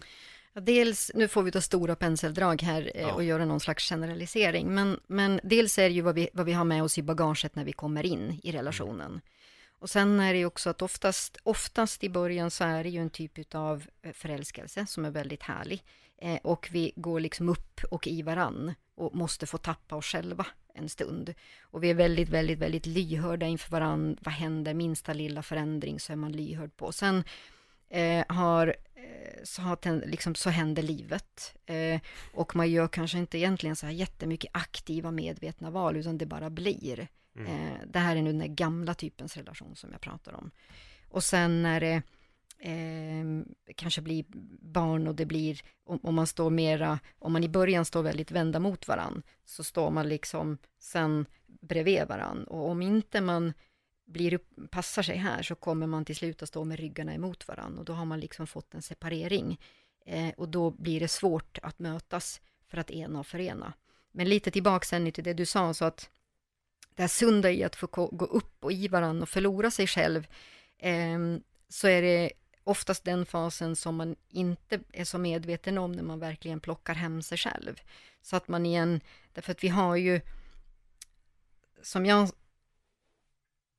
Dels, 0.62 1.10
nu 1.14 1.28
får 1.28 1.42
vi 1.42 1.50
ta 1.52 1.60
stora 1.60 1.96
penseldrag 1.96 2.62
här 2.62 2.90
eh, 2.94 3.00
Ja. 3.02 3.12
och 3.12 3.24
göra 3.24 3.44
någon 3.44 3.60
slags 3.60 3.88
generalisering, 3.88 4.74
men, 4.74 5.00
men 5.06 5.40
dels 5.42 5.78
är 5.78 5.82
det 5.88 5.94
ju 5.94 6.00
vad 6.02 6.14
vi, 6.14 6.28
vad 6.32 6.46
vi 6.46 6.52
har 6.52 6.64
med 6.64 6.82
oss 6.82 6.98
i 6.98 7.02
bagaget 7.02 7.54
när 7.54 7.64
vi 7.64 7.72
kommer 7.72 8.06
in 8.06 8.40
i 8.42 8.52
relationen. 8.52 9.20
Och 9.78 9.90
sen 9.90 10.20
är 10.20 10.32
det 10.32 10.38
ju 10.38 10.46
också 10.46 10.70
att 10.70 10.82
oftast, 10.82 11.36
oftast 11.42 12.04
i 12.04 12.10
början 12.10 12.50
så 12.50 12.64
är 12.64 12.84
det 12.84 12.90
ju 12.90 13.00
en 13.00 13.10
typ 13.10 13.54
av 13.54 13.86
eh, 14.02 14.12
förälskelse 14.12 14.86
som 14.86 15.04
är 15.04 15.10
väldigt 15.10 15.42
härlig. 15.42 15.84
Eh, 16.18 16.38
och 16.42 16.68
vi 16.72 16.92
går 16.96 17.20
liksom 17.20 17.48
upp 17.48 17.80
och 17.90 18.06
i 18.06 18.22
varann 18.22 18.74
och 18.94 19.14
måste 19.14 19.46
få 19.46 19.58
tappa 19.58 19.96
oss 19.96 20.06
själva 20.06 20.46
en 20.74 20.88
stund. 20.88 21.34
Och 21.60 21.82
vi 21.82 21.90
är 21.90 21.94
väldigt, 21.94 22.28
väldigt, 22.28 22.58
väldigt 22.58 22.86
lyhörda 22.86 23.46
inför 23.46 23.70
varann. 23.70 24.16
Vad 24.20 24.34
händer? 24.34 24.74
Minsta 24.74 25.12
lilla 25.12 25.42
förändring 25.42 26.00
så 26.00 26.12
är 26.12 26.16
man 26.16 26.32
lyhörd 26.32 26.76
på. 26.76 26.92
Sen 26.92 27.24
eh, 27.88 28.24
har, 28.28 28.76
eh, 28.94 29.44
så, 29.44 29.62
har 29.62 29.76
ten, 29.76 29.98
liksom, 29.98 30.34
så 30.34 30.50
händer 30.50 30.82
livet. 30.82 31.56
Eh, 31.66 32.00
och 32.34 32.56
man 32.56 32.70
gör 32.70 32.88
kanske 32.88 33.18
inte 33.18 33.38
egentligen 33.38 33.76
så 33.76 33.86
här 33.86 33.92
jättemycket 33.92 34.50
aktiva 34.54 35.10
medvetna 35.10 35.70
val, 35.70 35.96
utan 35.96 36.18
det 36.18 36.26
bara 36.26 36.50
blir. 36.50 37.08
Mm. 37.36 37.46
Eh, 37.46 37.78
det 37.86 37.98
här 37.98 38.16
är 38.16 38.22
nu 38.22 38.32
den 38.32 38.54
gamla 38.54 38.94
typens 38.94 39.36
relation 39.36 39.76
som 39.76 39.92
jag 39.92 40.00
pratar 40.00 40.32
om. 40.32 40.50
Och 41.10 41.24
sen 41.24 41.62
när 41.62 41.80
det 41.80 42.02
eh, 42.58 43.24
kanske 43.74 44.02
blir 44.02 44.24
barn 44.60 45.08
och 45.08 45.14
det 45.14 45.26
blir, 45.26 45.60
om, 45.84 46.00
om 46.02 46.14
man 46.14 46.26
står 46.26 46.50
mera, 46.50 46.98
om 47.18 47.32
man 47.32 47.44
i 47.44 47.48
början 47.48 47.84
står 47.84 48.02
väldigt 48.02 48.30
vända 48.30 48.58
mot 48.58 48.88
varann, 48.88 49.22
så 49.44 49.64
står 49.64 49.90
man 49.90 50.08
liksom 50.08 50.58
sen 50.78 51.26
bredvid 51.46 52.08
varann. 52.08 52.44
Och 52.44 52.70
om 52.70 52.82
inte 52.82 53.20
man 53.20 53.52
blir 54.06 54.34
upp, 54.34 54.70
passar 54.70 55.02
sig 55.02 55.16
här 55.16 55.42
så 55.42 55.54
kommer 55.54 55.86
man 55.86 56.04
till 56.04 56.16
slut 56.16 56.42
att 56.42 56.48
stå 56.48 56.64
med 56.64 56.78
ryggarna 56.78 57.14
emot 57.14 57.48
varann 57.48 57.78
och 57.78 57.84
då 57.84 57.92
har 57.92 58.04
man 58.04 58.20
liksom 58.20 58.46
fått 58.46 58.74
en 58.74 58.82
separering. 58.82 59.60
Eh, 60.06 60.30
och 60.36 60.48
då 60.48 60.70
blir 60.70 61.00
det 61.00 61.08
svårt 61.08 61.58
att 61.62 61.78
mötas 61.78 62.40
för 62.66 62.78
att 62.78 62.90
ena 62.90 63.20
och 63.20 63.26
förena. 63.26 63.72
men 64.12 64.28
lite 64.28 64.50
tillbaka 64.50 64.84
sen 64.84 65.12
till 65.12 65.24
det 65.24 65.34
du 65.34 65.46
sa, 65.46 65.74
så 65.74 65.84
att 65.84 66.10
det 66.96 67.02
här 67.02 67.08
sunda 67.08 67.50
i 67.50 67.64
att 67.64 67.76
få 67.76 67.86
gå 68.12 68.24
upp 68.24 68.64
och 68.64 68.72
i 68.72 68.88
varandra 68.88 69.22
och 69.22 69.28
förlora 69.28 69.70
sig 69.70 69.86
själv, 69.86 70.26
eh, 70.78 71.18
så 71.68 71.88
är 71.88 72.02
det 72.02 72.32
oftast 72.64 73.04
den 73.04 73.26
fasen 73.26 73.76
som 73.76 73.96
man 73.96 74.16
inte 74.28 74.80
är 74.92 75.04
så 75.04 75.18
medveten 75.18 75.78
om 75.78 75.92
när 75.92 76.02
man 76.02 76.20
verkligen 76.20 76.60
plockar 76.60 76.94
hem 76.94 77.22
sig 77.22 77.38
själv. 77.38 77.80
Så 78.22 78.36
att 78.36 78.48
man 78.48 78.66
igen, 78.66 79.00
därför 79.32 79.52
att 79.52 79.64
vi 79.64 79.68
har 79.68 79.96
ju, 79.96 80.20
som 81.82 82.06
jag 82.06 82.30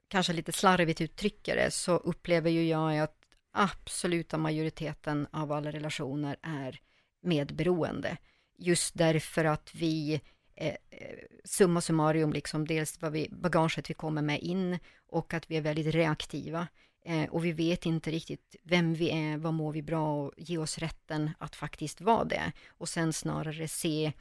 kanske 0.07 0.34
lite 0.34 0.51
slarvigt 0.51 1.01
uttrycker 1.01 1.55
det, 1.55 1.72
så 1.72 1.97
upplever 1.97 2.49
ju 2.49 2.68
jag 2.68 2.99
att 2.99 3.18
absoluta 3.51 4.38
majoriteten 4.38 5.28
av 5.32 5.51
alla 5.51 5.72
relationer 5.72 6.38
är 6.41 6.80
medberoende. 7.22 8.18
Just 8.57 8.97
därför 8.97 9.45
att 9.45 9.76
vi 9.76 10.22
Eh, 10.59 10.75
eh, 10.89 11.17
summa 11.43 11.81
summarum, 11.81 12.33
liksom 12.33 12.67
dels 12.67 13.01
vad 13.01 13.11
vi, 13.11 13.29
bagaget 13.31 13.89
vi 13.89 13.93
kommer 13.93 14.21
med 14.21 14.39
in 14.39 14.79
och 15.07 15.33
att 15.33 15.51
vi 15.51 15.57
är 15.57 15.61
väldigt 15.61 15.95
reaktiva. 15.95 16.67
Eh, 17.05 17.29
och 17.29 17.45
vi 17.45 17.51
vet 17.51 17.85
inte 17.85 18.11
riktigt 18.11 18.55
vem 18.63 18.93
vi 18.93 19.09
är, 19.09 19.37
vad 19.37 19.53
mår 19.53 19.71
vi 19.71 19.81
bra 19.81 20.23
och 20.23 20.33
ge 20.37 20.57
oss 20.57 20.77
rätten 20.77 21.31
att 21.39 21.55
faktiskt 21.55 22.01
vara 22.01 22.23
det. 22.23 22.51
Och 22.67 22.89
sen 22.89 23.13
snarare 23.13 23.67
se 23.67 24.13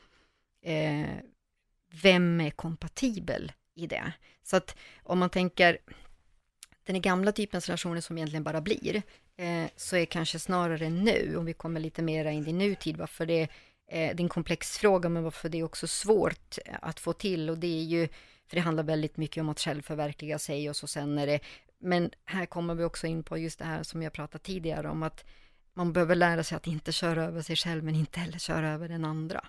eh, 0.62 1.06
vem 2.02 2.40
är 2.40 2.50
kompatibel 2.50 3.52
i 3.74 3.86
det. 3.86 4.12
Så 4.42 4.56
att 4.56 4.76
om 5.02 5.18
man 5.18 5.30
tänker 5.30 5.78
den 6.84 7.02
gamla 7.02 7.32
typens 7.32 7.66
relationer 7.66 8.00
som 8.00 8.18
egentligen 8.18 8.44
bara 8.44 8.60
blir, 8.60 9.02
eh, 9.36 9.66
så 9.76 9.96
är 9.96 10.04
kanske 10.04 10.38
snarare 10.38 10.90
nu, 10.90 11.36
om 11.36 11.44
vi 11.44 11.52
kommer 11.52 11.80
lite 11.80 12.02
mer 12.02 12.24
in 12.24 12.48
i 12.48 12.52
nutid, 12.52 12.96
varför 12.96 13.26
det, 13.26 13.48
eh, 13.88 14.16
det 14.16 14.20
är 14.20 14.20
en 14.20 14.28
komplex 14.28 14.78
fråga, 14.78 15.08
men 15.08 15.22
varför 15.22 15.48
det 15.48 15.58
är 15.58 15.64
också 15.64 15.86
svårt 15.86 16.58
att 16.82 17.00
få 17.00 17.12
till 17.12 17.50
och 17.50 17.58
det 17.58 17.80
är 17.80 17.84
ju, 17.84 18.08
för 18.46 18.56
det 18.56 18.60
handlar 18.60 18.84
väldigt 18.84 19.16
mycket 19.16 19.40
om 19.40 19.48
att 19.48 19.60
själv 19.60 19.82
förverkliga 19.82 20.38
sig 20.38 20.70
och 20.70 20.76
så 20.76 20.86
sen 20.86 21.18
är 21.18 21.26
det, 21.26 21.40
men 21.78 22.10
här 22.24 22.46
kommer 22.46 22.74
vi 22.74 22.84
också 22.84 23.06
in 23.06 23.22
på 23.22 23.38
just 23.38 23.58
det 23.58 23.64
här 23.64 23.82
som 23.82 24.02
jag 24.02 24.12
pratade 24.12 24.44
tidigare 24.44 24.88
om, 24.88 25.02
att 25.02 25.24
man 25.74 25.92
behöver 25.92 26.14
lära 26.14 26.42
sig 26.42 26.56
att 26.56 26.66
inte 26.66 26.92
köra 26.92 27.24
över 27.24 27.42
sig 27.42 27.56
själv, 27.56 27.84
men 27.84 27.94
inte 27.94 28.20
heller 28.20 28.38
köra 28.38 28.70
över 28.70 28.88
den 28.88 29.04
andra. 29.04 29.44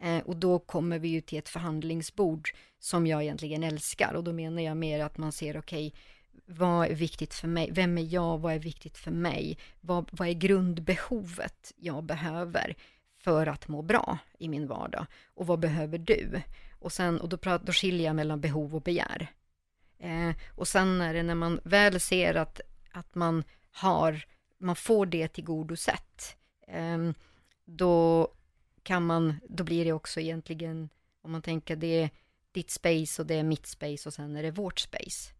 Eh, 0.00 0.18
och 0.18 0.36
då 0.36 0.58
kommer 0.58 0.98
vi 0.98 1.08
ju 1.08 1.20
till 1.20 1.38
ett 1.38 1.48
förhandlingsbord 1.48 2.50
som 2.78 3.06
jag 3.06 3.22
egentligen 3.22 3.62
älskar 3.62 4.14
och 4.14 4.24
då 4.24 4.32
menar 4.32 4.62
jag 4.62 4.76
mer 4.76 5.00
att 5.00 5.18
man 5.18 5.32
ser, 5.32 5.58
okej, 5.58 5.86
okay, 5.86 6.00
vad 6.46 6.86
är 6.86 6.94
viktigt 6.94 7.34
för 7.34 7.48
mig? 7.48 7.70
Vem 7.72 7.98
är 7.98 8.14
jag? 8.14 8.38
Vad 8.38 8.54
är 8.54 8.58
viktigt 8.58 8.98
för 8.98 9.10
mig? 9.10 9.58
Vad, 9.80 10.08
vad 10.12 10.28
är 10.28 10.32
grundbehovet 10.32 11.72
jag 11.76 12.04
behöver 12.04 12.76
för 13.26 13.46
att 13.46 13.68
må 13.68 13.82
bra 13.82 14.18
i 14.38 14.48
min 14.48 14.66
vardag? 14.66 15.06
Och 15.34 15.46
vad 15.46 15.58
behöver 15.58 15.98
du? 15.98 16.40
Och, 16.78 16.92
sen, 16.92 17.20
och 17.20 17.28
då, 17.28 17.36
pratar, 17.36 17.66
då 17.66 17.72
skiljer 17.72 18.06
jag 18.06 18.16
mellan 18.16 18.40
behov 18.40 18.74
och 18.74 18.82
begär. 18.82 19.32
Eh, 19.98 20.30
och 20.48 20.68
sen 20.68 21.00
är 21.00 21.14
det 21.14 21.22
när 21.22 21.34
man 21.34 21.60
väl 21.64 22.00
ser 22.00 22.34
att, 22.34 22.60
att 22.92 23.14
man 23.14 23.44
har, 23.70 24.26
man 24.58 24.76
får 24.76 25.06
det 25.06 25.28
tillgodosett, 25.28 26.36
eh, 26.68 26.98
då 27.64 28.28
kan 28.82 29.06
man, 29.06 29.34
då 29.48 29.64
blir 29.64 29.84
det 29.84 29.92
också 29.92 30.20
egentligen, 30.20 30.88
om 31.22 31.32
man 31.32 31.42
tänker 31.42 31.76
det 31.76 32.02
är 32.02 32.10
ditt 32.52 32.70
space 32.70 33.22
och 33.22 33.26
det 33.26 33.34
är 33.34 33.42
mitt 33.42 33.66
space 33.66 34.08
och 34.08 34.14
sen 34.14 34.36
är 34.36 34.42
det 34.42 34.50
vårt 34.50 34.78
space. 34.78 35.32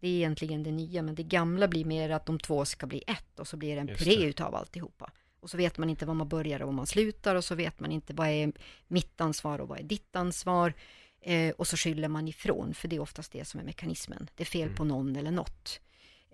Det 0.00 0.08
är 0.08 0.12
egentligen 0.12 0.62
det 0.62 0.72
nya, 0.72 1.02
men 1.02 1.14
det 1.14 1.22
gamla 1.22 1.68
blir 1.68 1.84
mer 1.84 2.10
att 2.10 2.26
de 2.26 2.38
två 2.38 2.64
ska 2.64 2.86
bli 2.86 3.02
ett 3.06 3.38
och 3.38 3.48
så 3.48 3.56
blir 3.56 3.74
det 3.74 3.80
en 3.80 3.86
puré 3.86 4.24
utav 4.24 4.54
alltihopa. 4.54 5.12
Och 5.44 5.50
så 5.50 5.56
vet 5.56 5.78
man 5.78 5.90
inte 5.90 6.06
var 6.06 6.14
man 6.14 6.28
börjar 6.28 6.62
och 6.62 6.66
var 6.66 6.72
man 6.72 6.86
slutar 6.86 7.34
och 7.34 7.44
så 7.44 7.54
vet 7.54 7.80
man 7.80 7.92
inte 7.92 8.14
vad 8.14 8.28
är 8.28 8.52
mitt 8.88 9.20
ansvar 9.20 9.60
och 9.60 9.68
vad 9.68 9.78
är 9.78 9.82
ditt 9.82 10.16
ansvar. 10.16 10.72
Eh, 11.20 11.50
och 11.50 11.66
så 11.66 11.76
skyller 11.76 12.08
man 12.08 12.28
ifrån, 12.28 12.74
för 12.74 12.88
det 12.88 12.96
är 12.96 13.00
oftast 13.00 13.32
det 13.32 13.44
som 13.44 13.60
är 13.60 13.64
mekanismen. 13.64 14.30
Det 14.34 14.42
är 14.42 14.46
fel 14.46 14.62
mm. 14.62 14.76
på 14.76 14.84
någon 14.84 15.16
eller 15.16 15.30
något. 15.30 15.80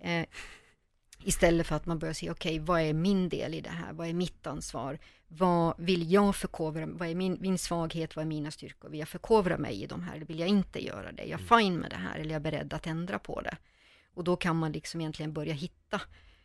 Eh, 0.01 0.25
istället 1.23 1.67
för 1.67 1.75
att 1.75 1.85
man 1.85 1.99
börjar 1.99 2.13
se, 2.13 2.31
okej, 2.31 2.55
okay, 2.55 2.65
vad 2.65 2.81
är 2.81 2.93
min 2.93 3.29
del 3.29 3.53
i 3.53 3.61
det 3.61 3.69
här? 3.69 3.93
Vad 3.93 4.07
är 4.07 4.13
mitt 4.13 4.47
ansvar? 4.47 4.99
Vad 5.27 5.73
vill 5.77 6.11
jag 6.11 6.35
förkovra? 6.35 6.85
Vad 6.85 7.07
är 7.07 7.15
min, 7.15 7.37
min 7.41 7.57
svaghet? 7.57 8.15
Vad 8.15 8.23
är 8.23 8.27
mina 8.27 8.51
styrkor? 8.51 8.89
Vill 8.89 8.99
jag 8.99 9.09
förkovra 9.09 9.57
mig 9.57 9.83
i 9.83 9.87
de 9.87 10.03
här? 10.03 10.15
Eller 10.15 10.25
vill 10.25 10.39
jag 10.39 10.49
inte 10.49 10.85
göra 10.85 11.11
det? 11.11 11.23
Är 11.23 11.27
jag 11.27 11.41
mm. 11.41 11.59
fine 11.59 11.79
med 11.79 11.89
det 11.89 11.97
här? 11.97 12.15
Eller 12.19 12.29
är 12.29 12.33
jag 12.33 12.41
beredd 12.41 12.73
att 12.73 12.87
ändra 12.87 13.19
på 13.19 13.41
det? 13.41 13.57
Och 14.13 14.23
då 14.23 14.35
kan 14.35 14.55
man 14.55 14.71
liksom 14.71 15.01
egentligen 15.01 15.33
börja 15.33 15.53
hitta. 15.53 16.01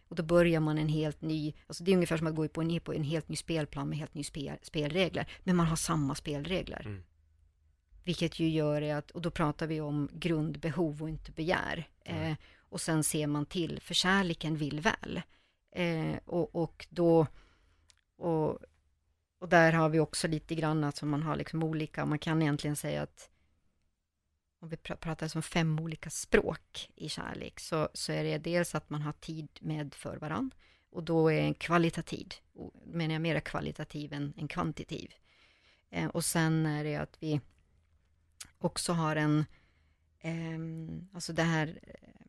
Och 0.09 0.17
då 0.17 0.23
börjar 0.23 0.61
man 0.61 0.79
en 0.79 0.89
helt 0.89 1.23
ny, 1.23 1.55
alltså 1.67 1.85
det 1.85 1.91
är 1.91 1.95
ungefär 1.95 2.17
som 2.17 2.27
att 2.27 2.35
gå 2.35 2.49
på 2.49 2.63
en, 2.63 2.81
på 2.81 2.95
en 2.95 3.05
helt 3.05 3.29
ny 3.29 3.37
spelplan 3.37 3.89
med 3.89 3.99
helt 3.99 4.15
nya 4.15 4.25
spel, 4.25 4.59
spelregler. 4.63 5.31
Men 5.45 5.57
man 5.57 5.67
har 5.67 5.77
samma 5.77 6.15
spelregler. 6.15 6.83
Mm. 6.87 7.03
Vilket 8.05 8.39
ju 8.39 8.49
gör 8.49 8.83
är 8.83 8.95
att, 8.95 9.11
och 9.11 9.23
då 9.23 9.31
pratar 9.31 9.67
vi 9.67 9.81
om 9.81 10.09
grundbehov 10.13 11.03
och 11.03 11.09
inte 11.09 11.33
begär. 11.33 11.89
Mm. 12.05 12.31
Eh, 12.31 12.37
och 12.69 12.81
sen 12.81 13.05
ser 13.05 13.27
man 13.27 13.47
till, 13.47 13.81
för 13.81 13.95
kärleken 13.95 14.57
vill 14.57 14.81
väl. 14.81 15.23
Eh, 15.73 16.17
och, 16.25 16.55
och 16.55 16.87
då, 16.91 17.27
och, 18.17 18.59
och 19.39 19.49
där 19.49 19.73
har 19.73 19.89
vi 19.89 20.01
också 20.01 20.29
lite 20.29 20.55
grann 20.55 20.85
att 20.85 21.03
man 21.03 21.23
har 21.23 21.37
liksom 21.37 21.63
olika, 21.63 22.07
man 22.07 22.19
kan 22.19 22.43
egentligen 22.43 22.77
säga 22.77 23.03
att 23.03 23.31
om 24.61 24.69
vi 24.69 24.77
pratar 24.77 25.29
som 25.29 25.43
fem 25.43 25.79
olika 25.81 26.11
språk 26.11 26.91
i 26.95 27.09
kärlek, 27.09 27.61
så, 27.61 27.89
så 27.95 28.13
är 28.13 28.25
det 28.25 28.39
dels 28.39 28.75
att 28.75 28.91
man 28.91 29.03
har 29.03 29.13
tid 29.13 29.49
med 29.61 29.95
för 29.95 30.17
varann, 30.17 30.51
Och 30.91 31.03
då 31.03 31.33
är 31.33 31.41
en 31.41 31.55
kvalitativ, 31.55 32.35
menar 32.85 33.15
jag 33.15 33.23
mer 33.23 33.41
kvalitativ 33.41 34.13
än, 34.13 34.35
än 34.37 34.49
kvantitativ. 34.49 35.15
Eh, 35.91 36.07
och 36.07 36.25
sen 36.25 36.67
är 36.67 36.85
det 36.85 36.97
att 36.97 37.17
vi 37.21 37.41
också 38.59 38.93
har 38.93 39.17
en, 39.17 39.45
eh, 40.21 40.59
alltså 41.13 41.33
det 41.33 41.43
här 41.43 41.79
eh, 41.83 42.26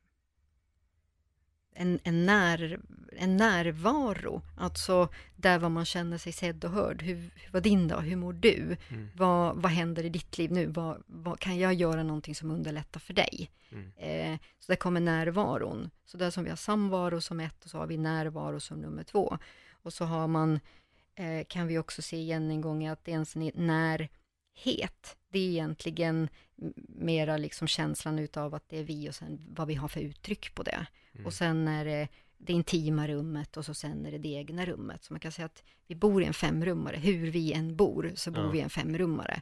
en, 1.78 2.00
en, 2.04 2.26
när, 2.26 2.80
en 3.12 3.38
närvaro, 3.38 4.42
alltså 4.58 5.10
där 5.36 5.60
var 5.60 5.70
man 5.70 5.86
känner 5.86 6.18
sig 6.18 6.32
sedd 6.32 6.66
och 6.66 6.72
hörd. 6.72 7.02
Hur, 7.02 7.16
hur 7.16 7.52
var 7.52 7.62
din 7.62 7.88
dag? 7.88 8.02
Hur 8.02 8.16
mår 8.16 8.34
du? 8.34 8.78
Mm. 8.90 9.10
Vad, 9.16 9.62
vad 9.62 9.72
händer 9.72 10.04
i 10.04 10.10
ditt 10.10 10.38
liv 10.38 10.52
nu? 10.52 10.66
Vad, 10.66 11.04
vad, 11.06 11.40
kan 11.40 11.58
jag 11.58 11.74
göra 11.74 12.04
någonting 12.04 12.36
som 12.36 12.52
underlättar 12.52 13.00
för 13.00 13.14
dig? 13.14 13.50
Mm. 13.72 13.92
Eh, 13.98 14.40
så 14.60 14.72
där 14.72 14.76
kommer 14.76 15.00
närvaron. 15.00 15.90
Så 16.06 16.18
där 16.18 16.30
som 16.30 16.44
vi 16.44 16.50
har 16.50 16.58
samvaro 16.58 17.22
som 17.22 17.40
ett 17.40 17.64
och 17.64 17.70
så 17.70 17.78
har 17.78 17.88
vi 17.88 17.98
närvaro 17.98 18.60
som 18.60 18.82
nummer 18.82 19.04
två. 19.04 19.38
Och 19.72 19.94
så 19.94 20.06
har 20.06 20.28
man, 20.28 20.60
eh, 21.16 21.46
kan 21.48 21.68
vi 21.68 21.78
också 21.78 22.02
se 22.02 22.18
igen 22.18 22.52
en 22.52 22.62
gång 22.62 22.88
att 22.88 23.06
det 23.06 23.12
är 23.12 23.16
närhet. 24.66 25.18
Det 25.32 25.40
är 25.40 25.50
egentligen 25.50 26.30
mera 26.88 27.38
liksom 27.38 27.68
känslan 27.68 28.20
utav 28.20 28.56
att 28.56 28.70
det 28.70 28.80
är 28.80 28.84
vi 28.84 29.10
och 29.10 29.16
sen 29.16 29.40
vad 29.50 29.68
vi 29.68 29.76
har 29.76 29.88
för 29.88 30.02
uttryck 30.02 30.56
på 30.56 30.64
det. 30.64 30.86
Mm. 31.14 31.26
Och 31.26 31.34
sen 31.34 31.68
är 31.68 31.86
det 31.86 32.08
det 32.40 32.54
intima 32.54 33.08
rummet 33.08 33.58
och 33.58 33.66
så 33.66 33.74
sen 33.74 34.06
är 34.06 34.12
det 34.12 34.18
det 34.18 34.30
egna 34.30 34.66
rummet. 34.66 35.04
Så 35.04 35.14
man 35.14 35.20
kan 35.20 35.32
säga 35.32 35.46
att 35.46 35.64
vi 35.88 35.96
bor 35.96 36.24
i 36.24 36.26
en 36.26 36.34
femrummare. 36.34 36.98
Hur 36.98 37.32
vi 37.32 37.54
än 37.54 37.76
bor 37.76 38.12
så 38.16 38.32
bor 38.32 38.44
ja. 38.44 38.50
vi 38.50 38.58
i 38.58 38.62
en 38.62 38.70
femrummare. 38.70 39.42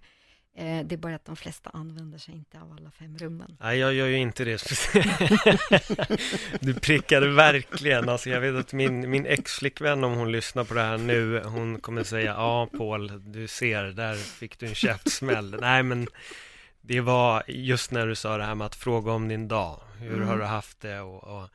Eh, 0.57 0.85
det 0.85 0.95
är 0.95 0.97
bara 0.97 1.15
att 1.15 1.25
de 1.25 1.35
flesta 1.35 1.69
använder 1.69 2.17
sig 2.17 2.35
inte 2.35 2.59
av 2.59 2.71
alla 2.71 2.91
fem 2.91 3.17
rummen. 3.17 3.57
Nej, 3.59 3.77
jag 3.77 3.93
gör 3.93 4.07
ju 4.07 4.17
inte 4.17 4.45
det. 4.45 4.63
du 6.61 6.73
prickade 6.73 7.27
verkligen. 7.27 8.09
Alltså, 8.09 8.29
jag 8.29 8.41
vet 8.41 8.55
att 8.55 8.73
min, 8.73 9.09
min 9.09 9.25
ex-flickvän, 9.25 10.03
om 10.03 10.13
hon 10.13 10.31
lyssnar 10.31 10.63
på 10.63 10.73
det 10.73 10.81
här 10.81 10.97
nu, 10.97 11.43
hon 11.43 11.79
kommer 11.79 12.03
säga, 12.03 12.31
ja 12.31 12.69
Paul, 12.77 13.31
du 13.31 13.47
ser, 13.47 13.83
där 13.83 14.15
fick 14.15 14.59
du 14.59 14.65
en 14.65 14.75
käftsmäll. 14.75 15.57
Nej, 15.61 15.83
men 15.83 16.07
det 16.81 17.01
var 17.01 17.43
just 17.47 17.91
när 17.91 18.07
du 18.07 18.15
sa 18.15 18.37
det 18.37 18.43
här 18.43 18.55
med 18.55 18.65
att 18.65 18.75
fråga 18.75 19.11
om 19.11 19.27
din 19.27 19.47
dag. 19.47 19.81
Hur 19.99 20.13
mm. 20.13 20.27
har 20.27 20.37
du 20.37 20.43
haft 20.43 20.79
det? 20.81 20.99
Och, 20.99 21.23
och, 21.23 21.49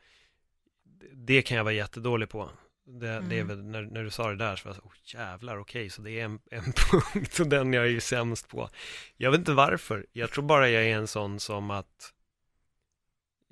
det 1.12 1.42
kan 1.42 1.56
jag 1.56 1.64
vara 1.64 1.74
jättedålig 1.74 2.28
på. 2.28 2.50
Det, 2.92 3.10
mm. 3.10 3.28
det 3.28 3.34
är 3.34 3.40
mm. 3.40 3.48
väl, 3.48 3.64
när, 3.64 3.82
när 3.82 4.04
du 4.04 4.10
sa 4.10 4.28
det 4.28 4.36
där 4.36 4.56
så 4.56 4.68
var 4.68 4.74
jag 4.74 4.82
så, 4.82 4.88
oh, 4.88 5.20
jävlar, 5.20 5.58
okej, 5.58 5.80
okay, 5.80 5.90
så 5.90 6.02
det 6.02 6.20
är 6.20 6.24
en, 6.24 6.38
en 6.50 6.72
punkt 6.90 7.40
och 7.40 7.46
den 7.46 7.72
jag 7.72 7.84
är 7.84 7.88
ju 7.88 8.00
sämst 8.00 8.48
på. 8.48 8.68
Jag 9.16 9.30
vet 9.30 9.38
inte 9.38 9.52
varför, 9.52 10.06
jag 10.12 10.30
tror 10.30 10.44
bara 10.44 10.68
jag 10.68 10.84
är 10.84 10.96
en 10.96 11.06
sån 11.06 11.40
som 11.40 11.70
att 11.70 12.12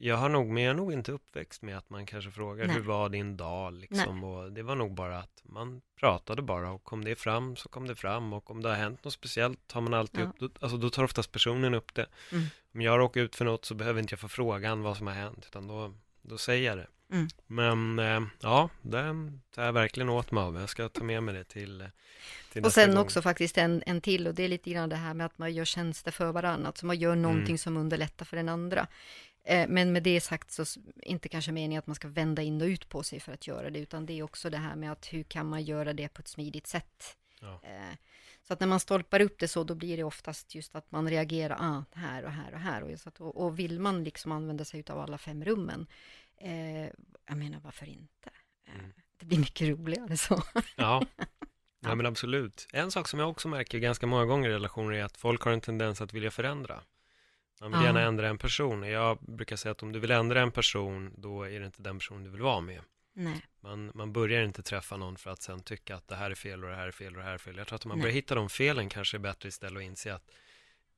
jag 0.00 0.16
har 0.16 0.28
nog, 0.28 0.48
men 0.48 0.62
jag 0.62 0.70
är 0.70 0.74
nog 0.74 0.92
inte 0.92 1.12
uppväxt 1.12 1.62
med 1.62 1.78
att 1.78 1.90
man 1.90 2.06
kanske 2.06 2.30
frågar 2.30 2.66
Nej. 2.66 2.76
hur 2.76 2.82
var 2.82 3.08
din 3.08 3.36
dag 3.36 3.72
liksom 3.72 4.24
och 4.24 4.52
det 4.52 4.62
var 4.62 4.74
nog 4.74 4.94
bara 4.94 5.18
att 5.18 5.42
man 5.42 5.80
pratade 6.00 6.42
bara 6.42 6.70
och 6.70 6.84
kom 6.84 7.04
det 7.04 7.16
fram 7.16 7.56
så 7.56 7.68
kom 7.68 7.86
det 7.86 7.94
fram 7.94 8.32
och 8.32 8.50
om 8.50 8.62
det 8.62 8.68
har 8.68 8.76
hänt 8.76 9.04
något 9.04 9.12
speciellt 9.12 9.72
har 9.72 9.80
man 9.80 9.94
alltid 9.94 10.20
ja. 10.20 10.28
upp, 10.28 10.38
då, 10.38 10.48
alltså 10.60 10.76
då 10.76 10.90
tar 10.90 11.04
oftast 11.04 11.32
personen 11.32 11.74
upp 11.74 11.94
det. 11.94 12.06
Mm. 12.32 12.44
Om 12.74 12.80
jag 12.80 12.98
råkar 12.98 13.20
ut 13.20 13.36
för 13.36 13.44
något 13.44 13.64
så 13.64 13.74
behöver 13.74 14.00
inte 14.00 14.12
jag 14.12 14.20
få 14.20 14.28
frågan 14.28 14.82
vad 14.82 14.96
som 14.96 15.06
har 15.06 15.14
hänt 15.14 15.44
utan 15.48 15.66
då, 15.66 15.94
då 16.22 16.38
säger 16.38 16.70
jag 16.70 16.78
det. 16.78 16.86
Mm. 17.12 17.28
Men 17.46 17.98
eh, 17.98 18.28
ja, 18.40 18.70
den 18.82 19.42
tar 19.54 19.64
jag 19.64 19.72
verkligen 19.72 20.08
åt 20.08 20.30
mig 20.30 20.42
av. 20.42 20.60
Jag 20.60 20.68
ska 20.68 20.88
ta 20.88 21.04
med 21.04 21.22
mig 21.22 21.34
det 21.34 21.44
till, 21.44 21.88
till 22.52 22.64
Och 22.64 22.72
sen 22.72 22.90
gång. 22.90 22.98
också 22.98 23.22
faktiskt 23.22 23.58
en, 23.58 23.82
en 23.86 24.00
till 24.00 24.26
och 24.26 24.34
det 24.34 24.42
är 24.42 24.48
lite 24.48 24.70
grann 24.70 24.88
det 24.88 24.96
här 24.96 25.14
med 25.14 25.26
att 25.26 25.38
man 25.38 25.54
gör 25.54 25.64
tjänster 25.64 26.10
för 26.10 26.32
varandra, 26.32 26.66
alltså 26.66 26.86
man 26.86 26.98
gör 26.98 27.16
någonting 27.16 27.46
mm. 27.46 27.58
som 27.58 27.76
underlättar 27.76 28.24
för 28.24 28.36
den 28.36 28.48
andra. 28.48 28.86
Eh, 29.44 29.68
men 29.68 29.92
med 29.92 30.02
det 30.02 30.20
sagt 30.20 30.50
så 30.50 30.64
inte 31.02 31.28
kanske 31.28 31.52
meningen 31.52 31.78
att 31.78 31.86
man 31.86 31.96
ska 31.96 32.08
vända 32.08 32.42
in 32.42 32.60
och 32.62 32.66
ut 32.66 32.88
på 32.88 33.02
sig 33.02 33.20
för 33.20 33.32
att 33.32 33.46
göra 33.46 33.70
det, 33.70 33.78
utan 33.78 34.06
det 34.06 34.18
är 34.18 34.22
också 34.22 34.50
det 34.50 34.58
här 34.58 34.76
med 34.76 34.92
att 34.92 35.12
hur 35.12 35.22
kan 35.22 35.46
man 35.48 35.62
göra 35.62 35.92
det 35.92 36.08
på 36.08 36.20
ett 36.20 36.28
smidigt 36.28 36.66
sätt. 36.66 37.16
Ja. 37.40 37.60
Eh, 37.62 37.96
Så 38.42 38.52
att 38.52 38.60
när 38.60 38.66
man 38.66 38.80
stolpar 38.80 39.20
upp 39.20 39.38
det 39.38 39.48
så, 39.48 39.64
då 39.64 39.74
blir 39.74 39.96
det 39.96 40.04
oftast 40.04 40.54
just 40.54 40.74
att 40.76 40.90
man 40.92 41.10
reagerar, 41.10 41.56
ah, 41.60 41.84
här 41.92 42.24
och 42.24 42.32
här 42.32 42.52
och 42.52 42.60
här. 42.60 42.82
Och, 42.82 43.00
så 43.00 43.08
att, 43.08 43.20
och, 43.20 43.36
och 43.36 43.58
vill 43.58 43.80
man 43.80 44.04
liksom 44.04 44.32
använda 44.32 44.64
sig 44.64 44.84
av 44.88 44.98
alla 44.98 45.18
fem 45.18 45.44
rummen, 45.44 45.86
eh, 46.40 46.90
jag 47.26 47.36
menar 47.36 47.60
varför 47.60 47.86
inte? 47.86 48.30
Eh, 48.68 48.74
Mm. 48.74 48.92
Det 49.20 49.26
blir 49.26 49.38
mycket 49.38 49.68
roligare 49.68 50.16
så. 50.16 50.42
Ja. 50.76 51.02
ja, 51.80 51.94
men 51.94 52.06
absolut. 52.06 52.66
En 52.72 52.90
sak 52.90 53.08
som 53.08 53.20
jag 53.20 53.30
också 53.30 53.48
märker 53.48 53.78
ganska 53.78 54.06
många 54.06 54.24
gånger 54.24 54.50
i 54.50 54.52
relationer 54.52 54.92
är 54.92 55.04
att 55.04 55.16
folk 55.16 55.42
har 55.42 55.52
en 55.52 55.60
tendens 55.60 56.00
att 56.00 56.12
vilja 56.14 56.30
förändra. 56.30 56.80
Man 57.60 57.70
vill 57.70 57.80
Ja. 57.80 57.86
gärna 57.86 58.00
ändra 58.00 58.28
en 58.28 58.38
person. 58.38 58.82
Jag 58.82 59.18
brukar 59.20 59.56
säga 59.56 59.72
att 59.72 59.82
om 59.82 59.92
du 59.92 59.98
vill 59.98 60.10
ändra 60.10 60.40
en 60.40 60.50
person, 60.52 61.14
då 61.16 61.42
är 61.42 61.60
det 61.60 61.66
inte 61.66 61.82
den 61.82 61.98
personen 61.98 62.24
du 62.24 62.30
vill 62.30 62.42
vara 62.42 62.60
med. 62.60 62.80
Nej, 63.14 63.42
Man, 63.60 63.90
man 63.94 64.12
börjar 64.12 64.42
inte 64.44 64.62
träffa 64.62 64.96
någon 64.96 65.16
för 65.16 65.30
att 65.30 65.42
sen 65.42 65.62
tycka 65.62 65.96
att 65.96 66.08
det 66.08 66.16
här 66.16 66.30
är 66.30 66.34
fel 66.34 66.64
och 66.64 66.70
det 66.70 66.76
här 66.76 66.86
är 66.86 66.90
fel 66.92 67.12
och 67.12 67.18
det 67.18 67.24
här 67.24 67.34
är 67.34 67.38
fel. 67.38 67.56
Jag 67.56 67.66
tror 67.66 67.76
att 67.76 67.84
om 67.84 67.88
man 67.88 67.98
Nej. 67.98 68.02
börjar 68.02 68.14
hitta 68.14 68.34
de 68.34 68.48
felen 68.48 68.88
kanske 68.88 69.16
är 69.16 69.18
bättre 69.18 69.48
istället 69.48 69.76
att 69.76 69.82
inse 69.84 70.14
att 70.14 70.30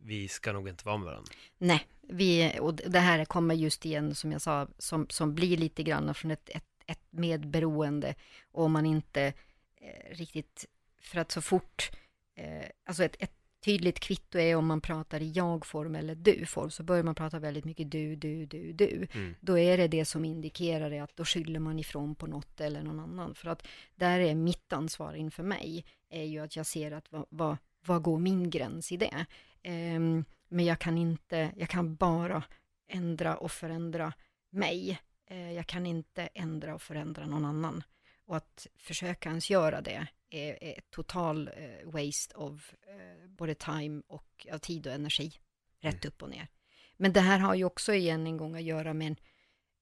vi 0.02 0.28
ska 0.28 0.52
nog 0.52 0.68
inte 0.68 0.86
vara 0.86 0.96
med 0.96 1.06
varandra. 1.06 1.32
nej, 1.58 1.86
vi, 2.12 2.58
och 2.60 2.74
det 2.74 2.98
här 2.98 3.24
kommer 3.24 3.54
just 3.54 3.86
igen 3.86 4.14
som 4.14 4.32
jag 4.32 4.40
sa, 4.40 4.68
som, 4.78 5.06
som 5.08 5.34
blir 5.34 5.56
lite 5.56 5.82
grann 5.82 6.14
från 6.14 6.30
ett, 6.30 6.48
ett, 6.48 6.64
ett 6.86 7.06
medberoende. 7.10 8.14
Och 8.52 8.64
om 8.64 8.72
man 8.72 8.86
inte 8.86 9.32
eh, 9.76 10.14
riktigt, 10.16 10.66
för 11.00 11.20
att 11.20 11.32
så 11.32 11.40
fort, 11.40 11.90
eh, 12.34 12.64
alltså 12.84 13.04
ett, 13.04 13.16
ett 13.18 13.32
tydligt 13.64 14.00
kvitto 14.00 14.38
är 14.38 14.56
om 14.56 14.66
man 14.66 14.80
pratar 14.80 15.22
i 15.22 15.30
jag-form 15.30 15.94
eller 15.94 16.14
du-form, 16.14 16.70
så 16.70 16.82
börjar 16.82 17.02
man 17.02 17.14
prata 17.14 17.38
väldigt 17.38 17.64
mycket 17.64 17.90
du, 17.90 18.16
du, 18.16 18.46
du, 18.46 18.72
du. 18.72 19.06
Mm. 19.12 19.34
Då 19.40 19.58
är 19.58 19.78
det 19.78 19.88
det 19.88 20.04
som 20.04 20.24
indikerar 20.24 20.90
det 20.90 20.98
att 20.98 21.16
då 21.16 21.24
skyller 21.24 21.60
man 21.60 21.78
ifrån 21.78 22.14
på 22.14 22.26
något 22.26 22.60
eller 22.60 22.82
någon 22.82 23.00
annan. 23.00 23.34
För 23.34 23.48
att 23.48 23.66
där 23.94 24.20
är 24.20 24.34
mitt 24.34 24.72
ansvar 24.72 25.14
inför 25.14 25.42
mig, 25.42 25.84
är 26.10 26.24
ju 26.24 26.38
att 26.38 26.56
jag 26.56 26.66
ser 26.66 26.92
att 26.92 27.12
vad, 27.12 27.26
vad, 27.28 27.56
vad 27.86 28.02
går 28.02 28.18
min 28.18 28.50
gräns 28.50 28.92
i 28.92 28.96
det? 28.96 29.26
Ehm, 29.62 30.24
men 30.48 30.64
jag 30.64 30.78
kan 30.78 30.98
inte, 30.98 31.52
jag 31.56 31.68
kan 31.68 31.94
bara 31.94 32.42
ändra 32.88 33.36
och 33.36 33.52
förändra 33.52 34.12
mig. 34.50 35.00
Eh, 35.26 35.52
jag 35.52 35.66
kan 35.66 35.86
inte 35.86 36.26
ändra 36.26 36.74
och 36.74 36.82
förändra 36.82 37.26
någon 37.26 37.44
annan. 37.44 37.82
Och 38.24 38.36
att 38.36 38.66
försöka 38.76 39.28
ens 39.28 39.50
göra 39.50 39.80
det 39.80 40.06
är, 40.30 40.64
är 40.64 40.80
total 40.90 41.50
eh, 41.56 41.90
waste 41.90 42.34
of 42.34 42.74
eh, 42.82 43.28
både 43.28 43.54
time 43.54 44.02
och 44.06 44.46
ja, 44.48 44.58
tid 44.58 44.86
och 44.86 44.92
energi. 44.92 45.32
Rätt 45.80 46.04
upp 46.04 46.22
och 46.22 46.30
ner. 46.30 46.48
Men 46.96 47.12
det 47.12 47.20
här 47.20 47.38
har 47.38 47.54
ju 47.54 47.64
också 47.64 47.94
igen 47.94 48.26
en 48.26 48.36
gång 48.36 48.54
att 48.54 48.62
göra 48.62 48.94
med 48.94 49.06
en, 49.06 49.16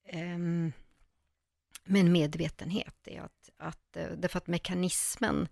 ehm, 0.05 0.73
med 1.85 2.01
en 2.01 2.13
medvetenhet. 2.13 2.95
Det 3.03 3.17
är 3.17 3.23
att, 3.23 3.51
att, 3.57 3.93
därför 3.93 4.39
att 4.39 4.47
mekanismen, 4.47 5.49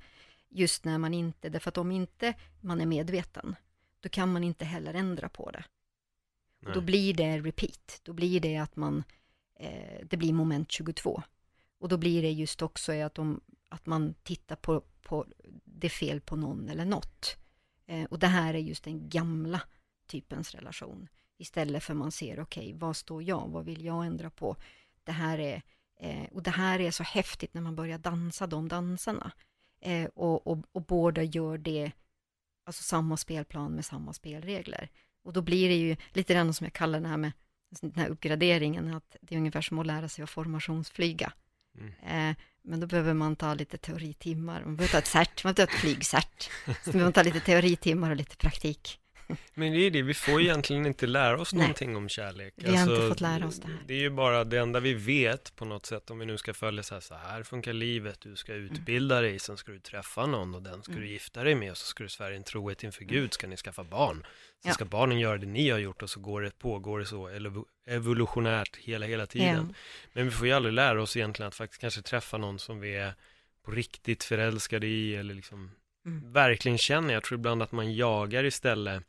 just 0.49 0.85
när 0.85 0.99
man 0.99 1.15
inte, 1.15 1.49
därför 1.49 1.69
att 1.69 1.79
om 1.79 1.91
inte 1.91 2.35
man 2.61 2.81
är 2.81 2.87
medveten, 2.87 3.57
då 4.07 4.11
kan 4.11 4.33
man 4.33 4.45
inte 4.45 4.65
heller 4.65 4.95
ändra 4.95 5.29
på 5.29 5.51
det. 5.51 5.65
Och 6.67 6.73
då 6.73 6.81
blir 6.81 7.15
det 7.15 7.39
repeat, 7.39 8.01
då 8.03 8.13
blir 8.13 8.41
det 8.41 8.57
att 8.57 8.77
man, 8.77 9.05
eh, 9.59 10.07
det 10.11 10.17
blir 10.17 10.33
moment 10.33 10.73
22. 10.73 11.23
Och 11.79 11.89
då 11.89 11.97
blir 11.97 12.23
det 12.23 12.31
just 12.31 12.63
också 12.63 12.93
att, 12.93 13.19
om, 13.19 13.41
att 13.69 13.87
man 13.87 14.15
tittar 14.23 14.57
på, 14.57 14.83
på 15.03 15.27
det 15.65 15.89
fel 15.89 16.21
på 16.21 16.37
någon 16.37 16.69
eller 16.69 16.85
något. 16.85 17.37
Eh, 17.87 18.05
och 18.05 18.19
det 18.19 18.27
här 18.27 18.55
är 18.55 18.59
just 18.59 18.85
den 18.85 19.09
gamla 19.09 19.63
typens 20.07 20.55
relation. 20.55 21.09
Istället 21.39 21.83
för 21.83 21.95
man 21.95 22.13
ser, 22.13 22.41
okej, 22.41 22.73
vad 22.75 22.97
står 22.97 23.23
jag, 23.23 23.49
vad 23.49 23.65
vill 23.65 23.85
jag 23.85 24.07
ändra 24.07 24.31
på? 24.31 24.57
Det 25.05 25.13
här 25.13 25.39
är, 25.39 25.63
eh, 26.01 26.27
och 26.33 26.43
det 26.43 26.51
här 26.51 26.81
är 26.81 26.91
så 26.91 27.03
häftigt 27.03 27.55
när 27.55 27.63
man 27.63 27.77
börjar 27.77 27.99
dansa 27.99 28.47
de 28.47 28.69
danserna. 28.69 29.33
Eh, 29.81 30.09
och, 30.15 30.47
och, 30.47 30.59
och 30.73 30.83
båda 30.83 31.23
gör 31.23 31.59
det, 31.59 31.93
alltså 32.67 32.83
samma 32.83 33.17
spelplan 33.17 33.73
med 33.73 33.85
samma 33.85 34.13
spelregler. 34.13 34.91
Och 35.25 35.33
då 35.33 35.43
blir 35.43 35.69
det 35.69 35.75
ju 35.75 35.97
lite 36.13 36.35
grann 36.35 36.55
som 36.55 36.65
jag 36.65 36.73
kallar 36.73 37.01
det 37.01 37.09
här 37.09 37.17
med 37.17 37.33
den 37.81 37.93
här 37.97 38.09
uppgraderingen, 38.09 38.95
att 38.95 39.17
det 39.21 39.35
är 39.35 39.39
ungefär 39.39 39.61
som 39.61 39.79
att 39.79 39.87
lära 39.87 40.09
sig 40.09 40.23
att 40.25 40.31
formationsflyga. 40.31 41.33
Mm. 41.79 42.31
Eh, 42.31 42.37
men 42.63 42.81
då 42.81 42.87
behöver 42.87 43.15
man 43.15 43.37
ta 43.37 43.55
lite 43.55 43.79
teoritimmar, 43.79 44.63
man 44.65 44.77
behöver 44.77 44.93
ta 44.93 44.99
ett 44.99 45.07
cert, 45.07 45.45
man 45.45 45.55
behöver 45.55 45.73
ta 45.73 45.77
ett 45.77 45.81
flygcert. 45.81 46.51
Så 46.85 46.91
behöver 46.91 47.05
man 47.05 47.13
ta 47.13 47.23
lite 47.23 47.41
teoritimmar 47.41 48.11
och 48.11 48.17
lite 48.17 48.37
praktik. 48.37 49.01
Men 49.55 49.73
det 49.73 49.79
är 49.79 49.91
det, 49.91 50.03
vi 50.03 50.15
får 50.15 50.41
egentligen 50.41 50.87
inte 50.87 51.07
lära 51.07 51.41
oss 51.41 51.53
Nej. 51.53 51.61
någonting 51.63 51.97
om 51.97 52.09
kärlek. 52.09 52.55
Alltså, 52.59 52.71
Vi 52.73 52.77
har 52.79 52.95
inte 52.97 53.09
fått 53.09 53.21
lära 53.21 53.47
oss 53.47 53.61
det 53.61 53.67
här. 53.67 53.79
Det 53.87 53.95
är 53.95 53.99
ju 53.99 54.11
bara 54.11 54.45
det 54.45 54.59
enda 54.59 54.81
vi 54.81 54.95
vet 54.95 55.57
på 55.57 55.65
något 55.65 55.87
sätt, 55.87 56.11
om 56.11 56.19
vi 56.19 56.27
nu 56.27 56.39
ska 56.39 56.55
följa 56.55 56.83
så 56.83 56.95
här, 56.95 57.01
så 57.01 57.15
här 57.15 57.43
funkar 57.43 57.73
livet, 57.73 58.21
du 58.21 58.37
ska 58.37 58.53
utbilda 58.55 59.21
dig, 59.21 59.39
sen 59.39 59.57
ska 59.57 59.73
du 59.73 59.79
träffa 59.79 60.27
någon 60.27 60.55
och 60.55 60.63
den 60.63 60.83
ska 60.83 60.93
Mm. 60.93 61.05
du 61.05 61.11
gifta 61.11 61.43
dig 61.45 61.55
med 61.55 61.71
och 61.71 61.77
så 61.77 61.87
ska 61.87 62.03
du 62.03 62.09
svära 62.09 62.35
en 62.35 62.45
trohet 62.45 62.83
inför 62.85 63.05
Gud, 63.05 63.33
ska 63.35 63.47
ni 63.47 63.57
skaffa 63.57 63.85
barn. 63.85 64.17
Sen 64.63 64.69
Ja. 64.69 64.73
ska 64.73 64.85
barnen 64.85 65.19
göra 65.19 65.39
det 65.39 65.47
ni 65.47 65.71
har 65.71 65.79
gjort 65.79 66.03
och 66.03 66.11
så 66.11 66.21
går 66.21 66.43
det, 66.43 66.59
pågår 66.59 66.99
det 66.99 67.07
så 67.07 67.29
evolutionärt 67.87 68.77
hela, 68.77 69.07
hela 69.07 69.27
tiden. 69.27 69.75
Men 70.13 70.25
vi 70.25 70.31
får 70.31 70.47
ju 70.47 70.53
aldrig 70.53 70.75
lära 70.75 71.03
oss 71.03 71.17
egentligen 71.17 71.49
att 71.49 71.55
faktiskt 71.55 71.81
kanske 71.81 72.03
träffa 72.03 72.39
någon 72.39 72.59
som 72.59 72.81
vi 72.81 72.95
är 72.97 73.15
på 73.65 73.71
riktigt 73.71 74.25
förälskade 74.25 74.87
i 74.87 75.17
eller 75.17 75.35
liksom 75.35 75.71
Mm. 76.07 76.33
verkligen 76.33 76.79
känner. 76.79 77.15
Jag 77.15 77.23
tror 77.25 77.39
ibland 77.39 77.63
att 77.63 77.73
man 77.73 77.95
jagar 77.95 78.45
istället 78.45 79.03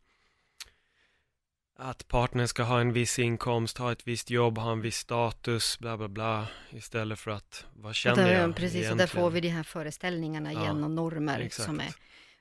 att 1.79 2.07
partnern 2.07 2.47
ska 2.47 2.63
ha 2.63 2.81
en 2.81 2.93
viss 2.93 3.19
inkomst, 3.19 3.77
ha 3.77 3.91
ett 3.91 4.07
visst 4.07 4.29
jobb, 4.29 4.57
ha 4.57 4.71
en 4.71 4.81
viss 4.81 4.97
status, 4.97 5.79
bla 5.79 5.97
bla 5.97 6.07
bla, 6.07 6.47
istället 6.69 7.19
för 7.19 7.31
att 7.31 7.65
vad 7.73 7.95
känner 7.95 8.23
där, 8.25 8.41
jag 8.41 8.55
precis, 8.55 8.71
och 8.71 8.75
egentligen? 8.75 8.97
där 8.97 9.07
får 9.07 9.29
vi 9.29 9.41
de 9.41 9.49
här 9.49 9.63
föreställningarna 9.63 10.53
Ja, 10.53 10.61
igen 10.61 10.83
och 10.83 10.91
normer 10.91 11.39
Exakt. 11.39 11.65
som 11.65 11.79
är 11.79 11.93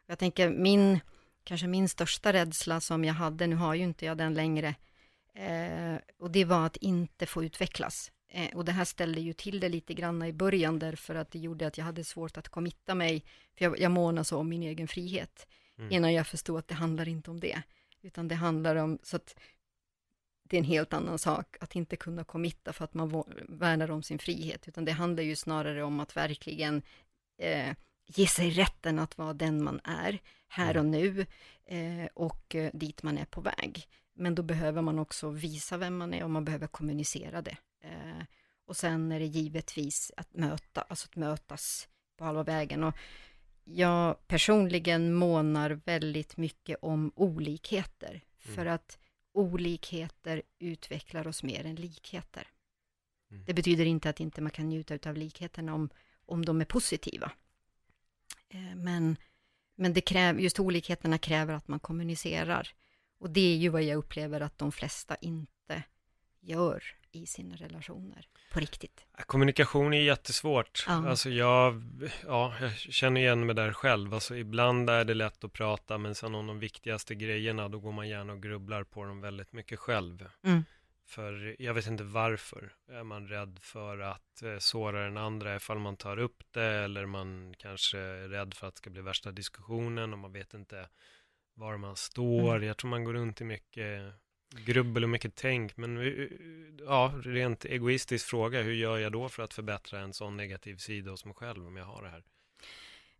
Jag 0.06 0.18
tänker 0.18 0.50
min, 0.50 1.00
kanske 1.44 1.66
min 1.66 1.88
största 1.88 2.32
rädsla 2.32 2.80
som 2.80 3.04
jag 3.04 3.14
hade, 3.14 3.46
nu 3.46 3.56
har 3.56 3.74
ju 3.74 3.82
inte 3.84 4.06
jag 4.06 4.18
den 4.18 4.34
längre, 4.34 4.74
eh, 5.34 5.96
och 6.20 6.30
det 6.30 6.44
var 6.44 6.66
att 6.66 6.76
inte 6.76 7.26
få 7.26 7.44
utvecklas. 7.44 8.12
Eh, 8.32 8.56
och 8.56 8.64
det 8.64 8.72
här 8.72 8.84
ställde 8.84 9.20
ju 9.20 9.32
till 9.32 9.60
det 9.60 9.68
lite 9.68 9.94
grann 9.94 10.22
i 10.22 10.32
början 10.32 10.78
därför 10.78 11.14
att 11.14 11.30
det 11.30 11.38
gjorde 11.38 11.66
att 11.66 11.78
jag 11.78 11.84
hade 11.84 12.04
svårt 12.04 12.36
att 12.36 12.48
committa 12.48 12.94
mig, 12.94 13.24
för 13.58 13.64
jag, 13.64 13.80
jag 13.80 13.90
månar 13.92 14.22
så 14.22 14.38
om 14.38 14.48
min 14.48 14.62
egen 14.62 14.88
frihet, 14.88 15.46
Mm. 15.78 15.92
innan 15.92 16.12
jag 16.14 16.26
förstod 16.26 16.58
att 16.58 16.68
det 16.68 16.74
handlar 16.74 17.08
inte 17.08 17.30
om 17.30 17.40
det, 17.40 17.62
utan 18.06 18.28
det 18.28 18.34
handlar 18.34 18.76
om, 18.76 18.98
så 19.02 19.16
att 19.16 19.36
det 20.48 20.56
är 20.56 20.58
en 20.58 20.64
helt 20.64 20.92
annan 20.92 21.18
sak 21.18 21.56
att 21.60 21.76
inte 21.76 21.96
kunna 21.96 22.24
committa 22.24 22.72
för 22.72 22.84
att 22.84 22.94
man 22.94 23.24
värnar 23.48 23.90
om 23.90 24.02
sin 24.02 24.18
frihet, 24.18 24.68
utan 24.68 24.84
det 24.84 24.92
handlar 24.92 25.22
ju 25.22 25.36
snarare 25.36 25.82
om 25.82 26.00
att 26.00 26.16
verkligen 26.16 26.82
eh, 27.38 27.74
ge 28.06 28.26
sig 28.26 28.50
rätten 28.50 28.98
att 28.98 29.18
vara 29.18 29.32
den 29.32 29.64
man 29.64 29.80
är, 29.84 30.18
här 30.48 30.76
och 30.76 30.86
nu, 30.86 31.26
eh, 31.64 32.06
och 32.14 32.54
eh, 32.54 32.70
dit 32.72 33.02
man 33.02 33.18
är 33.18 33.24
på 33.24 33.40
väg. 33.40 33.88
Men 34.14 34.34
då 34.34 34.42
behöver 34.42 34.82
man 34.82 34.98
också 34.98 35.30
visa 35.30 35.76
vem 35.76 35.96
man 35.96 36.14
är 36.14 36.24
och 36.24 36.30
man 36.30 36.44
behöver 36.44 36.66
kommunicera 36.66 37.42
det. 37.42 37.56
Eh, 37.84 38.24
och 38.66 38.76
sen 38.76 39.12
är 39.12 39.20
det 39.20 39.26
givetvis 39.26 40.12
att 40.16 40.34
möta, 40.34 40.80
alltså 40.80 41.08
att 41.08 41.16
mötas 41.16 41.88
på 42.16 42.24
halva 42.24 42.42
vägen. 42.42 42.84
Och 42.84 42.94
jag 43.68 44.28
personligen 44.28 45.14
månar 45.14 45.70
väldigt 45.70 46.36
mycket 46.36 46.78
om 46.82 47.12
olikheter, 47.14 48.20
för 48.38 48.66
att 48.66 48.98
olikheter 49.32 50.42
utvecklar 50.58 51.26
oss 51.26 51.42
mer 51.42 51.66
än 51.66 51.74
likheter. 51.74 52.48
Mm. 53.30 53.44
Det 53.46 53.54
betyder 53.54 53.84
inte 53.84 54.10
att 54.10 54.20
inte 54.20 54.40
man 54.40 54.50
kan 54.50 54.68
njuta 54.68 55.10
av 55.10 55.16
likheterna 55.16 55.74
om, 55.74 55.90
om 56.26 56.44
de 56.44 56.60
är 56.60 56.64
positiva. 56.64 57.32
Eh, 58.48 58.76
Men, 58.76 59.16
men 59.74 59.92
det 59.92 60.00
kräv, 60.00 60.40
just 60.40 60.60
olikheterna 60.60 61.18
kräver 61.18 61.54
att 61.54 61.68
man 61.68 61.80
kommunicerar. 61.80 62.74
Och 63.18 63.30
det 63.30 63.52
är 63.52 63.56
ju 63.56 63.68
vad 63.68 63.82
jag 63.82 63.96
upplever 63.96 64.40
att 64.40 64.58
de 64.58 64.72
flesta 64.72 65.16
inte 65.16 65.82
gör 66.40 66.84
i 67.16 67.26
sina 67.26 67.56
relationer 67.56 68.28
på 68.52 68.60
riktigt. 68.60 69.06
Kommunikation 69.26 69.94
är 69.94 70.02
jättesvårt. 70.02 70.84
Ja. 70.86 71.08
Alltså 71.08 71.30
jag, 71.30 71.82
ja, 72.26 72.54
jag 72.60 72.76
känner 72.76 73.20
igen 73.20 73.46
mig 73.46 73.54
där 73.54 73.72
själv. 73.72 74.14
Alltså 74.14 74.36
ibland 74.36 74.90
är 74.90 75.04
det 75.04 75.14
lätt 75.14 75.44
att 75.44 75.52
prata, 75.52 75.98
men 75.98 76.14
sen 76.14 76.34
om 76.34 76.46
de 76.46 76.58
viktigaste 76.58 77.14
grejerna, 77.14 77.68
då 77.68 77.80
går 77.80 77.92
man 77.92 78.08
gärna 78.08 78.32
och 78.32 78.42
grubblar 78.42 78.84
på 78.84 79.04
dem 79.04 79.20
väldigt 79.20 79.52
mycket 79.52 79.78
själv. 79.78 80.28
Mm. 80.44 80.64
För 81.06 81.56
jag 81.58 81.74
vet 81.74 81.86
inte 81.86 82.04
varför. 82.04 82.72
Är 82.88 83.04
man 83.04 83.28
rädd 83.28 83.58
för 83.62 83.98
att 83.98 84.42
eh, 84.42 84.58
såra 84.58 85.04
den 85.04 85.16
andra 85.16 85.56
ifall 85.56 85.78
man 85.78 85.96
tar 85.96 86.18
upp 86.18 86.42
det, 86.50 86.64
eller 86.64 87.06
man 87.06 87.54
kanske 87.58 87.98
är 87.98 88.28
rädd 88.28 88.54
för 88.54 88.66
att 88.66 88.74
det 88.74 88.78
ska 88.78 88.90
bli 88.90 89.02
värsta 89.02 89.32
diskussionen 89.32 90.12
och 90.12 90.18
man 90.18 90.32
vet 90.32 90.54
inte 90.54 90.88
var 91.54 91.76
man 91.76 91.96
står. 91.96 92.56
Mm. 92.56 92.68
Jag 92.68 92.76
tror 92.76 92.90
man 92.90 93.04
går 93.04 93.12
runt 93.12 93.40
i 93.40 93.44
mycket 93.44 94.14
grubbel 94.50 95.02
och 95.02 95.10
mycket 95.10 95.34
tänk. 95.34 95.76
Men 95.76 95.96
eh, 95.98 96.28
ja, 96.78 97.14
rent 97.24 97.64
egoistisk 97.64 98.26
fråga, 98.26 98.62
hur 98.62 98.74
gör 98.74 98.98
jag 98.98 99.12
då 99.12 99.28
för 99.28 99.42
att 99.42 99.54
förbättra 99.54 100.00
en 100.00 100.12
sån 100.12 100.36
negativ 100.36 100.76
sida 100.76 101.10
hos 101.10 101.24
mig 101.24 101.34
själv 101.34 101.66
om 101.66 101.76
jag 101.76 101.84
har 101.84 102.02
det 102.02 102.08
här? 102.08 102.24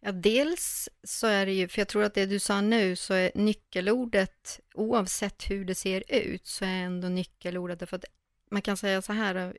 Ja, 0.01 0.13
dels 0.13 0.89
så 1.03 1.27
är 1.27 1.47
det 1.47 1.53
ju, 1.53 1.69
för 1.69 1.81
jag 1.81 1.89
tror 1.89 2.03
att 2.05 2.15
det 2.15 2.27
du 2.27 2.39
sa 2.39 2.61
nu, 2.61 2.97
så 2.97 3.15
är 3.15 3.33
nyckelordet, 3.35 4.61
oavsett 4.75 5.51
hur 5.51 5.65
det 5.65 5.75
ser 5.75 6.05
ut, 6.09 6.47
så 6.47 6.65
är 6.65 6.69
ändå 6.69 7.09
nyckelordet, 7.09 7.79
därför 7.79 7.97
att 7.97 8.05
man 8.51 8.63
kan 8.63 8.77
säga 8.77 9.03
så 9.03 9.13
här, 9.13 9.57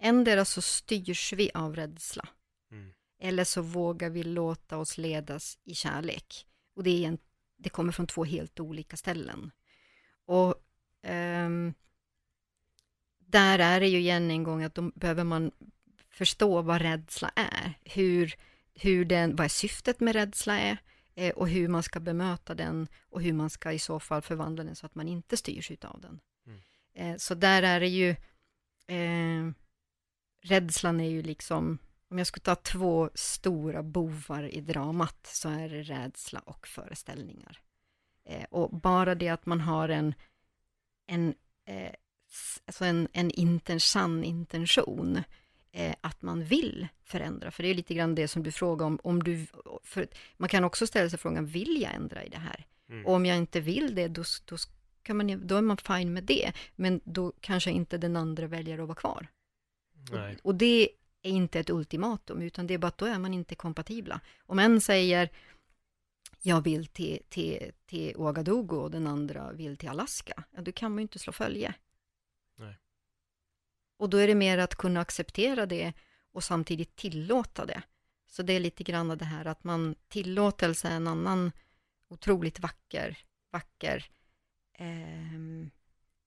ändera 0.00 0.44
så 0.44 0.62
styrs 0.62 1.32
vi 1.32 1.50
av 1.54 1.76
rädsla, 1.76 2.28
Mm. 2.70 2.92
eller 3.20 3.44
så 3.44 3.62
vågar 3.62 4.10
vi 4.10 4.22
låta 4.22 4.78
oss 4.78 4.98
ledas 4.98 5.58
i 5.64 5.74
kärlek. 5.74 6.46
Och 6.76 6.82
det, 6.84 7.04
är 7.04 7.08
en, 7.08 7.18
det 7.56 7.68
kommer 7.68 7.92
från 7.92 8.06
två 8.06 8.24
helt 8.24 8.60
olika 8.60 8.96
ställen. 8.96 9.50
Och 10.26 10.54
ehm, 11.04 11.74
där 13.18 13.58
är 13.58 13.80
det 13.80 13.88
ju 13.88 13.98
igen 13.98 14.30
en 14.30 14.42
gång 14.42 14.62
att 14.62 14.74
då 14.74 14.90
behöver 14.94 15.24
man 15.24 15.50
förstå 16.10 16.62
vad 16.62 16.80
rädsla 16.80 17.30
är. 17.36 17.74
Hur, 17.84 18.34
hur 18.74 19.04
den, 19.04 19.36
vad 19.36 19.44
är 19.44 19.48
syftet 19.48 20.00
med 20.00 20.14
rädsla 20.14 20.58
är 20.58 20.78
eh, 21.14 21.34
och 21.34 21.48
hur 21.48 21.68
man 21.68 21.82
ska 21.82 22.00
bemöta 22.00 22.54
den 22.54 22.88
och 23.10 23.22
hur 23.22 23.32
man 23.32 23.50
ska 23.50 23.72
i 23.72 23.78
så 23.78 24.00
fall 24.00 24.22
förvandla 24.22 24.64
den 24.64 24.76
så 24.76 24.86
att 24.86 24.94
man 24.94 25.08
inte 25.08 25.36
styrs 25.36 25.70
utav 25.70 26.00
den. 26.00 26.20
Mm. 26.46 26.60
Eh, 26.94 27.16
så 27.16 27.34
där 27.34 27.62
är 27.62 27.80
det 27.80 27.88
ju, 27.88 28.10
eh, 28.86 29.50
rädslan 30.42 31.00
är 31.00 31.10
ju 31.10 31.22
liksom, 31.22 31.78
om 32.08 32.18
jag 32.18 32.26
skulle 32.26 32.44
ta 32.44 32.54
två 32.54 33.10
stora 33.14 33.82
bovar 33.82 34.42
i 34.42 34.60
dramat 34.60 35.26
så 35.26 35.48
är 35.48 35.68
det 35.68 35.82
rädsla 35.82 36.40
och 36.40 36.66
föreställningar. 36.66 37.60
Eh, 38.24 38.44
och 38.50 38.70
bara 38.70 39.14
det 39.14 39.28
att 39.28 39.46
man 39.46 39.60
har 39.60 39.88
en, 39.88 40.14
en, 41.06 41.34
eh, 41.66 41.92
alltså 42.66 42.84
en, 42.84 43.08
en 43.12 43.30
inten, 43.30 43.80
sann 43.80 44.24
intention, 44.24 45.22
eh, 45.72 45.94
att 46.00 46.22
man 46.22 46.44
vill 46.44 46.88
förändra. 47.04 47.50
För 47.50 47.62
det 47.62 47.68
är 47.68 47.74
lite 47.74 47.94
grann 47.94 48.14
det 48.14 48.28
som 48.28 48.42
du 48.42 48.52
frågar 48.52 48.86
om, 48.86 48.98
om 49.02 49.22
du, 49.22 49.46
för 49.82 50.08
man 50.36 50.48
kan 50.48 50.64
också 50.64 50.86
ställa 50.86 51.10
sig 51.10 51.18
frågan, 51.18 51.46
vill 51.46 51.82
jag 51.82 51.94
ändra 51.94 52.24
i 52.24 52.28
det 52.28 52.38
här? 52.38 52.66
Mm. 52.88 53.06
Och 53.06 53.14
om 53.14 53.26
jag 53.26 53.36
inte 53.36 53.60
vill 53.60 53.94
det, 53.94 54.08
då, 54.08 54.22
då, 54.44 54.56
kan 55.02 55.16
man, 55.16 55.46
då 55.46 55.56
är 55.56 55.62
man 55.62 55.76
fine 55.76 56.12
med 56.12 56.24
det, 56.24 56.52
men 56.76 57.00
då 57.04 57.32
kanske 57.40 57.70
inte 57.70 57.98
den 57.98 58.16
andra 58.16 58.46
väljer 58.46 58.78
att 58.78 58.88
vara 58.88 58.98
kvar. 58.98 59.26
Nej. 60.10 60.38
Och 60.42 60.54
det 60.54 60.88
är 61.22 61.30
inte 61.30 61.60
ett 61.60 61.70
ultimatum, 61.70 62.42
utan 62.42 62.66
det 62.66 62.74
är 62.74 62.78
bara 62.78 62.88
att 62.88 62.98
då 62.98 63.06
är 63.06 63.18
man 63.18 63.34
inte 63.34 63.54
kompatibla. 63.54 64.20
Om 64.46 64.58
en 64.58 64.80
säger 64.80 65.30
jag 66.46 66.60
vill 66.60 66.86
till, 66.86 67.22
till, 67.28 67.72
till 67.86 68.16
Ouagadougou 68.16 68.78
och 68.78 68.90
den 68.90 69.06
andra 69.06 69.52
vill 69.52 69.76
till 69.76 69.88
Alaska, 69.88 70.44
ja, 70.50 70.62
då 70.62 70.72
kan 70.72 70.90
man 70.90 70.98
ju 70.98 71.02
inte 71.02 71.18
slå 71.18 71.32
följe. 71.32 71.74
Nej. 72.56 72.78
Och 73.96 74.10
då 74.10 74.16
är 74.16 74.26
det 74.26 74.34
mer 74.34 74.58
att 74.58 74.74
kunna 74.74 75.00
acceptera 75.00 75.66
det 75.66 75.92
och 76.32 76.44
samtidigt 76.44 76.96
tillåta 76.96 77.66
det. 77.66 77.82
Så 78.26 78.42
det 78.42 78.52
är 78.52 78.60
lite 78.60 78.84
grann 78.84 79.08
det 79.08 79.24
här 79.24 79.44
att 79.44 79.64
man 79.64 79.94
tillåtelse 80.08 80.88
är 80.88 80.96
en 80.96 81.06
annan 81.06 81.52
otroligt 82.08 82.60
vacker, 82.60 83.18
vacker 83.50 84.06
ehm, 84.72 85.70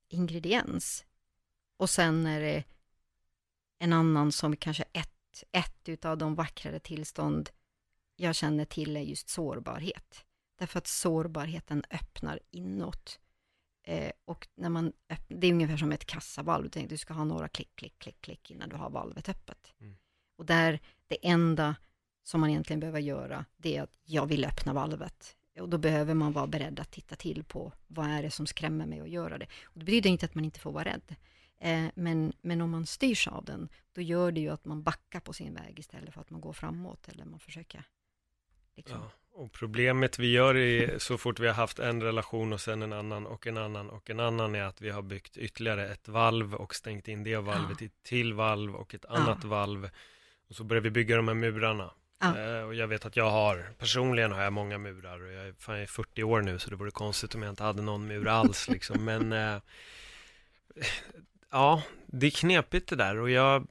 ingrediens. 0.07 1.05
Och 1.77 1.89
sen 1.89 2.25
är 2.25 2.41
det 2.41 2.63
en 3.79 3.93
annan 3.93 4.31
som 4.31 4.55
kanske 4.55 4.83
ett, 4.93 5.43
ett 5.51 5.89
utav 5.89 6.17
de 6.17 6.35
vackrare 6.35 6.79
tillstånd 6.79 7.49
jag 8.17 8.35
känner 8.35 8.65
till 8.65 8.97
är 8.97 9.01
just 9.01 9.29
sårbarhet. 9.29 10.25
Därför 10.59 10.77
att 10.77 10.87
sårbarheten 10.87 11.83
öppnar 11.89 12.39
inåt. 12.51 13.19
Eh, 13.83 14.11
och 14.25 14.47
när 14.55 14.69
man 14.69 14.93
öppnar, 15.09 15.37
det 15.37 15.47
är 15.47 15.53
ungefär 15.53 15.77
som 15.77 15.91
ett 15.91 16.05
kassavalv, 16.05 16.63
du 16.63 16.69
tänker 16.69 16.89
du 16.89 16.97
ska 16.97 17.13
ha 17.13 17.23
några 17.23 17.47
klick, 17.47 17.75
klick, 17.75 17.99
klick, 17.99 18.21
klick 18.21 18.51
innan 18.51 18.69
du 18.69 18.75
har 18.75 18.89
valvet 18.89 19.29
öppet. 19.29 19.73
Mm. 19.79 19.95
Och 20.37 20.45
där, 20.45 20.79
det 21.07 21.27
enda 21.27 21.75
som 22.23 22.41
man 22.41 22.49
egentligen 22.49 22.79
behöver 22.79 22.99
göra, 22.99 23.45
det 23.57 23.77
är 23.77 23.83
att 23.83 23.99
jag 24.03 24.25
vill 24.25 24.45
öppna 24.45 24.73
valvet. 24.73 25.35
Och 25.59 25.69
då 25.69 25.77
behöver 25.77 26.13
man 26.13 26.31
vara 26.31 26.47
beredd 26.47 26.79
att 26.79 26.91
titta 26.91 27.15
till 27.15 27.43
på 27.43 27.73
vad 27.87 28.07
är 28.07 28.23
det 28.23 28.31
som 28.31 28.47
skrämmer 28.47 28.85
mig 28.85 28.99
att 28.99 29.09
göra 29.09 29.37
det. 29.37 29.47
Och 29.63 29.79
det 29.79 29.85
betyder 29.85 30.09
inte 30.09 30.25
att 30.25 30.35
man 30.35 30.45
inte 30.45 30.59
får 30.59 30.71
vara 30.71 30.85
rädd. 30.85 31.15
Eh, 31.59 31.85
men, 31.95 32.33
men 32.41 32.61
om 32.61 32.71
man 32.71 32.85
styrs 32.85 33.27
av 33.27 33.45
den, 33.45 33.69
då 33.93 34.01
gör 34.01 34.31
det 34.31 34.41
ju 34.41 34.49
att 34.49 34.65
man 34.65 34.83
backar 34.83 35.19
på 35.19 35.33
sin 35.33 35.53
väg 35.53 35.79
istället 35.79 36.13
för 36.13 36.21
att 36.21 36.29
man 36.29 36.41
går 36.41 36.53
framåt 36.53 37.07
eller 37.07 37.25
man 37.25 37.39
försöker 37.39 37.83
liksom. 38.77 38.99
Ja. 38.99 39.11
Och 39.31 39.51
problemet 39.51 40.19
vi 40.19 40.31
gör 40.31 40.57
är 40.57 40.99
så 40.99 41.17
fort 41.17 41.39
vi 41.39 41.47
har 41.47 41.53
haft 41.53 41.79
en 41.79 42.03
relation 42.03 42.53
och 42.53 42.61
sen 42.61 42.81
en 42.81 42.93
annan 42.93 43.25
och 43.25 43.47
en 43.47 43.57
annan 43.57 43.89
och 43.89 44.09
en 44.09 44.19
annan 44.19 44.55
är 44.55 44.63
att 44.63 44.81
vi 44.81 44.89
har 44.89 45.01
byggt 45.01 45.37
ytterligare 45.37 45.87
ett 45.87 46.07
valv 46.07 46.55
och 46.55 46.75
stängt 46.75 47.07
in 47.07 47.23
det 47.23 47.37
valvet 47.37 47.81
i 47.81 47.85
ett 47.85 48.03
till 48.03 48.33
valv 48.33 48.75
och 48.75 48.95
ett 48.95 49.05
annat 49.05 49.43
valv. 49.43 49.89
Och 50.49 50.55
så 50.55 50.63
börjar 50.63 50.81
vi 50.81 50.91
bygga 50.91 51.15
de 51.15 51.27
här 51.27 51.35
murarna. 51.35 51.91
Ja. 52.19 52.39
Eh, 52.39 52.61
och 52.61 52.75
jag 52.75 52.87
vet 52.87 53.05
att 53.05 53.15
jag 53.15 53.29
har, 53.29 53.73
personligen 53.77 54.31
har 54.31 54.43
jag 54.43 54.53
många 54.53 54.77
murar 54.77 55.21
och 55.21 55.31
jag 55.31 55.47
är, 55.47 55.53
fan, 55.59 55.75
jag 55.75 55.83
är 55.83 55.87
40 55.87 56.23
år 56.23 56.41
nu 56.41 56.59
så 56.59 56.69
det 56.69 56.75
vore 56.75 56.91
konstigt 56.91 57.35
om 57.35 57.41
jag 57.41 57.51
inte 57.51 57.63
hade 57.63 57.81
någon 57.81 58.07
mur 58.07 58.27
alls 58.27 58.69
liksom. 58.69 59.05
Men 59.05 59.33
eh, 59.33 59.61
ja, 61.51 61.83
det 62.05 62.27
är 62.27 62.31
knepigt 62.31 62.89
det 62.89 62.95
där 62.95 63.19
och 63.19 63.29
jag 63.29 63.67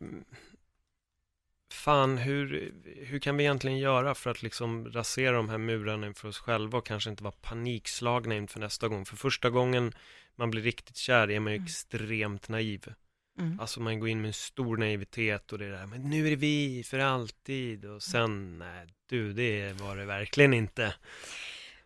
Fan, 1.72 2.18
hur, 2.18 2.72
hur 2.96 3.18
kan 3.18 3.36
vi 3.36 3.44
egentligen 3.44 3.78
göra 3.78 4.14
för 4.14 4.30
att 4.30 4.42
liksom 4.42 4.92
rasera 4.92 5.36
de 5.36 5.48
här 5.48 5.58
murarna 5.58 6.06
inför 6.06 6.28
oss 6.28 6.38
själva 6.38 6.78
och 6.78 6.86
kanske 6.86 7.10
inte 7.10 7.22
vara 7.24 7.34
panikslagna 7.42 8.34
inför 8.34 8.60
nästa 8.60 8.88
gång? 8.88 9.04
För 9.04 9.16
första 9.16 9.50
gången 9.50 9.92
man 10.36 10.50
blir 10.50 10.62
riktigt 10.62 10.96
kär 10.96 11.30
är 11.30 11.40
man 11.40 11.52
ju 11.52 11.56
Mm. 11.56 11.64
extremt 11.66 12.48
naiv. 12.48 12.92
Mm. 13.38 13.60
Alltså 13.60 13.80
man 13.80 14.00
går 14.00 14.08
in 14.08 14.20
med 14.20 14.28
en 14.28 14.32
stor 14.34 14.76
naivitet 14.76 15.52
och 15.52 15.58
det 15.58 15.70
där, 15.70 15.86
men 15.86 16.02
nu 16.10 16.26
är 16.26 16.30
det 16.30 16.36
vi 16.36 16.82
för 16.86 16.98
alltid 16.98 17.84
och 17.84 18.02
sen, 18.02 18.58
nej 18.58 18.86
du, 19.08 19.32
det 19.32 19.72
var 19.72 19.96
det 19.96 20.04
verkligen 20.04 20.54
inte. 20.54 20.94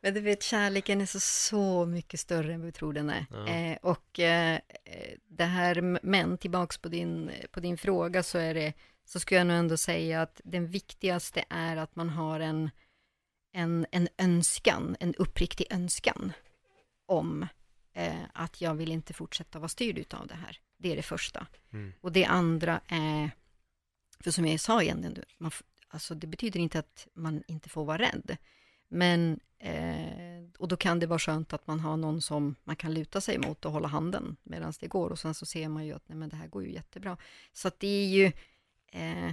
Men 0.01 0.14
du 0.14 0.20
vet, 0.20 0.43
kärleken 0.43 1.01
är 1.01 1.07
så, 1.07 1.20
så 1.20 1.87
mycket 1.87 2.20
större 2.20 2.55
än 2.55 2.62
vi 2.62 2.72
tror 2.72 2.93
den 2.93 3.11
är. 3.11 3.26
Ja. 3.31 3.49
Eh, 3.49 3.76
och 3.83 4.20
eh, 4.20 4.55
eh, 4.85 5.18
det 5.28 5.45
här, 5.45 5.99
men 6.03 6.39
tillbaks 6.39 6.78
på 6.78 6.89
din, 6.89 7.31
på 7.51 7.61
din 7.61 7.78
fråga 7.78 8.22
så 8.22 8.39
är 8.39 8.55
det, 8.55 8.72
så 9.13 9.21
skulle 9.21 9.41
jag 9.41 9.47
nog 9.47 9.57
ändå 9.57 9.77
säga 9.77 10.23
att 10.23 10.41
den 10.45 10.67
viktigaste 10.67 11.45
är 11.49 11.77
att 11.77 11.97
man 11.97 12.09
har 12.09 12.41
en, 12.41 12.71
en, 13.53 13.87
en 13.91 14.09
önskan, 14.19 14.97
en 15.01 15.15
uppriktig 15.15 15.67
önskan 15.71 16.33
om 17.07 17.47
eh, 17.93 18.23
att 18.35 18.61
jag 18.61 18.75
vill 18.75 18.93
inte 18.93 19.13
fortsätta 19.13 19.59
vara 19.59 19.69
styrd 19.69 19.99
utav 19.99 20.27
det 20.27 20.35
här. 20.35 20.59
Det 20.77 20.93
är 20.93 20.97
det 20.97 21.03
första. 21.03 21.47
Mm. 21.73 21.93
Och 22.01 22.13
det 22.13 22.25
andra 22.25 22.81
är, 22.87 23.31
för 24.21 24.31
som 24.31 24.47
jag 24.47 24.61
sa 24.61 24.83
igen, 24.83 25.25
man, 25.39 25.51
alltså 25.89 26.15
det 26.15 26.27
betyder 26.27 26.61
inte 26.61 26.79
att 26.79 27.09
man 27.15 27.43
inte 27.47 27.69
får 27.69 27.85
vara 27.85 27.99
rädd. 27.99 28.37
Men, 28.89 29.41
eh, 29.59 30.51
och 30.59 30.69
då 30.69 30.77
kan 30.77 30.99
det 30.99 31.07
vara 31.07 31.19
skönt 31.19 31.53
att 31.53 31.67
man 31.67 31.81
har 31.81 31.97
någon 31.97 32.23
som 32.23 32.55
man 32.65 32.77
kan 32.77 32.95
luta 32.95 33.21
sig 33.21 33.39
mot 33.39 33.65
och 33.65 33.73
hålla 33.73 33.89
handen 33.89 34.37
medan 34.43 34.73
det 34.81 34.89
går. 34.89 35.11
Och 35.11 35.19
sen 35.19 35.35
så 35.35 35.47
ser 35.47 35.69
man 35.69 35.87
ju 35.87 35.93
att 35.93 36.09
nej, 36.09 36.19
men 36.19 36.29
det 36.29 36.37
här 36.37 36.49
går 36.49 36.65
ju 36.65 36.73
jättebra. 36.73 37.17
Så 37.53 37.69
att 37.69 37.81
det 37.81 37.89
är 37.89 38.09
ju, 38.09 38.33
eh, 38.91 39.32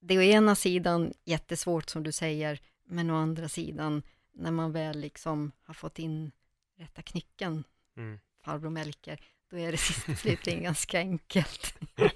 det 0.00 0.14
är 0.14 0.18
å 0.18 0.22
ena 0.22 0.54
sidan 0.54 1.12
jättesvårt 1.24 1.88
som 1.90 2.02
du 2.02 2.12
säger, 2.12 2.60
men 2.84 3.10
å 3.10 3.16
andra 3.16 3.48
sidan 3.48 4.02
när 4.32 4.50
man 4.50 4.72
väl 4.72 5.00
liksom 5.00 5.52
har 5.62 5.74
fått 5.74 5.98
in 5.98 6.32
rätta 6.76 7.02
knycken, 7.02 7.64
Mm. 7.96 8.20
farbror 8.44 8.70
Melker, 8.70 9.20
då 9.50 9.58
är 9.58 9.72
det 9.72 9.78
sist 9.78 10.18
slutligen 10.20 10.62
ganska 10.70 10.98
enkelt. 10.98 11.74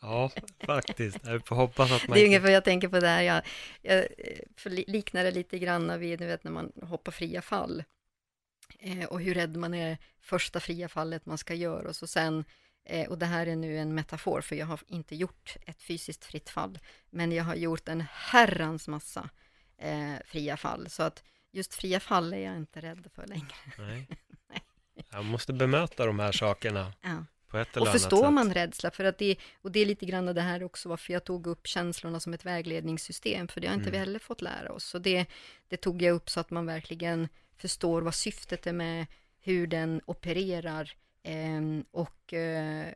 Ja, 0.00 0.30
faktiskt. 0.66 1.18
Jag 1.24 1.46
får 1.46 1.56
hoppas 1.56 1.92
att 1.92 2.08
man 2.08 2.14
Det 2.14 2.22
är 2.22 2.26
ungefär 2.26 2.48
jag 2.50 2.64
tänker 2.64 2.88
på 2.88 3.00
det 3.00 3.08
här, 3.08 3.22
jag, 3.22 3.42
jag 3.82 3.98
eh, 4.64 4.72
liknar 4.86 5.24
det 5.24 5.30
lite 5.30 5.58
grann 5.58 6.00
vid, 6.00 6.18
du 6.18 6.26
vet 6.26 6.44
när 6.44 6.50
man 6.50 6.72
hoppar 6.82 7.12
fria 7.12 7.42
fall. 7.42 7.84
Eh, 8.78 9.04
och 9.04 9.20
hur 9.20 9.34
rädd 9.34 9.56
man 9.56 9.74
är 9.74 9.98
första 10.20 10.60
fria 10.60 10.88
fallet 10.88 11.26
man 11.26 11.38
ska 11.38 11.54
göra 11.54 11.88
och 11.88 11.96
så 11.96 12.06
sen, 12.06 12.44
eh, 12.84 13.08
och 13.10 13.18
det 13.18 13.26
här 13.26 13.46
är 13.46 13.56
nu 13.56 13.78
en 13.78 13.94
metafor 13.94 14.40
för 14.40 14.56
jag 14.56 14.66
har 14.66 14.80
inte 14.86 15.16
gjort 15.16 15.56
ett 15.66 15.82
fysiskt 15.82 16.24
fritt 16.24 16.50
fall, 16.50 16.78
men 17.10 17.32
jag 17.32 17.44
har 17.44 17.54
gjort 17.54 17.88
en 17.88 18.04
herrans 18.10 18.88
massa 18.88 19.28
eh, 19.78 20.14
fria 20.26 20.56
fall. 20.56 20.90
Så 20.90 21.02
att 21.02 21.22
just 21.52 21.74
fria 21.74 22.00
fall 22.00 22.32
är 22.32 22.38
jag 22.38 22.56
inte 22.56 22.80
rädd 22.80 23.08
för 23.14 23.26
längre. 23.26 23.54
Nej. 23.78 24.08
Jag 25.10 25.24
måste 25.24 25.52
bemöta 25.52 26.06
de 26.06 26.18
här 26.18 26.32
sakerna 26.32 26.92
Ja. 27.02 27.24
på 27.48 27.58
ett 27.58 27.76
eller 27.76 27.86
Och 27.86 27.92
förstår 27.92 28.22
sätt. 28.24 28.32
man 28.32 28.54
rädsla, 28.54 28.90
för 28.90 29.04
att 29.04 29.18
det, 29.18 29.36
och 29.62 29.72
det 29.72 29.80
är 29.80 29.86
lite 29.86 30.06
grann 30.06 30.26
det 30.26 30.40
här 30.40 30.62
också 30.62 30.88
varför 30.88 31.12
jag 31.12 31.24
tog 31.24 31.46
upp 31.46 31.66
känslorna 31.66 32.20
som 32.20 32.34
ett 32.34 32.44
vägledningssystem, 32.44 33.48
för 33.48 33.60
det 33.60 33.66
har 33.66 33.74
inte 33.74 33.88
Mm. 33.88 33.92
vi 33.92 33.98
heller 33.98 34.18
fått 34.18 34.42
lära 34.42 34.72
oss. 34.72 34.84
Så 34.84 34.98
det, 34.98 35.26
det 35.68 35.76
tog 35.76 36.02
jag 36.02 36.14
upp 36.14 36.30
så 36.30 36.40
att 36.40 36.50
man 36.50 36.66
verkligen 36.66 37.28
förstår 37.56 38.02
vad 38.02 38.14
syftet 38.14 38.66
är 38.66 38.72
med, 38.72 39.06
hur 39.40 39.66
den 39.66 40.00
opererar 40.06 40.92
och 41.90 42.32
eh, 42.32 42.86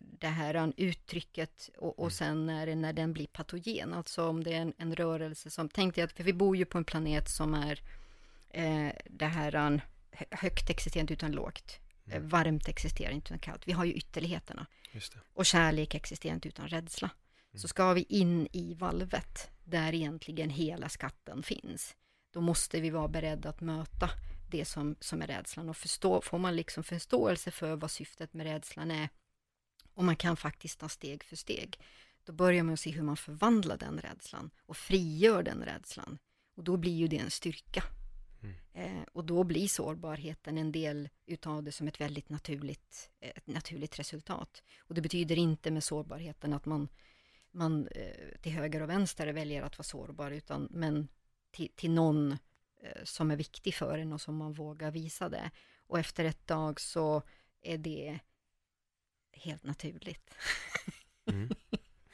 det 0.00 0.26
här 0.28 0.72
uttrycket 0.76 1.70
och, 1.78 1.98
och 1.98 2.04
Mm. 2.04 2.10
sen 2.10 2.46
när, 2.46 2.74
när 2.76 2.92
den 2.92 3.12
blir 3.12 3.26
patogen, 3.26 3.94
alltså 3.94 4.28
om 4.28 4.44
det 4.44 4.52
är 4.54 4.60
en, 4.60 4.72
en 4.78 4.94
rörelse 4.96 5.50
som, 5.50 5.68
tänkte 5.68 6.00
jag 6.00 6.06
att, 6.06 6.12
för 6.12 6.24
vi 6.24 6.32
bor 6.32 6.56
ju 6.56 6.64
på 6.64 6.78
en 6.78 6.84
planet 6.84 7.28
som 7.28 7.54
är 7.54 7.80
eh, 8.50 8.92
det 9.04 9.26
här 9.26 9.80
högt 10.30 10.70
existerande 10.70 11.12
utan 11.12 11.32
lågt, 11.32 11.80
eh, 12.06 12.16
Mm. 12.16 12.28
varmt 12.28 12.68
existerande 12.68 13.18
utan 13.18 13.38
kallt. 13.38 13.68
Vi 13.68 13.72
har 13.72 13.84
ju 13.84 13.92
ytterligheterna 13.92 14.66
och 15.34 15.46
kärlek 15.46 15.94
existerar 15.94 16.34
inte 16.34 16.48
utan 16.48 16.68
rädsla. 16.68 17.10
Mm. 17.52 17.60
Så 17.60 17.68
ska 17.68 17.92
vi 17.92 18.02
in 18.08 18.48
i 18.52 18.74
valvet, 18.74 19.50
där 19.64 19.94
egentligen 19.94 20.50
hela 20.50 20.88
skatten 20.88 21.42
finns, 21.42 21.96
då 22.32 22.40
måste 22.40 22.80
vi 22.80 22.90
vara 22.90 23.08
beredda 23.08 23.48
att 23.48 23.60
möta 23.60 24.10
det 24.54 24.64
som, 24.64 24.96
som 25.00 25.22
är 25.22 25.26
rädslan 25.26 25.68
och 25.68 25.76
förstå, 25.76 26.20
får 26.20 26.38
man 26.38 26.56
liksom 26.56 26.84
förståelse 26.84 27.50
för 27.50 27.76
vad 27.76 27.90
syftet 27.90 28.34
med 28.34 28.46
rädslan 28.46 28.90
är 28.90 29.08
och 29.94 30.04
man 30.04 30.16
kan 30.16 30.36
faktiskt 30.36 30.78
ta 30.78 30.88
steg 30.88 31.24
för 31.24 31.36
steg, 31.36 31.78
då 32.24 32.32
börjar 32.32 32.62
man 32.62 32.76
se 32.76 32.90
hur 32.90 33.02
man 33.02 33.16
förvandlar 33.16 33.78
den 33.78 33.98
rädslan 33.98 34.50
och 34.66 34.76
frigör 34.76 35.42
den 35.42 35.62
rädslan. 35.62 36.18
Och 36.56 36.64
då 36.64 36.76
blir 36.76 36.92
ju 36.92 37.08
det 37.08 37.18
en 37.18 37.30
styrka. 37.30 37.84
Mm. 38.42 38.54
Eh, 38.72 39.06
och 39.12 39.24
då 39.24 39.44
blir 39.44 39.68
sårbarheten 39.68 40.58
en 40.58 40.72
del 40.72 41.08
utav 41.26 41.62
det 41.62 41.72
som 41.72 41.88
ett 41.88 42.00
väldigt 42.00 42.28
naturligt, 42.28 43.10
ett 43.20 43.46
naturligt 43.46 43.98
resultat. 43.98 44.62
Och 44.78 44.94
det 44.94 45.00
betyder 45.00 45.38
inte 45.38 45.70
med 45.70 45.84
sårbarheten 45.84 46.52
att 46.52 46.66
man, 46.66 46.88
man 47.50 47.88
eh, 47.88 48.38
till 48.40 48.52
höger 48.52 48.82
och 48.82 48.88
vänster 48.88 49.26
väljer 49.32 49.62
att 49.62 49.78
vara 49.78 49.84
sårbar, 49.84 50.30
utan 50.30 50.68
men 50.70 51.08
till, 51.50 51.70
till 51.76 51.90
någon 51.90 52.36
som 53.04 53.30
är 53.30 53.36
viktig 53.36 53.74
för 53.74 53.98
en 53.98 54.12
och 54.12 54.20
som 54.20 54.36
man 54.36 54.52
vågar 54.52 54.90
visa 54.90 55.28
det. 55.28 55.50
Och 55.86 55.98
efter 55.98 56.24
ett 56.24 56.46
dag 56.46 56.80
så 56.80 57.22
är 57.62 57.78
det 57.78 58.18
helt 59.32 59.64
naturligt. 59.64 60.34
Mm. 61.30 61.48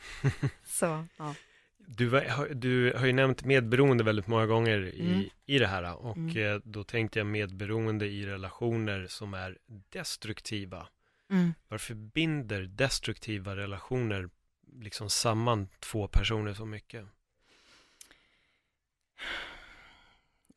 så, 0.65 1.07
ja. 1.17 1.35
Du, 1.77 2.11
du 2.55 2.93
har 2.97 3.07
ju 3.07 3.13
nämnt 3.13 3.45
medberoende 3.45 4.05
väldigt 4.05 4.27
många 4.27 4.47
gånger 4.47 4.79
i, 4.87 5.01
mm. 5.01 5.25
i 5.47 5.59
det 5.59 5.67
här 5.67 5.95
och 5.95 6.17
mm. 6.17 6.37
Eh, 6.37 6.61
då 6.65 6.85
tänkte 6.85 7.19
jag 7.19 7.27
medberoende 7.27 8.07
i 8.07 8.27
relationer 8.27 9.07
som 9.07 9.35
är 9.35 9.59
destruktiva. 9.89 10.89
Mm. 11.31 11.55
Varför 11.69 11.95
binder 11.95 12.63
destruktiva 12.63 13.57
relationer 13.57 14.31
liksom 14.73 15.11
samman 15.11 15.69
två 15.81 16.09
personer 16.09 16.55
så 16.55 16.67
mycket? 16.67 17.07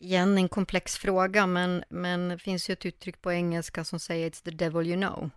Igen 0.03 0.37
en 0.37 0.49
komplex 0.49 0.97
fråga, 0.97 1.47
men, 1.47 1.83
men 1.89 2.29
det 2.29 2.37
finns 2.37 2.69
ju 2.69 2.73
ett 2.73 2.85
uttryck 2.85 3.21
på 3.21 3.31
engelska 3.31 3.83
som 3.83 3.99
säger 3.99 4.29
It's 4.29 4.43
the 4.43 4.51
devil 4.51 4.87
you 4.87 4.97
know. 4.97 5.29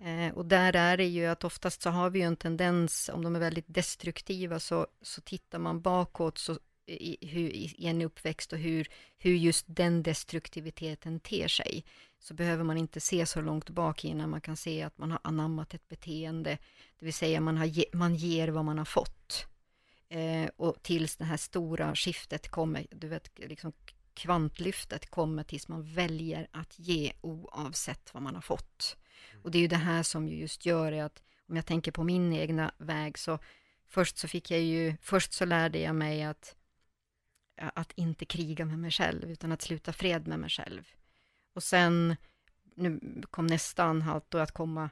Eh, 0.00 0.34
och 0.34 0.46
där 0.46 0.76
är 0.76 0.96
det 0.96 1.04
ju 1.04 1.26
att 1.26 1.44
oftast 1.44 1.82
så 1.82 1.90
har 1.90 2.10
vi 2.10 2.18
ju 2.18 2.24
en 2.24 2.36
tendens, 2.36 3.10
om 3.12 3.24
de 3.24 3.36
är 3.36 3.40
väldigt 3.40 3.64
destruktiva, 3.68 4.60
så, 4.60 4.86
så 5.02 5.20
tittar 5.20 5.58
man 5.58 5.80
bakåt 5.80 6.38
så, 6.38 6.58
i, 6.86 7.26
hur, 7.26 7.48
i 7.50 7.86
en 7.86 8.02
uppväxt 8.02 8.52
och 8.52 8.58
hur, 8.58 8.88
hur 9.18 9.34
just 9.34 9.64
den 9.68 10.02
destruktiviteten 10.02 11.20
ter 11.20 11.48
sig. 11.48 11.84
Så 12.18 12.34
behöver 12.34 12.64
man 12.64 12.76
inte 12.76 13.00
se 13.00 13.26
så 13.26 13.40
långt 13.40 13.70
bak 13.70 14.04
innan 14.04 14.30
man 14.30 14.40
kan 14.40 14.56
se 14.56 14.82
att 14.82 14.98
man 14.98 15.10
har 15.10 15.20
anammat 15.24 15.74
ett 15.74 15.88
beteende. 15.88 16.58
Det 16.98 17.04
vill 17.04 17.14
säga 17.14 17.40
man, 17.40 17.56
har, 17.56 17.96
man 17.96 18.14
ger 18.14 18.48
vad 18.48 18.64
man 18.64 18.78
har 18.78 18.84
fått. 18.84 19.46
Eh, 20.08 20.50
och 20.56 20.82
tills 20.82 21.16
det 21.16 21.24
här 21.24 21.36
stora 21.36 21.94
skiftet 21.94 22.48
kommer, 22.48 22.86
du 22.90 23.08
vet, 23.08 23.38
liksom 23.38 23.72
kvantlyftet 24.14 25.10
kommer 25.10 25.42
tills 25.42 25.68
man 25.68 25.82
väljer 25.82 26.48
att 26.50 26.78
ge 26.78 27.12
oavsett 27.20 28.14
vad 28.14 28.22
man 28.22 28.34
har 28.34 28.42
fått. 28.42 28.96
Och 29.42 29.50
det 29.50 29.58
är 29.58 29.62
ju 29.62 29.68
det 29.68 29.76
här 29.76 30.02
som 30.02 30.28
just 30.28 30.66
gör 30.66 30.92
att, 30.92 31.22
om 31.48 31.56
jag 31.56 31.66
tänker 31.66 31.92
på 31.92 32.04
min 32.04 32.32
egna 32.32 32.74
väg, 32.78 33.18
så 33.18 33.38
först 33.86 34.18
så 34.18 34.28
fick 34.28 34.50
jag 34.50 34.60
ju, 34.60 34.96
först 35.00 35.32
så 35.32 35.44
lärde 35.44 35.78
jag 35.78 35.94
mig 35.94 36.22
att, 36.22 36.56
att 37.56 37.92
inte 37.92 38.24
kriga 38.24 38.64
med 38.64 38.78
mig 38.78 38.90
själv, 38.90 39.30
utan 39.30 39.52
att 39.52 39.62
sluta 39.62 39.92
fred 39.92 40.26
med 40.26 40.38
mig 40.38 40.50
själv. 40.50 40.88
Och 41.54 41.62
sen, 41.62 42.16
nu 42.74 43.00
kom 43.30 43.46
nästa 43.46 43.84
anhalt 43.84 44.24
då 44.28 44.38
att 44.38 44.52
komma 44.52 44.90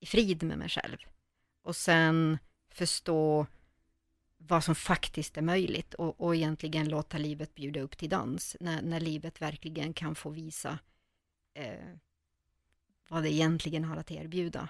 i 0.00 0.06
frid 0.06 0.42
med 0.42 0.58
mig 0.58 0.68
själv. 0.68 0.98
Och 1.62 1.76
sen 1.76 2.38
förstå 2.70 3.46
vad 4.38 4.64
som 4.64 4.74
faktiskt 4.74 5.36
är 5.36 5.42
möjligt 5.42 5.94
och, 5.94 6.20
och 6.20 6.36
egentligen 6.36 6.88
låta 6.88 7.18
livet 7.18 7.54
bjuda 7.54 7.80
upp 7.80 7.98
till 7.98 8.08
dans, 8.08 8.56
när, 8.60 8.82
när 8.82 9.00
livet 9.00 9.42
verkligen 9.42 9.92
kan 9.92 10.14
få 10.14 10.30
visa 10.30 10.78
eh, 11.54 11.94
vad 13.08 13.22
det 13.22 13.32
egentligen 13.32 13.84
har 13.84 13.96
att 13.96 14.10
erbjuda. 14.10 14.68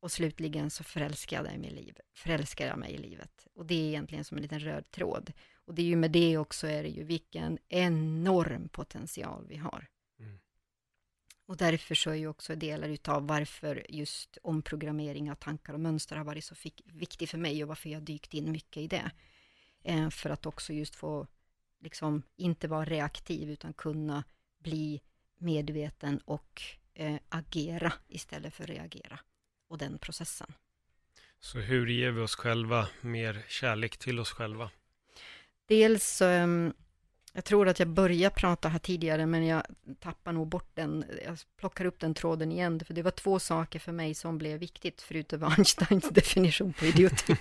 Och 0.00 0.12
slutligen 0.12 0.70
så 0.70 0.84
förälskar 0.84 1.36
jag, 1.36 1.44
mig 1.44 1.70
i 1.70 1.74
liv, 1.74 1.98
förälskar 2.14 2.66
jag 2.66 2.78
mig 2.78 2.92
i 2.92 2.98
livet. 2.98 3.46
Och 3.54 3.66
det 3.66 3.74
är 3.74 3.88
egentligen 3.88 4.24
som 4.24 4.36
en 4.36 4.42
liten 4.42 4.60
röd 4.60 4.90
tråd. 4.90 5.32
Och 5.54 5.74
det 5.74 5.82
är 5.82 5.86
ju 5.86 5.96
med 5.96 6.10
det 6.10 6.38
också 6.38 6.66
är 6.66 6.82
det 6.82 6.88
ju 6.88 7.04
vilken 7.04 7.58
enorm 7.68 8.68
potential 8.68 9.46
vi 9.48 9.56
har. 9.56 9.88
Och 11.46 11.56
därför 11.56 11.94
så 11.94 12.10
är 12.10 12.14
ju 12.14 12.28
också 12.28 12.56
delar 12.56 12.88
utav 12.88 13.26
varför 13.26 13.86
just 13.88 14.38
omprogrammering 14.42 15.30
av 15.30 15.34
tankar 15.34 15.74
och 15.74 15.80
mönster 15.80 16.16
har 16.16 16.24
varit 16.24 16.44
så 16.44 16.54
viktig 16.84 17.28
för 17.28 17.38
mig 17.38 17.62
och 17.62 17.68
varför 17.68 17.90
jag 17.90 18.02
dykt 18.02 18.34
in 18.34 18.52
mycket 18.52 18.76
i 18.76 18.86
det. 18.86 19.10
Eh, 19.84 20.10
för 20.10 20.30
att 20.30 20.46
också 20.46 20.72
just 20.72 20.94
få, 20.94 21.26
liksom, 21.80 22.22
inte 22.36 22.68
vara 22.68 22.84
reaktiv 22.84 23.50
utan 23.50 23.72
kunna 23.72 24.24
bli 24.58 25.00
medveten 25.38 26.18
och 26.18 26.62
eh, 26.94 27.16
agera 27.28 27.92
istället 28.08 28.54
för 28.54 28.66
reagera. 28.66 29.18
Och 29.68 29.78
den 29.78 29.98
processen. 29.98 30.52
Så 31.40 31.58
hur 31.58 31.86
ger 31.86 32.10
vi 32.10 32.20
oss 32.20 32.34
själva 32.34 32.88
mer 33.00 33.44
kärlek 33.48 33.96
till 33.96 34.20
oss 34.20 34.30
själva? 34.30 34.70
Dels, 35.66 36.22
eh, 36.22 36.46
jag 37.36 37.44
tror 37.44 37.68
att 37.68 37.78
jag 37.78 37.88
började 37.88 38.34
prata 38.34 38.68
här 38.68 38.78
tidigare, 38.78 39.26
men 39.26 39.46
jag 39.46 39.62
tappar 40.00 40.32
nog 40.32 40.48
bort 40.48 40.70
den. 40.74 41.04
Jag 41.24 41.38
plockar 41.56 41.84
upp 41.84 42.00
den 42.00 42.14
tråden 42.14 42.52
igen, 42.52 42.80
för 42.84 42.94
det 42.94 43.02
var 43.02 43.10
två 43.10 43.38
saker 43.38 43.78
för 43.78 43.92
mig 43.92 44.14
som 44.14 44.38
blev 44.38 44.58
viktigt, 44.58 45.02
förutom 45.02 45.42
Einsteins 45.56 46.08
definition 46.08 46.72
på 46.72 46.84
idioti. 46.86 47.36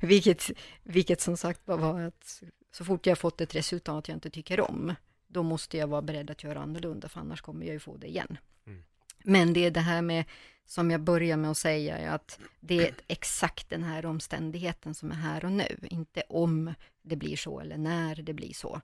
vilket, 0.00 0.50
vilket 0.82 1.20
som 1.20 1.36
sagt 1.36 1.60
var 1.64 2.00
att 2.00 2.42
så 2.72 2.84
fort 2.84 3.06
jag 3.06 3.18
fått 3.18 3.40
ett 3.40 3.54
resultat 3.54 4.08
jag 4.08 4.16
inte 4.16 4.30
tycker 4.30 4.60
om, 4.60 4.94
då 5.26 5.42
måste 5.42 5.76
jag 5.76 5.86
vara 5.86 6.02
beredd 6.02 6.30
att 6.30 6.42
göra 6.42 6.60
annorlunda, 6.60 7.08
för 7.08 7.20
annars 7.20 7.40
kommer 7.40 7.66
jag 7.66 7.72
ju 7.72 7.80
få 7.80 7.96
det 7.96 8.06
igen. 8.06 8.38
Mm. 8.66 8.82
Men 9.24 9.52
det 9.52 9.64
är 9.66 9.70
det 9.70 9.80
här 9.80 10.02
med, 10.02 10.24
som 10.66 10.90
jag 10.90 11.00
börjar 11.00 11.36
med 11.36 11.50
att 11.50 11.56
säga, 11.56 12.12
att 12.12 12.38
det 12.60 12.88
är 12.88 12.94
exakt 13.08 13.70
den 13.70 13.82
här 13.82 14.06
omständigheten 14.06 14.94
som 14.94 15.10
är 15.10 15.16
här 15.16 15.44
och 15.44 15.52
nu, 15.52 15.78
inte 15.82 16.22
om 16.28 16.74
det 17.02 17.16
blir 17.16 17.36
så 17.36 17.60
eller 17.60 17.78
när 17.78 18.14
det 18.14 18.32
blir 18.32 18.52
så. 18.52 18.80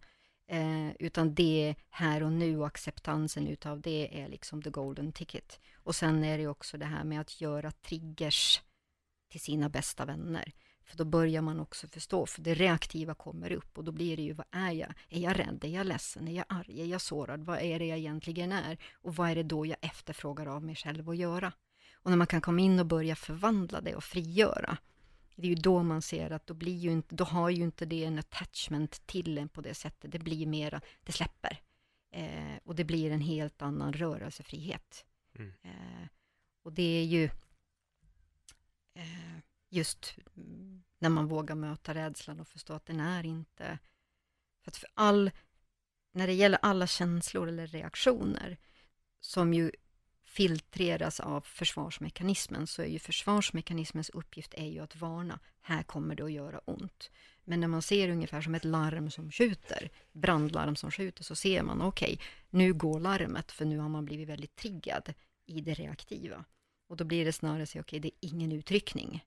Eh, 0.46 0.90
utan 0.98 1.34
det 1.34 1.74
här 1.88 2.22
och 2.22 2.32
nu 2.32 2.58
och 2.58 2.66
acceptansen 2.66 3.48
utav 3.48 3.80
det 3.80 4.22
är 4.22 4.28
liksom 4.28 4.62
the 4.62 4.70
golden 4.70 5.12
ticket. 5.12 5.60
Och 5.74 5.94
sen 5.94 6.24
är 6.24 6.38
det 6.38 6.46
också 6.46 6.78
det 6.78 6.86
här 6.86 7.04
med 7.04 7.20
att 7.20 7.40
göra 7.40 7.70
triggers 7.70 8.62
till 9.30 9.40
sina 9.40 9.68
bästa 9.68 10.04
vänner. 10.04 10.52
För 10.84 10.96
då 10.96 11.04
börjar 11.04 11.42
man 11.42 11.60
också 11.60 11.88
förstå, 11.88 12.26
för 12.26 12.42
det 12.42 12.54
reaktiva 12.54 13.14
kommer 13.14 13.52
upp 13.52 13.78
och 13.78 13.84
då 13.84 13.92
blir 13.92 14.16
det 14.16 14.22
ju, 14.22 14.32
vad 14.32 14.46
är 14.50 14.70
jag? 14.70 14.94
Är 15.08 15.20
jag 15.20 15.38
rädd? 15.38 15.64
Är 15.64 15.68
jag 15.68 15.86
ledsen? 15.86 16.28
Är 16.28 16.32
jag 16.32 16.44
arg? 16.48 16.80
Är 16.80 16.86
jag 16.86 17.00
sårad? 17.00 17.44
Vad 17.44 17.58
är 17.58 17.78
det 17.78 17.86
jag 17.86 17.98
egentligen 17.98 18.52
är? 18.52 18.78
Och 18.92 19.16
vad 19.16 19.30
är 19.30 19.34
det 19.34 19.42
då 19.42 19.66
jag 19.66 19.76
efterfrågar 19.80 20.46
av 20.46 20.64
mig 20.64 20.76
själv 20.76 21.10
att 21.10 21.16
göra? 21.16 21.52
Och 22.03 22.11
när 22.11 22.16
man 22.16 22.26
kan 22.26 22.40
komma 22.40 22.61
in 22.61 22.80
och 22.80 22.86
börja 22.86 23.16
förvandla 23.16 23.80
det 23.80 23.94
och 23.94 24.05
frigöra, 24.05 24.78
det 25.36 25.46
är 25.46 25.48
ju 25.48 25.55
då 25.55 25.82
man 25.82 26.03
ser 26.03 26.30
att 26.30 26.46
då 26.46 26.55
blir 26.55 26.76
ju 26.76 26.92
inte, 26.92 27.14
då 27.14 27.24
har 27.24 27.51
ju 27.51 27.62
inte 27.62 27.86
det 27.86 28.05
en 28.05 28.18
attachment 28.18 29.07
till 29.07 29.38
en 29.38 29.48
på 29.48 29.61
det 29.61 29.74
sättet. 29.74 30.12
Det 30.12 30.18
blir 30.18 30.46
mera, 30.46 30.80
det 31.05 31.12
släpper. 31.12 31.61
Eh, 32.11 32.57
och 32.64 32.74
det 32.74 32.84
blir 32.84 33.11
en 33.11 33.20
helt 33.20 33.62
annan 33.62 33.92
rörelsefrihet. 33.92 35.05
Mm. 35.34 35.53
Eh, 35.62 36.09
och 36.62 36.72
det 36.72 36.82
är 36.82 37.05
ju 37.05 37.24
eh, 38.94 39.38
just 39.68 40.14
när 40.98 41.09
man 41.09 41.26
vågar 41.26 41.55
möta 41.55 41.94
rädslan 41.94 42.40
och 42.40 42.48
förstå 42.48 42.72
att 42.72 42.86
den 42.86 43.01
är 43.01 43.26
inte... 43.26 43.78
För 44.62 44.70
att 44.70 44.76
för 44.76 44.88
all, 44.94 45.30
när 46.12 46.26
det 46.26 46.32
gäller 46.32 46.59
alla 46.62 46.86
känslor 46.86 47.48
eller 47.48 47.66
reaktioner 47.66 48.59
som 49.20 49.55
ju 49.55 49.70
filtreras 50.30 51.20
av 51.20 51.40
försvarsmekanismen 51.40 52.66
så 52.66 52.82
är 52.82 52.86
ju 52.86 52.98
försvarsmekanismens 52.98 54.10
uppgift 54.10 54.54
är 54.54 54.66
ju 54.66 54.80
att 54.80 54.96
varna, 54.96 55.38
här 55.60 55.82
kommer 55.82 56.14
det 56.14 56.24
att 56.24 56.32
göra 56.32 56.58
ont. 56.58 57.10
Men 57.44 57.60
när 57.60 57.68
man 57.68 57.82
ser 57.82 58.08
ungefär 58.08 58.40
som 58.40 58.54
ett 58.54 58.64
larm 58.64 59.10
som 59.10 59.30
skjuter, 59.30 59.90
brandlarm 60.12 60.76
som 60.76 60.90
skjuter, 60.90 61.24
så 61.24 61.34
ser 61.34 61.62
man 61.62 61.82
okej, 61.82 62.14
okay, 62.14 62.26
nu 62.50 62.72
går 62.72 63.00
larmet 63.00 63.52
för 63.52 63.64
nu 63.64 63.78
har 63.78 63.88
man 63.88 64.04
blivit 64.04 64.28
väldigt 64.28 64.56
triggad 64.56 65.14
i 65.46 65.60
det 65.60 65.74
reaktiva. 65.74 66.44
Och 66.88 66.96
då 66.96 67.04
blir 67.04 67.24
det 67.24 67.32
snarare 67.32 67.66
så, 67.66 67.80
okej, 67.80 67.80
okay, 67.80 68.00
det 68.00 68.26
är 68.26 68.28
ingen 68.28 68.52
utryckning 68.52 69.24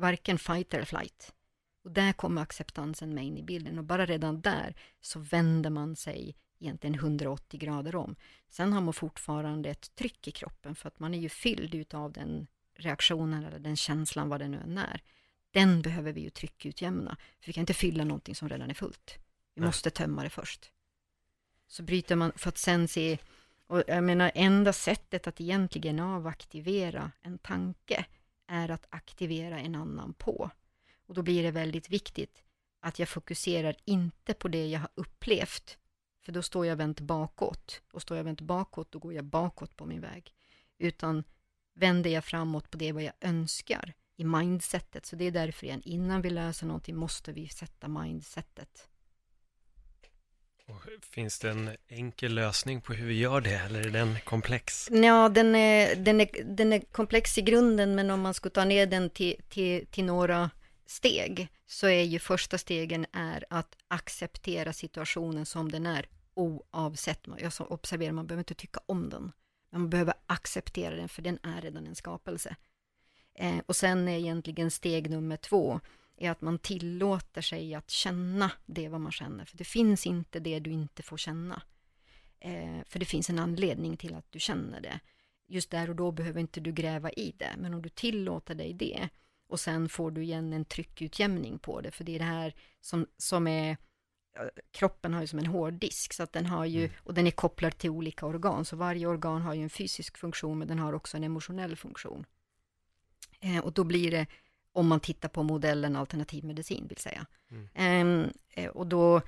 varken 0.00 0.38
fight 0.38 0.74
eller 0.74 0.84
flight. 0.84 1.34
Och 1.84 1.90
där 1.90 2.12
kommer 2.12 2.42
acceptansen 2.42 3.14
med 3.14 3.24
in 3.24 3.38
i 3.38 3.42
bilden 3.42 3.78
och 3.78 3.84
bara 3.84 4.06
redan 4.06 4.40
där 4.40 4.74
så 5.00 5.18
vänder 5.18 5.70
man 5.70 5.96
sig 5.96 6.36
egentligen 6.60 6.94
180 6.94 7.60
grader 7.60 7.96
om. 7.96 8.16
Sen 8.48 8.72
har 8.72 8.80
man 8.80 8.94
fortfarande 8.94 9.70
ett 9.70 9.94
tryck 9.94 10.28
i 10.28 10.30
kroppen 10.30 10.74
för 10.74 10.88
att 10.88 11.00
man 11.00 11.14
är 11.14 11.18
ju 11.18 11.28
fylld 11.28 11.74
utav 11.74 12.12
den 12.12 12.46
reaktionen 12.74 13.44
eller 13.44 13.58
den 13.58 13.76
känslan, 13.76 14.28
vad 14.28 14.40
det 14.40 14.48
nu 14.48 14.58
än 14.58 14.78
är. 14.78 15.02
Den 15.50 15.82
behöver 15.82 16.12
vi 16.12 16.20
ju 16.20 16.30
tryckutjämna, 16.30 17.16
för 17.40 17.46
vi 17.46 17.52
kan 17.52 17.62
inte 17.62 17.74
fylla 17.74 18.04
någonting 18.04 18.34
som 18.34 18.48
redan 18.48 18.70
är 18.70 18.74
fullt. 18.74 19.18
Vi 19.54 19.62
måste 19.62 19.90
tömma 19.90 20.22
det 20.22 20.30
först. 20.30 20.72
Så 21.66 21.82
bryter 21.82 22.16
man 22.16 22.32
för 22.36 22.48
att 22.48 22.58
sen 22.58 22.88
se, 22.88 23.18
och 23.66 23.82
jag 23.86 24.04
menar 24.04 24.32
enda 24.34 24.72
sättet 24.72 25.26
att 25.26 25.40
egentligen 25.40 26.00
avaktivera 26.00 27.12
en 27.22 27.38
tanke 27.38 28.04
är 28.46 28.70
att 28.70 28.86
aktivera 28.90 29.58
en 29.58 29.74
annan 29.74 30.12
på. 30.12 30.50
Och 31.06 31.14
då 31.14 31.22
blir 31.22 31.42
det 31.42 31.50
väldigt 31.50 31.90
viktigt 31.90 32.42
att 32.80 32.98
jag 32.98 33.08
fokuserar 33.08 33.76
inte 33.84 34.34
på 34.34 34.48
det 34.48 34.66
jag 34.66 34.80
har 34.80 34.90
upplevt, 34.94 35.78
för 36.24 36.32
då 36.32 36.42
står 36.42 36.66
jag 36.66 36.76
vänt 36.76 37.00
bakåt. 37.00 37.82
Och 37.92 38.02
står 38.02 38.16
jag 38.16 38.24
vänt 38.24 38.40
bakåt, 38.40 38.92
då 38.92 38.98
går 38.98 39.14
jag 39.14 39.24
bakåt 39.24 39.76
på 39.76 39.86
min 39.86 40.00
väg. 40.00 40.34
Utan 40.78 41.24
vänder 41.74 42.10
jag 42.10 42.24
framåt 42.24 42.70
på 42.70 42.76
det 42.76 42.92
vad 42.92 43.02
jag 43.02 43.14
önskar 43.20 43.94
i 44.16 44.24
mindsetet. 44.24 45.06
Så 45.06 45.16
det 45.16 45.24
är 45.24 45.30
därför 45.30 45.66
igen, 45.66 45.82
innan 45.84 46.22
vi 46.22 46.30
löser 46.30 46.66
någonting 46.66 46.96
måste 46.96 47.32
vi 47.32 47.48
sätta 47.48 47.88
mindsetet. 47.88 48.88
Och 50.66 51.04
finns 51.04 51.38
det 51.38 51.50
en 51.50 51.76
enkel 51.88 52.34
lösning 52.34 52.80
på 52.80 52.92
hur 52.92 53.06
vi 53.06 53.18
gör 53.18 53.40
det 53.40 53.54
eller 53.54 53.86
är 53.86 53.90
den 53.90 54.16
komplex? 54.24 54.88
Ja, 54.90 55.28
den 55.28 55.54
är, 55.54 55.96
den 55.96 56.20
är, 56.20 56.28
den 56.44 56.72
är 56.72 56.80
komplex 56.80 57.38
i 57.38 57.42
grunden, 57.42 57.94
men 57.94 58.10
om 58.10 58.20
man 58.20 58.34
ska 58.34 58.50
ta 58.50 58.64
ner 58.64 58.86
den 58.86 59.10
till, 59.10 59.36
till, 59.48 59.86
till 59.86 60.04
några 60.04 60.50
steg, 60.90 61.48
så 61.66 61.86
är 61.86 62.02
ju 62.02 62.18
första 62.18 62.58
stegen 62.58 63.06
är 63.12 63.44
att 63.50 63.76
acceptera 63.88 64.72
situationen 64.72 65.46
som 65.46 65.72
den 65.72 65.86
är, 65.86 66.08
oavsett. 66.34 67.26
Jag 67.38 67.72
observerar, 67.72 68.12
man 68.12 68.26
behöver 68.26 68.40
inte 68.40 68.54
tycka 68.54 68.80
om 68.86 69.08
den, 69.08 69.32
men 69.70 69.80
man 69.80 69.90
behöver 69.90 70.14
acceptera 70.26 70.96
den, 70.96 71.08
för 71.08 71.22
den 71.22 71.38
är 71.42 71.60
redan 71.60 71.86
en 71.86 71.94
skapelse. 71.94 72.56
Eh, 73.34 73.58
och 73.66 73.76
sen 73.76 74.08
är 74.08 74.18
egentligen 74.18 74.70
steg 74.70 75.10
nummer 75.10 75.36
två, 75.36 75.80
är 76.16 76.30
att 76.30 76.40
man 76.40 76.58
tillåter 76.58 77.42
sig 77.42 77.74
att 77.74 77.90
känna 77.90 78.52
det 78.66 78.88
vad 78.88 79.00
man 79.00 79.12
känner. 79.12 79.44
För 79.44 79.56
det 79.56 79.64
finns 79.64 80.06
inte 80.06 80.40
det 80.40 80.58
du 80.58 80.70
inte 80.70 81.02
får 81.02 81.16
känna. 81.16 81.62
Eh, 82.40 82.80
för 82.86 82.98
det 82.98 83.06
finns 83.06 83.30
en 83.30 83.38
anledning 83.38 83.96
till 83.96 84.14
att 84.14 84.32
du 84.32 84.40
känner 84.40 84.80
det. 84.80 85.00
Just 85.46 85.70
där 85.70 85.90
och 85.90 85.96
då 85.96 86.10
behöver 86.12 86.40
inte 86.40 86.60
du 86.60 86.72
gräva 86.72 87.10
i 87.10 87.34
det. 87.38 87.54
Men 87.58 87.74
om 87.74 87.82
du 87.82 87.88
tillåter 87.88 88.54
dig 88.54 88.72
det 88.72 89.08
och 89.50 89.60
sen 89.60 89.88
får 89.88 90.10
du 90.10 90.22
igen 90.22 90.52
en 90.52 90.64
tryckutjämning 90.64 91.58
på 91.58 91.80
det. 91.80 91.90
För 91.90 92.04
det 92.04 92.14
är 92.14 92.18
det 92.18 92.24
här 92.24 92.54
som, 92.80 93.06
som 93.16 93.46
är 93.46 93.76
kroppen 94.72 95.14
har 95.14 95.20
ju 95.20 95.26
som 95.26 95.38
en 95.38 95.46
hård 95.46 95.74
disk 95.74 96.12
så 96.12 96.22
att 96.22 96.32
den 96.32 96.46
har 96.46 96.64
ju, 96.64 96.84
mm. 96.84 96.92
och 97.04 97.14
den 97.14 97.26
är 97.26 97.30
kopplad 97.30 97.78
till 97.78 97.90
olika 97.90 98.26
organ, 98.26 98.64
så 98.64 98.76
varje 98.76 99.06
organ 99.06 99.42
har 99.42 99.54
ju 99.54 99.62
en 99.62 99.70
fysisk 99.70 100.18
funktion 100.18 100.58
men 100.58 100.68
den 100.68 100.78
har 100.78 100.92
också 100.92 101.16
en 101.16 101.24
emotionell 101.24 101.76
funktion. 101.76 102.26
Eh, 103.40 103.58
och 103.58 103.72
då 103.72 103.84
blir 103.84 104.10
det 104.10 104.26
om 104.72 104.88
man 104.88 105.00
tittar 105.00 105.28
på 105.28 105.42
modellen 105.42 105.96
alternativ 105.96 106.44
medicin, 106.44 106.86
vill 106.88 106.98
säga. 106.98 107.26
Mm. 107.50 108.30
Eh, 108.54 108.70
och 108.70 108.86
då, 108.86 109.22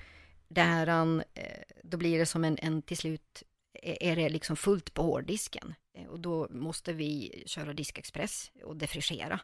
där 0.49 0.87
eh, 1.35 1.63
då 1.83 1.97
blir 1.97 2.19
det 2.19 2.27
som 2.27 2.45
en, 2.45 2.59
en, 2.59 2.83
till 2.83 2.97
slut, 2.97 3.43
är 3.83 4.17
det 4.17 4.29
liksom 4.29 4.57
fullt 4.57 4.95
på 4.95 5.03
hårddisken. 5.03 5.75
Eh, 5.95 6.07
och 6.07 6.21
då 6.21 6.49
måste 6.51 6.93
vi 6.93 7.43
köra 7.47 7.73
diskexpress 7.73 8.53
och 8.65 8.77
defrischera. 8.77 9.41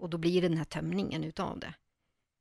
Och 0.00 0.10
då 0.10 0.18
blir 0.18 0.42
det 0.42 0.48
den 0.48 0.58
här 0.58 0.64
tömningen 0.64 1.24
utav 1.24 1.58
det. 1.58 1.74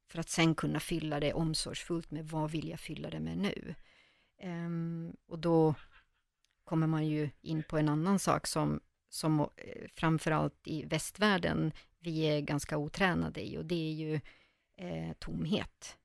För 0.08 0.20
att 0.20 0.30
sen 0.30 0.56
kunna 0.56 0.80
fylla 0.80 1.20
det 1.20 1.34
omsorgsfullt 1.34 2.12
med 2.12 2.28
vad 2.28 2.52
vill 2.52 2.70
jag 2.70 2.80
fylla 2.80 3.10
det 3.10 3.20
med 3.20 3.38
nu? 3.38 3.76
Um, 4.44 5.16
och 5.28 5.40
då 5.40 5.76
kommer 6.64 6.88
man 6.88 7.08
ju 7.08 7.30
in 7.42 7.64
på 7.64 7.78
en 7.78 7.90
annan 7.90 8.20
sak 8.20 8.48
som, 8.48 8.80
som 9.10 9.40
eh, 9.40 9.88
framförallt 9.94 10.68
i 10.68 10.86
västvärlden 10.86 11.72
vi 12.00 12.22
är 12.22 12.42
ganska 12.42 12.78
otränade 12.78 13.48
i 13.48 13.58
och 13.58 13.66
det 13.66 13.90
är 13.90 13.94
ju 13.94 14.20
eh, 14.78 15.14
tomhet. 15.20 15.98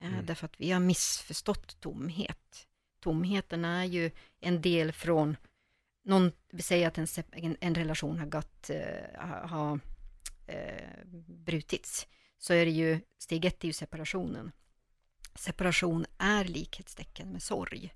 Eh, 0.00 0.12
mm. 0.12 0.26
Därför 0.26 0.44
att 0.44 0.60
vi 0.60 0.70
har 0.70 0.80
missförstått 0.80 1.80
tomhet. 1.80 2.68
Tomheten 3.00 3.64
är 3.64 3.84
ju 3.84 4.10
en 4.40 4.62
del 4.62 4.92
från, 4.92 5.36
någon, 6.04 6.32
vi 6.50 6.62
säger 6.62 6.88
att 6.88 6.98
en, 6.98 7.06
en, 7.32 7.56
en 7.60 7.74
relation 7.74 8.18
har 8.18 8.26
gått, 8.26 8.70
eh, 8.70 9.20
har 9.48 9.80
eh, 10.48 11.04
brutits, 11.26 12.06
så 12.38 12.52
är 12.52 12.64
det 12.64 12.70
ju, 12.70 13.00
steg 13.18 13.44
ett 13.44 13.64
är 13.64 13.66
ju 13.66 13.72
separationen. 13.72 14.52
Separation 15.34 16.06
är 16.18 16.44
likhetstecken 16.44 17.32
med 17.32 17.42
sorg. 17.42 17.94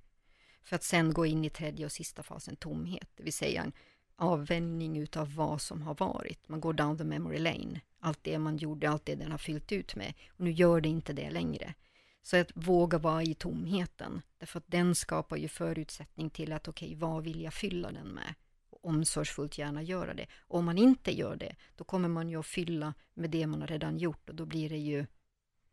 För 0.62 0.76
att 0.76 0.84
sen 0.84 1.12
gå 1.12 1.26
in 1.26 1.44
i 1.44 1.50
tredje 1.50 1.84
och 1.84 1.92
sista 1.92 2.22
fasen, 2.22 2.56
tomhet, 2.56 3.08
det 3.16 3.22
vill 3.22 3.32
säga 3.32 3.62
en 3.62 3.72
avvänjning 4.16 4.96
utav 4.96 5.34
vad 5.34 5.60
som 5.60 5.82
har 5.82 5.94
varit. 5.94 6.48
Man 6.48 6.60
går 6.60 6.72
down 6.72 6.98
the 6.98 7.04
memory 7.04 7.38
lane. 7.38 7.80
Allt 8.00 8.18
det 8.22 8.38
man 8.38 8.56
gjorde, 8.56 8.90
allt 8.90 9.06
det 9.06 9.14
den 9.14 9.30
har 9.30 9.38
fyllt 9.38 9.72
ut 9.72 9.96
med. 9.96 10.14
Och 10.28 10.40
nu 10.40 10.50
gör 10.50 10.80
det 10.80 10.88
inte 10.88 11.12
det 11.12 11.30
längre. 11.30 11.74
Så 12.22 12.36
att 12.36 12.50
våga 12.54 12.98
vara 12.98 13.22
i 13.22 13.34
tomheten. 13.34 14.22
Därför 14.38 14.58
att 14.58 14.70
den 14.70 14.94
skapar 14.94 15.36
ju 15.36 15.48
förutsättning 15.48 16.30
till 16.30 16.52
att 16.52 16.68
okej, 16.68 16.88
okay, 16.88 16.98
vad 16.98 17.24
vill 17.24 17.40
jag 17.42 17.54
fylla 17.54 17.92
den 17.92 18.08
med? 18.08 18.34
Omsorgsfullt 18.82 19.58
gärna 19.58 19.82
göra 19.82 20.14
det. 20.14 20.26
Och 20.40 20.58
om 20.58 20.64
man 20.64 20.78
inte 20.78 21.12
gör 21.12 21.36
det, 21.36 21.56
då 21.76 21.84
kommer 21.84 22.08
man 22.08 22.28
ju 22.28 22.40
att 22.40 22.46
fylla 22.46 22.94
med 23.14 23.30
det 23.30 23.46
man 23.46 23.60
har 23.60 23.68
redan 23.68 23.98
gjort 23.98 24.28
och 24.28 24.34
då 24.34 24.44
blir 24.44 24.68
det 24.68 24.78
ju 24.78 25.06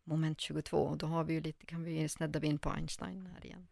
moment 0.04 0.42
22 0.42 0.78
och 0.78 0.98
då 0.98 1.06
har 1.06 1.24
vi 1.24 1.34
ju 1.34 1.42
lite, 1.42 1.66
kan 1.66 1.84
vi 1.84 2.10
snedda 2.10 2.46
in 2.46 2.60
på 2.60 2.70
Einstein 2.70 3.30
här 3.34 3.46
igen. 3.46 3.68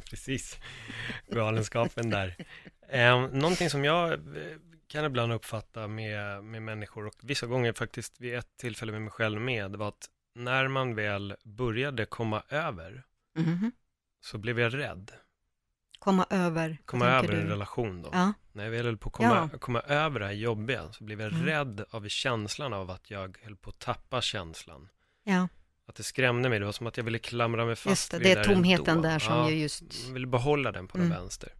Precis, 0.10 0.58
galenskapen 1.28 2.10
där. 2.10 2.36
Eh, 2.88 3.28
någonting 3.30 3.70
som 3.70 3.84
jag 3.84 4.12
eh, 4.12 4.18
kan 4.86 5.04
ibland 5.04 5.32
uppfatta 5.32 5.88
med, 5.88 6.44
med 6.44 6.62
människor 6.62 7.06
och 7.06 7.14
vissa 7.22 7.46
gånger 7.46 7.72
faktiskt 7.72 8.20
vid 8.20 8.34
ett 8.34 8.56
tillfälle 8.56 8.92
med 8.92 9.02
mig 9.02 9.10
själv 9.10 9.40
med, 9.40 9.70
det 9.70 9.78
var 9.78 9.88
att 9.88 10.10
när 10.34 10.68
man 10.68 10.94
väl 10.94 11.36
började 11.44 12.06
komma 12.06 12.42
över 12.48 13.02
mm. 13.38 13.72
så 14.20 14.38
blev 14.38 14.60
jag 14.60 14.74
rädd. 14.74 15.12
Komma 16.02 16.26
över? 16.30 16.78
Komma 16.84 17.06
över 17.06 17.28
du? 17.28 17.40
en 17.40 17.48
relation 17.48 18.02
då. 18.02 18.10
Ja. 18.12 18.32
När 18.52 18.64
jag 18.64 18.70
väl 18.70 18.86
höll 18.86 18.96
på 18.96 19.08
att 19.08 19.12
komma, 19.12 19.48
ja. 19.52 19.58
komma 19.58 19.80
över 19.80 20.20
det 20.20 20.26
här 20.26 20.32
jobbiga 20.32 20.92
så 20.92 21.04
blev 21.04 21.20
jag 21.20 21.32
mm. 21.32 21.46
rädd 21.46 21.84
av 21.90 22.08
känslan 22.08 22.72
av 22.72 22.90
att 22.90 23.10
jag 23.10 23.38
höll 23.42 23.56
på 23.56 23.70
att 23.70 23.78
tappa 23.78 24.20
känslan. 24.20 24.88
Ja. 25.24 25.48
Att 25.86 25.94
det 25.94 26.02
skrämde 26.02 26.48
mig, 26.48 26.58
det 26.58 26.64
var 26.64 26.72
som 26.72 26.86
att 26.86 26.96
jag 26.96 27.04
ville 27.04 27.18
klamra 27.18 27.64
mig 27.64 27.76
fast 27.76 27.88
just 27.90 28.10
det, 28.10 28.18
vid 28.18 28.36
det. 28.36 28.40
är 28.40 28.44
tomheten 28.44 28.88
ändå. 28.88 29.08
där 29.08 29.18
som 29.18 29.34
ja, 29.34 29.50
ju 29.50 29.56
just... 29.56 29.82
Jag 30.06 30.14
ville 30.14 30.26
behålla 30.26 30.72
den 30.72 30.88
på 30.88 30.98
den 30.98 31.06
mm. 31.06 31.18
vänster. 31.18 31.54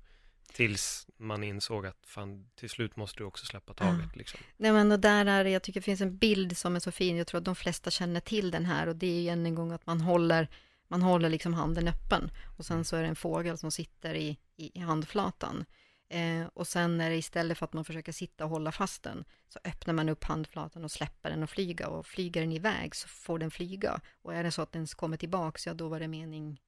Tills 0.53 1.07
man 1.17 1.45
insåg 1.45 1.87
att 1.87 1.99
fan, 2.07 2.51
till 2.55 2.71
slut 2.71 2.97
måste 2.97 3.19
du 3.19 3.25
också 3.25 3.47
släppa 3.47 3.75
taget. 3.75 4.01
Ja. 4.13 4.19
Liksom. 4.19 4.41
Nej, 4.57 4.73
men 4.73 4.93
och 4.93 5.01
där 5.01 5.27
är 5.27 5.45
jag 5.45 5.63
tycker 5.63 5.81
det 5.81 5.85
finns 5.85 6.01
en 6.01 6.17
bild 6.17 6.57
som 6.57 6.77
är 6.77 6.81
så 6.81 6.93
fin, 6.93 7.17
jag 7.17 7.27
tror 7.27 7.39
att 7.39 7.45
de 7.45 7.57
flesta 7.57 7.91
känner 7.91 8.21
till 8.21 8.51
den 8.51 8.67
här 8.67 8.87
och 8.87 8.97
det 8.97 9.07
är 9.07 9.21
ju 9.21 9.29
än 9.29 9.47
en 9.47 9.55
gång 9.55 9.73
att 9.73 9.87
man 9.87 10.01
håller, 10.01 10.49
man 10.93 11.03
håller 11.03 11.29
liksom 11.29 11.55
handen 11.55 11.89
öppen 11.89 12.31
och 12.57 12.67
sen 12.67 12.75
mm. 12.75 12.85
så 12.85 12.97
är 12.97 13.03
det 13.03 13.09
en 13.09 13.17
fågel 13.17 13.59
som 13.59 13.71
sitter 13.71 14.15
i, 14.15 14.39
i, 14.57 14.79
i 14.79 14.81
handflatan. 14.81 15.65
Eh, 16.09 16.47
och 16.55 16.67
sen 16.67 17.01
är 17.01 17.11
det 17.11 17.17
istället 17.17 17.59
för 17.59 17.65
att 17.65 17.73
man 17.73 17.85
försöker 17.85 18.13
sitta 18.13 18.45
och 18.45 18.51
hålla 18.51 18.73
fast 18.73 19.03
den, 19.03 19.25
så 19.49 19.59
öppnar 19.65 19.95
man 19.95 20.09
upp 20.09 20.25
handflatan 20.25 20.85
och 20.85 20.91
släpper 20.91 21.31
den 21.31 21.43
och 21.43 21.51
flyga. 21.51 21.89
Och 21.89 22.07
flyger 22.07 22.41
den 22.41 22.53
iväg 22.53 22.95
så 22.95 23.09
får 23.09 23.39
den 23.39 23.51
flyga. 23.51 24.01
Och 24.23 24.35
är 24.35 24.45
det 24.45 24.51
så 24.51 24.63
att 24.63 24.73
den 24.73 24.87
kommer 24.87 25.17
tillbaks, 25.17 25.67
ja 25.67 25.75
då 25.75 25.89
var 25.89 26.01
det 26.01 26.09
mening 26.09 26.61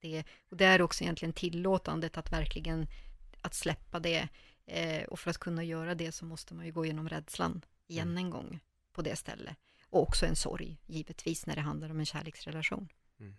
det. 0.00 0.24
Och 0.50 0.56
det 0.56 0.64
är 0.64 0.82
också 0.82 1.04
egentligen 1.04 1.32
tillåtandet 1.32 2.16
att 2.18 2.32
verkligen 2.32 2.86
att 3.40 3.54
släppa 3.54 4.00
det. 4.00 4.28
Eh, 4.66 5.04
och 5.04 5.20
för 5.20 5.30
att 5.30 5.38
kunna 5.38 5.64
göra 5.64 5.94
det 5.94 6.12
så 6.12 6.24
måste 6.24 6.54
man 6.54 6.66
ju 6.66 6.72
gå 6.72 6.84
igenom 6.84 7.08
rädslan 7.08 7.64
igen 7.86 8.08
mm. 8.08 8.24
en 8.24 8.30
gång 8.30 8.60
på 8.92 9.02
det 9.02 9.16
stället. 9.16 9.56
Och 9.90 10.02
också 10.02 10.26
en 10.26 10.36
sorg, 10.36 10.78
givetvis, 10.86 11.46
när 11.46 11.54
det 11.54 11.60
handlar 11.60 11.90
om 11.90 11.98
en 11.98 12.06
kärleksrelation. 12.06 12.88
Mm. 13.20 13.36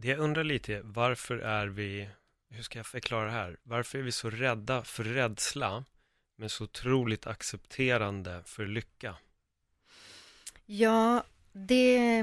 Det 0.00 0.08
jag 0.08 0.18
undrar 0.18 0.44
lite 0.44 0.74
är, 0.74 0.80
varför 0.84 1.38
är 1.38 1.66
vi 1.66 2.08
hur 2.50 2.62
ska 2.62 2.78
jag 2.78 2.86
förklara 2.86 3.24
det 3.24 3.30
här? 3.30 3.56
Varför 3.62 3.98
är 3.98 4.02
vi 4.02 4.12
så 4.12 4.30
rädda 4.30 4.84
för 4.84 5.04
rädsla, 5.04 5.84
men 6.36 6.48
så 6.48 6.64
otroligt 6.64 7.26
accepterande 7.26 8.42
för 8.44 8.66
lycka? 8.66 9.16
Ja, 10.66 11.24
det, 11.52 12.22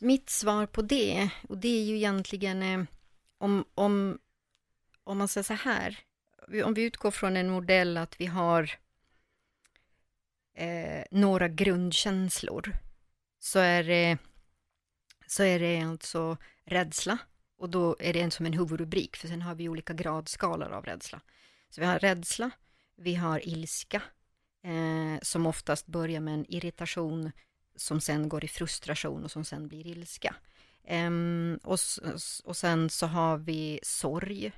mitt 0.00 0.30
svar 0.30 0.66
på 0.66 0.82
det, 0.82 1.30
och 1.48 1.58
det 1.58 1.68
är 1.68 1.84
ju 1.84 1.96
egentligen 1.96 2.62
eh, 2.62 2.84
om, 3.38 3.64
om, 3.74 4.18
om 5.04 5.18
man 5.18 5.28
säger 5.28 5.44
så 5.44 5.54
här, 5.54 5.98
om 6.64 6.74
vi 6.74 6.82
utgår 6.82 7.10
från 7.10 7.36
en 7.36 7.50
modell 7.50 7.96
att 7.96 8.20
vi 8.20 8.26
har 8.26 8.70
eh, 10.54 11.04
några 11.10 11.48
grundkänslor, 11.48 12.72
så 13.38 13.58
är 13.58 13.84
det, 13.84 14.18
så 15.30 15.42
är 15.42 15.58
det 15.58 15.80
alltså 15.80 16.36
rädsla, 16.64 17.18
och 17.58 17.70
då 17.70 17.96
är 17.98 18.12
det 18.12 18.20
en 18.20 18.30
som 18.30 18.46
en 18.46 18.52
huvudrubrik, 18.52 19.16
för 19.16 19.28
sen 19.28 19.42
har 19.42 19.54
vi 19.54 19.68
olika 19.68 19.92
gradskalor 19.92 20.72
av 20.72 20.84
rädsla. 20.84 21.20
Så 21.70 21.80
vi 21.80 21.86
har 21.86 21.98
rädsla, 21.98 22.50
vi 22.96 23.14
har 23.14 23.48
ilska, 23.48 24.02
eh, 24.62 25.20
som 25.22 25.46
oftast 25.46 25.86
börjar 25.86 26.20
med 26.20 26.34
en 26.34 26.46
irritation, 26.48 27.32
som 27.76 28.00
sen 28.00 28.28
går 28.28 28.44
i 28.44 28.48
frustration 28.48 29.24
och 29.24 29.30
som 29.30 29.44
sen 29.44 29.68
blir 29.68 29.86
ilska. 29.86 30.34
Eh, 30.84 31.10
och, 31.62 31.78
och 32.44 32.56
sen 32.56 32.90
så 32.90 33.06
har 33.06 33.38
vi 33.38 33.80
sorg, 33.82 34.52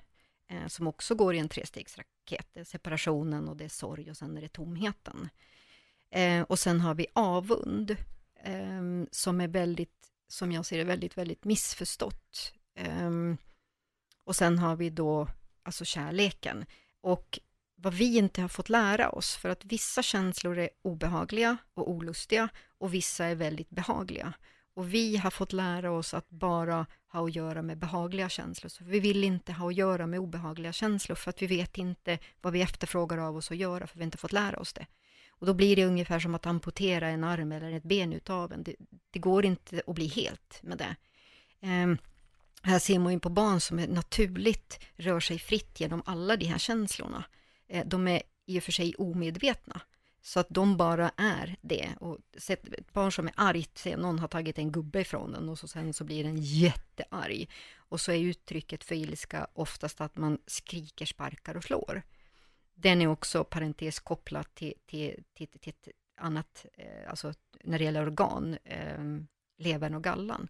eh, 0.48 0.66
som 0.66 0.86
också 0.86 1.14
går 1.14 1.34
i 1.34 1.38
en 1.38 1.48
trestegsraket. 1.48 2.46
Det 2.52 2.60
är 2.60 2.64
separationen 2.64 3.48
och 3.48 3.56
det 3.56 3.64
är 3.64 3.68
sorg 3.68 4.10
och 4.10 4.16
sen 4.16 4.36
är 4.36 4.40
det 4.40 4.48
tomheten. 4.48 5.28
Eh, 6.10 6.42
och 6.42 6.58
sen 6.58 6.80
har 6.80 6.94
vi 6.94 7.06
avund, 7.12 7.96
ehm, 8.44 9.06
som 9.10 9.40
är 9.40 9.48
väldigt, 9.48 10.12
som 10.32 10.52
jag 10.52 10.66
ser 10.66 10.78
det, 10.78 10.84
väldigt, 10.84 11.18
väldigt 11.18 11.44
missförstått 11.44 12.52
Um, 12.80 13.36
och 14.24 14.36
sen 14.36 14.58
har 14.58 14.76
vi 14.76 14.90
då 14.90 15.28
alltså 15.62 15.84
kärleken. 15.84 16.66
Och 17.00 17.38
vad 17.76 17.94
vi 17.94 18.16
inte 18.16 18.40
har 18.40 18.48
fått 18.48 18.68
lära 18.68 19.10
oss, 19.10 19.36
för 19.36 19.48
att 19.48 19.64
vissa 19.64 20.02
känslor 20.02 20.58
är 20.58 20.70
obehagliga 20.82 21.56
och 21.74 21.90
olustiga 21.90 22.48
och 22.78 22.94
vissa 22.94 23.24
är 23.24 23.34
väldigt 23.34 23.70
behagliga. 23.70 24.32
Och 24.74 24.94
vi 24.94 25.16
har 25.16 25.30
fått 25.30 25.52
lära 25.52 25.90
oss 25.90 26.14
att 26.14 26.30
bara 26.30 26.86
ha 27.12 27.24
att 27.24 27.34
göra 27.34 27.62
med 27.62 27.78
behagliga 27.78 28.28
känslor. 28.28 28.68
Så 28.68 28.84
vi 28.84 29.00
vill 29.00 29.24
inte 29.24 29.52
ha 29.52 29.68
att 29.68 29.74
göra 29.74 30.06
med 30.06 30.20
obehagliga 30.20 30.72
känslor 30.72 31.16
för 31.16 31.30
att 31.30 31.42
vi 31.42 31.46
vet 31.46 31.78
inte 31.78 32.18
vad 32.40 32.52
vi 32.52 32.62
efterfrågar 32.62 33.18
av 33.18 33.36
oss 33.36 33.50
att 33.50 33.56
göra, 33.56 33.86
för 33.86 33.98
vi 33.98 34.02
har 34.02 34.06
inte 34.06 34.18
fått 34.18 34.32
lära 34.32 34.58
oss 34.58 34.72
det. 34.72 34.86
Och 35.40 35.46
då 35.46 35.54
blir 35.54 35.76
det 35.76 35.84
ungefär 35.84 36.18
som 36.18 36.34
att 36.34 36.46
amputera 36.46 37.08
en 37.08 37.24
arm 37.24 37.52
eller 37.52 37.72
ett 37.72 37.82
ben 37.82 38.12
utav 38.12 38.52
en. 38.52 38.62
Det, 38.62 38.76
det 39.10 39.18
går 39.18 39.44
inte 39.44 39.82
att 39.86 39.94
bli 39.94 40.06
helt 40.06 40.60
med 40.62 40.78
det. 40.78 40.96
Um, 41.66 41.98
här 42.62 42.78
ser 42.78 42.98
man 42.98 43.12
ju 43.12 43.20
på 43.20 43.28
barn 43.28 43.60
som 43.60 43.78
är 43.78 43.88
naturligt 43.88 44.80
rör 44.96 45.20
sig 45.20 45.38
fritt 45.38 45.80
genom 45.80 46.02
alla 46.06 46.36
de 46.36 46.46
här 46.46 46.58
känslorna. 46.58 47.24
Eh, 47.68 47.86
de 47.86 48.08
är 48.08 48.22
i 48.46 48.58
och 48.58 48.62
för 48.62 48.72
sig 48.72 48.94
omedvetna. 48.94 49.80
Så 50.22 50.40
att 50.40 50.46
de 50.50 50.76
bara 50.76 51.10
är 51.16 51.56
det. 51.60 51.88
Och 52.00 52.18
ett 52.48 52.92
barn 52.92 53.12
som 53.12 53.26
är 53.26 53.34
argt, 53.36 53.78
ser 53.78 53.96
någon 53.96 54.18
har 54.18 54.28
tagit 54.28 54.58
en 54.58 54.72
gubbe 54.72 55.00
ifrån 55.00 55.32
den 55.32 55.48
och 55.48 55.58
så 55.58 55.68
sen 55.68 55.92
så 55.92 56.04
blir 56.04 56.24
den 56.24 56.36
jättearg. 56.36 57.50
Och 57.76 58.00
så 58.00 58.12
är 58.12 58.18
uttrycket 58.18 58.84
för 58.84 58.94
ilska 58.94 59.46
oftast 59.52 60.00
att 60.00 60.16
man 60.16 60.38
skriker, 60.46 61.06
sparkar 61.06 61.56
och 61.56 61.64
slår. 61.64 62.02
Den 62.82 63.02
är 63.02 63.06
också 63.06 63.44
parentes 63.44 64.00
kopplad 64.00 64.54
till, 64.54 64.74
till, 64.86 65.24
till, 65.34 65.48
till 65.48 65.72
ett 65.72 65.88
annat, 66.16 66.66
eh, 66.74 67.10
alltså 67.10 67.34
när 67.64 67.78
det 67.78 67.84
gäller 67.84 68.06
organ, 68.06 68.58
eh, 68.64 68.98
levern 69.58 69.94
och 69.94 70.04
gallan, 70.04 70.48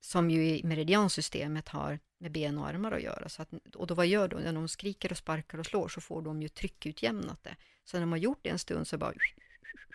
som 0.00 0.30
ju 0.30 0.48
i 0.48 0.64
meridiansystemet 0.64 1.68
har 1.68 1.98
med 2.18 2.32
ben 2.32 2.58
och 2.58 2.68
armar 2.68 2.92
att 2.92 3.02
göra. 3.02 3.28
Så 3.28 3.42
att, 3.42 3.52
och 3.74 3.86
då 3.86 3.94
vad 3.94 4.06
gör 4.06 4.28
de? 4.28 4.40
När 4.40 4.52
de 4.52 4.68
skriker 4.68 5.10
och 5.10 5.18
sparkar 5.18 5.58
och 5.58 5.66
slår 5.66 5.88
så 5.88 6.00
får 6.00 6.22
de 6.22 6.42
ju 6.42 6.48
tryckutjämnat 6.48 7.44
det. 7.44 7.56
Så 7.84 7.96
när 7.96 8.00
de 8.00 8.12
har 8.12 8.18
gjort 8.18 8.38
det 8.42 8.50
en 8.50 8.58
stund 8.58 8.86
så 8.86 8.98
bara 8.98 9.12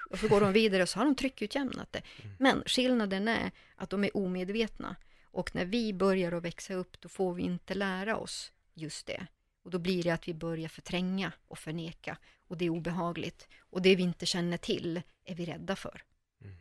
och 0.09 0.19
så 0.19 0.27
går 0.27 0.41
de 0.41 0.53
vidare 0.53 0.83
och 0.83 0.89
så 0.89 0.99
har 0.99 1.05
de 1.05 1.15
tryckutjämnat 1.15 1.91
det. 1.91 2.01
Mm. 2.23 2.35
Men 2.39 2.63
skillnaden 2.65 3.27
är 3.27 3.51
att 3.75 3.89
de 3.89 4.03
är 4.03 4.17
omedvetna. 4.17 4.95
Och 5.23 5.55
när 5.55 5.65
vi 5.65 5.93
börjar 5.93 6.31
att 6.31 6.43
växa 6.43 6.73
upp, 6.73 7.01
då 7.01 7.09
får 7.09 7.33
vi 7.33 7.43
inte 7.43 7.73
lära 7.73 8.17
oss 8.17 8.51
just 8.73 9.07
det. 9.07 9.27
Och 9.63 9.71
då 9.71 9.79
blir 9.79 10.03
det 10.03 10.09
att 10.09 10.27
vi 10.27 10.33
börjar 10.33 10.69
förtränga 10.69 11.31
och 11.47 11.59
förneka. 11.59 12.17
Och 12.47 12.57
det 12.57 12.65
är 12.65 12.69
obehagligt. 12.69 13.47
Och 13.59 13.81
det 13.81 13.95
vi 13.95 14.03
inte 14.03 14.25
känner 14.25 14.57
till 14.57 15.01
är 15.25 15.35
vi 15.35 15.45
rädda 15.45 15.75
för. 15.75 16.03
Mm. 16.41 16.55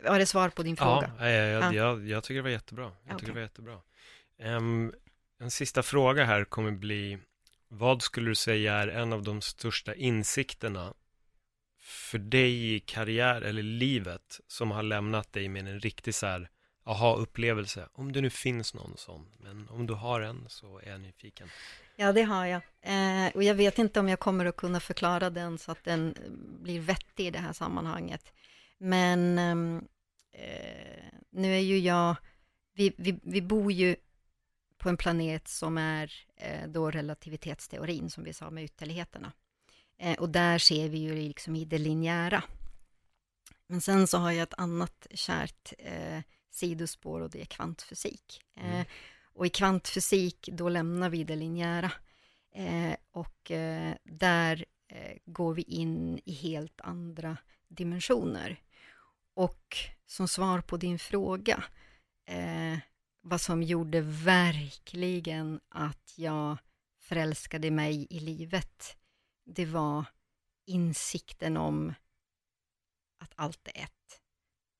Var 0.00 0.18
det 0.18 0.26
svar 0.26 0.48
på 0.48 0.62
din 0.62 0.76
fråga? 0.76 1.12
Ja, 1.18 1.28
jag, 1.28 1.62
jag, 1.62 1.74
jag, 1.74 2.08
jag 2.08 2.24
tycker 2.24 2.34
det 2.34 2.42
var 2.42 2.50
jättebra. 2.50 2.84
Jag 2.84 3.04
okay. 3.04 3.18
tycker 3.18 3.26
det 3.26 3.34
var 3.34 3.40
jättebra. 3.40 3.80
Um, 4.38 4.92
en 5.38 5.50
sista 5.50 5.82
fråga 5.82 6.24
här 6.24 6.44
kommer 6.44 6.70
bli, 6.70 7.18
vad 7.68 8.02
skulle 8.02 8.30
du 8.30 8.34
säga 8.34 8.74
är 8.74 8.88
en 8.88 9.12
av 9.12 9.22
de 9.22 9.40
största 9.40 9.94
insikterna 9.94 10.94
för 11.78 12.18
dig 12.18 12.74
i 12.74 12.80
karriär 12.80 13.42
eller 13.42 13.62
livet 13.62 14.40
som 14.46 14.70
har 14.70 14.82
lämnat 14.82 15.32
dig 15.32 15.48
med 15.48 15.68
en 15.68 15.80
riktig 15.80 16.14
så 16.14 16.26
här 16.26 16.50
aha-upplevelse? 16.86 17.88
Om 17.92 18.12
det 18.12 18.20
nu 18.20 18.30
finns 18.30 18.74
någon 18.74 18.96
sån, 18.96 19.26
men 19.38 19.68
om 19.68 19.86
du 19.86 19.94
har 19.94 20.20
en 20.20 20.44
så 20.48 20.78
är 20.78 20.90
jag 20.90 21.00
nyfiken. 21.00 21.48
Ja, 21.96 22.12
det 22.12 22.22
har 22.22 22.46
jag. 22.46 22.62
Eh, 22.82 23.32
och 23.34 23.42
jag 23.42 23.54
vet 23.54 23.78
inte 23.78 24.00
om 24.00 24.08
jag 24.08 24.20
kommer 24.20 24.46
att 24.46 24.56
kunna 24.56 24.80
förklara 24.80 25.30
den 25.30 25.58
så 25.58 25.72
att 25.72 25.84
den 25.84 26.14
eh, 26.14 26.30
blir 26.62 26.80
vettig 26.80 27.26
i 27.26 27.30
det 27.30 27.38
här 27.38 27.52
sammanhanget. 27.52 28.32
Men 28.78 29.38
ehm, 29.38 29.88
eh, 30.32 31.04
nu 31.30 31.54
är 31.54 31.60
ju 31.60 31.78
jag, 31.78 32.16
vi, 32.74 32.92
vi, 32.96 33.20
vi 33.22 33.42
bor 33.42 33.72
ju 33.72 33.96
på 34.78 34.88
en 34.88 34.96
planet 34.96 35.48
som 35.48 35.78
är 35.78 36.12
eh, 36.36 36.68
då 36.68 36.90
relativitetsteorin, 36.90 38.10
som 38.10 38.24
vi 38.24 38.32
sa 38.32 38.50
med 38.50 38.64
ytterligheterna. 38.64 39.32
Eh, 39.98 40.18
och 40.18 40.28
där 40.28 40.58
ser 40.58 40.88
vi 40.88 40.98
ju 40.98 41.14
liksom 41.14 41.56
i 41.56 41.64
det 41.64 41.78
linjära. 41.78 42.42
Men 43.66 43.80
sen 43.80 44.06
så 44.06 44.18
har 44.18 44.32
jag 44.32 44.42
ett 44.42 44.58
annat 44.58 45.06
kärt 45.10 45.72
eh, 45.78 46.20
sidospår 46.56 47.20
och 47.20 47.30
det 47.30 47.40
är 47.40 47.44
kvantfysik. 47.44 48.42
Eh, 48.56 48.74
mm. 48.74 48.84
Och 49.32 49.46
i 49.46 49.48
kvantfysik, 49.48 50.48
då 50.52 50.68
lämnar 50.68 51.10
vi 51.10 51.24
det 51.24 51.36
linjära. 51.36 51.92
Eh, 52.54 52.96
och 53.10 53.50
eh, 53.50 53.94
där 54.04 54.64
går 55.24 55.54
vi 55.54 55.62
in 55.62 56.20
i 56.24 56.32
helt 56.32 56.80
andra 56.80 57.36
dimensioner. 57.68 58.60
Och 59.34 59.76
som 60.06 60.28
svar 60.28 60.60
på 60.60 60.76
din 60.76 60.98
fråga, 60.98 61.64
vad 63.20 63.40
som 63.40 63.62
gjorde 63.62 64.00
verkligen 64.00 65.60
att 65.68 66.14
jag 66.16 66.56
förälskade 67.00 67.70
mig 67.70 68.06
i 68.10 68.20
livet, 68.20 68.96
det 69.44 69.66
var 69.66 70.04
insikten 70.66 71.56
om 71.56 71.94
att 73.18 73.32
allt 73.34 73.68
är 73.68 73.82
ett. 73.82 73.95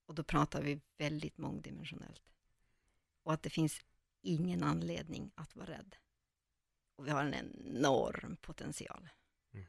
Och 0.07 0.15
då 0.15 0.23
pratar 0.23 0.63
vi 0.63 0.81
väldigt 0.99 1.39
mångdimensionellt. 1.39 2.23
Och 3.23 3.33
att 3.33 3.43
det 3.43 3.51
finns 3.51 3.81
ingen 4.23 4.63
anledning 4.63 5.31
att 5.35 5.57
vara 5.57 5.71
rädd. 5.71 5.97
Och 6.97 7.07
vi 7.07 7.11
har 7.11 7.25
en 7.25 7.35
enorm 7.35 8.37
potential. 8.37 9.09
Mm. 9.55 9.67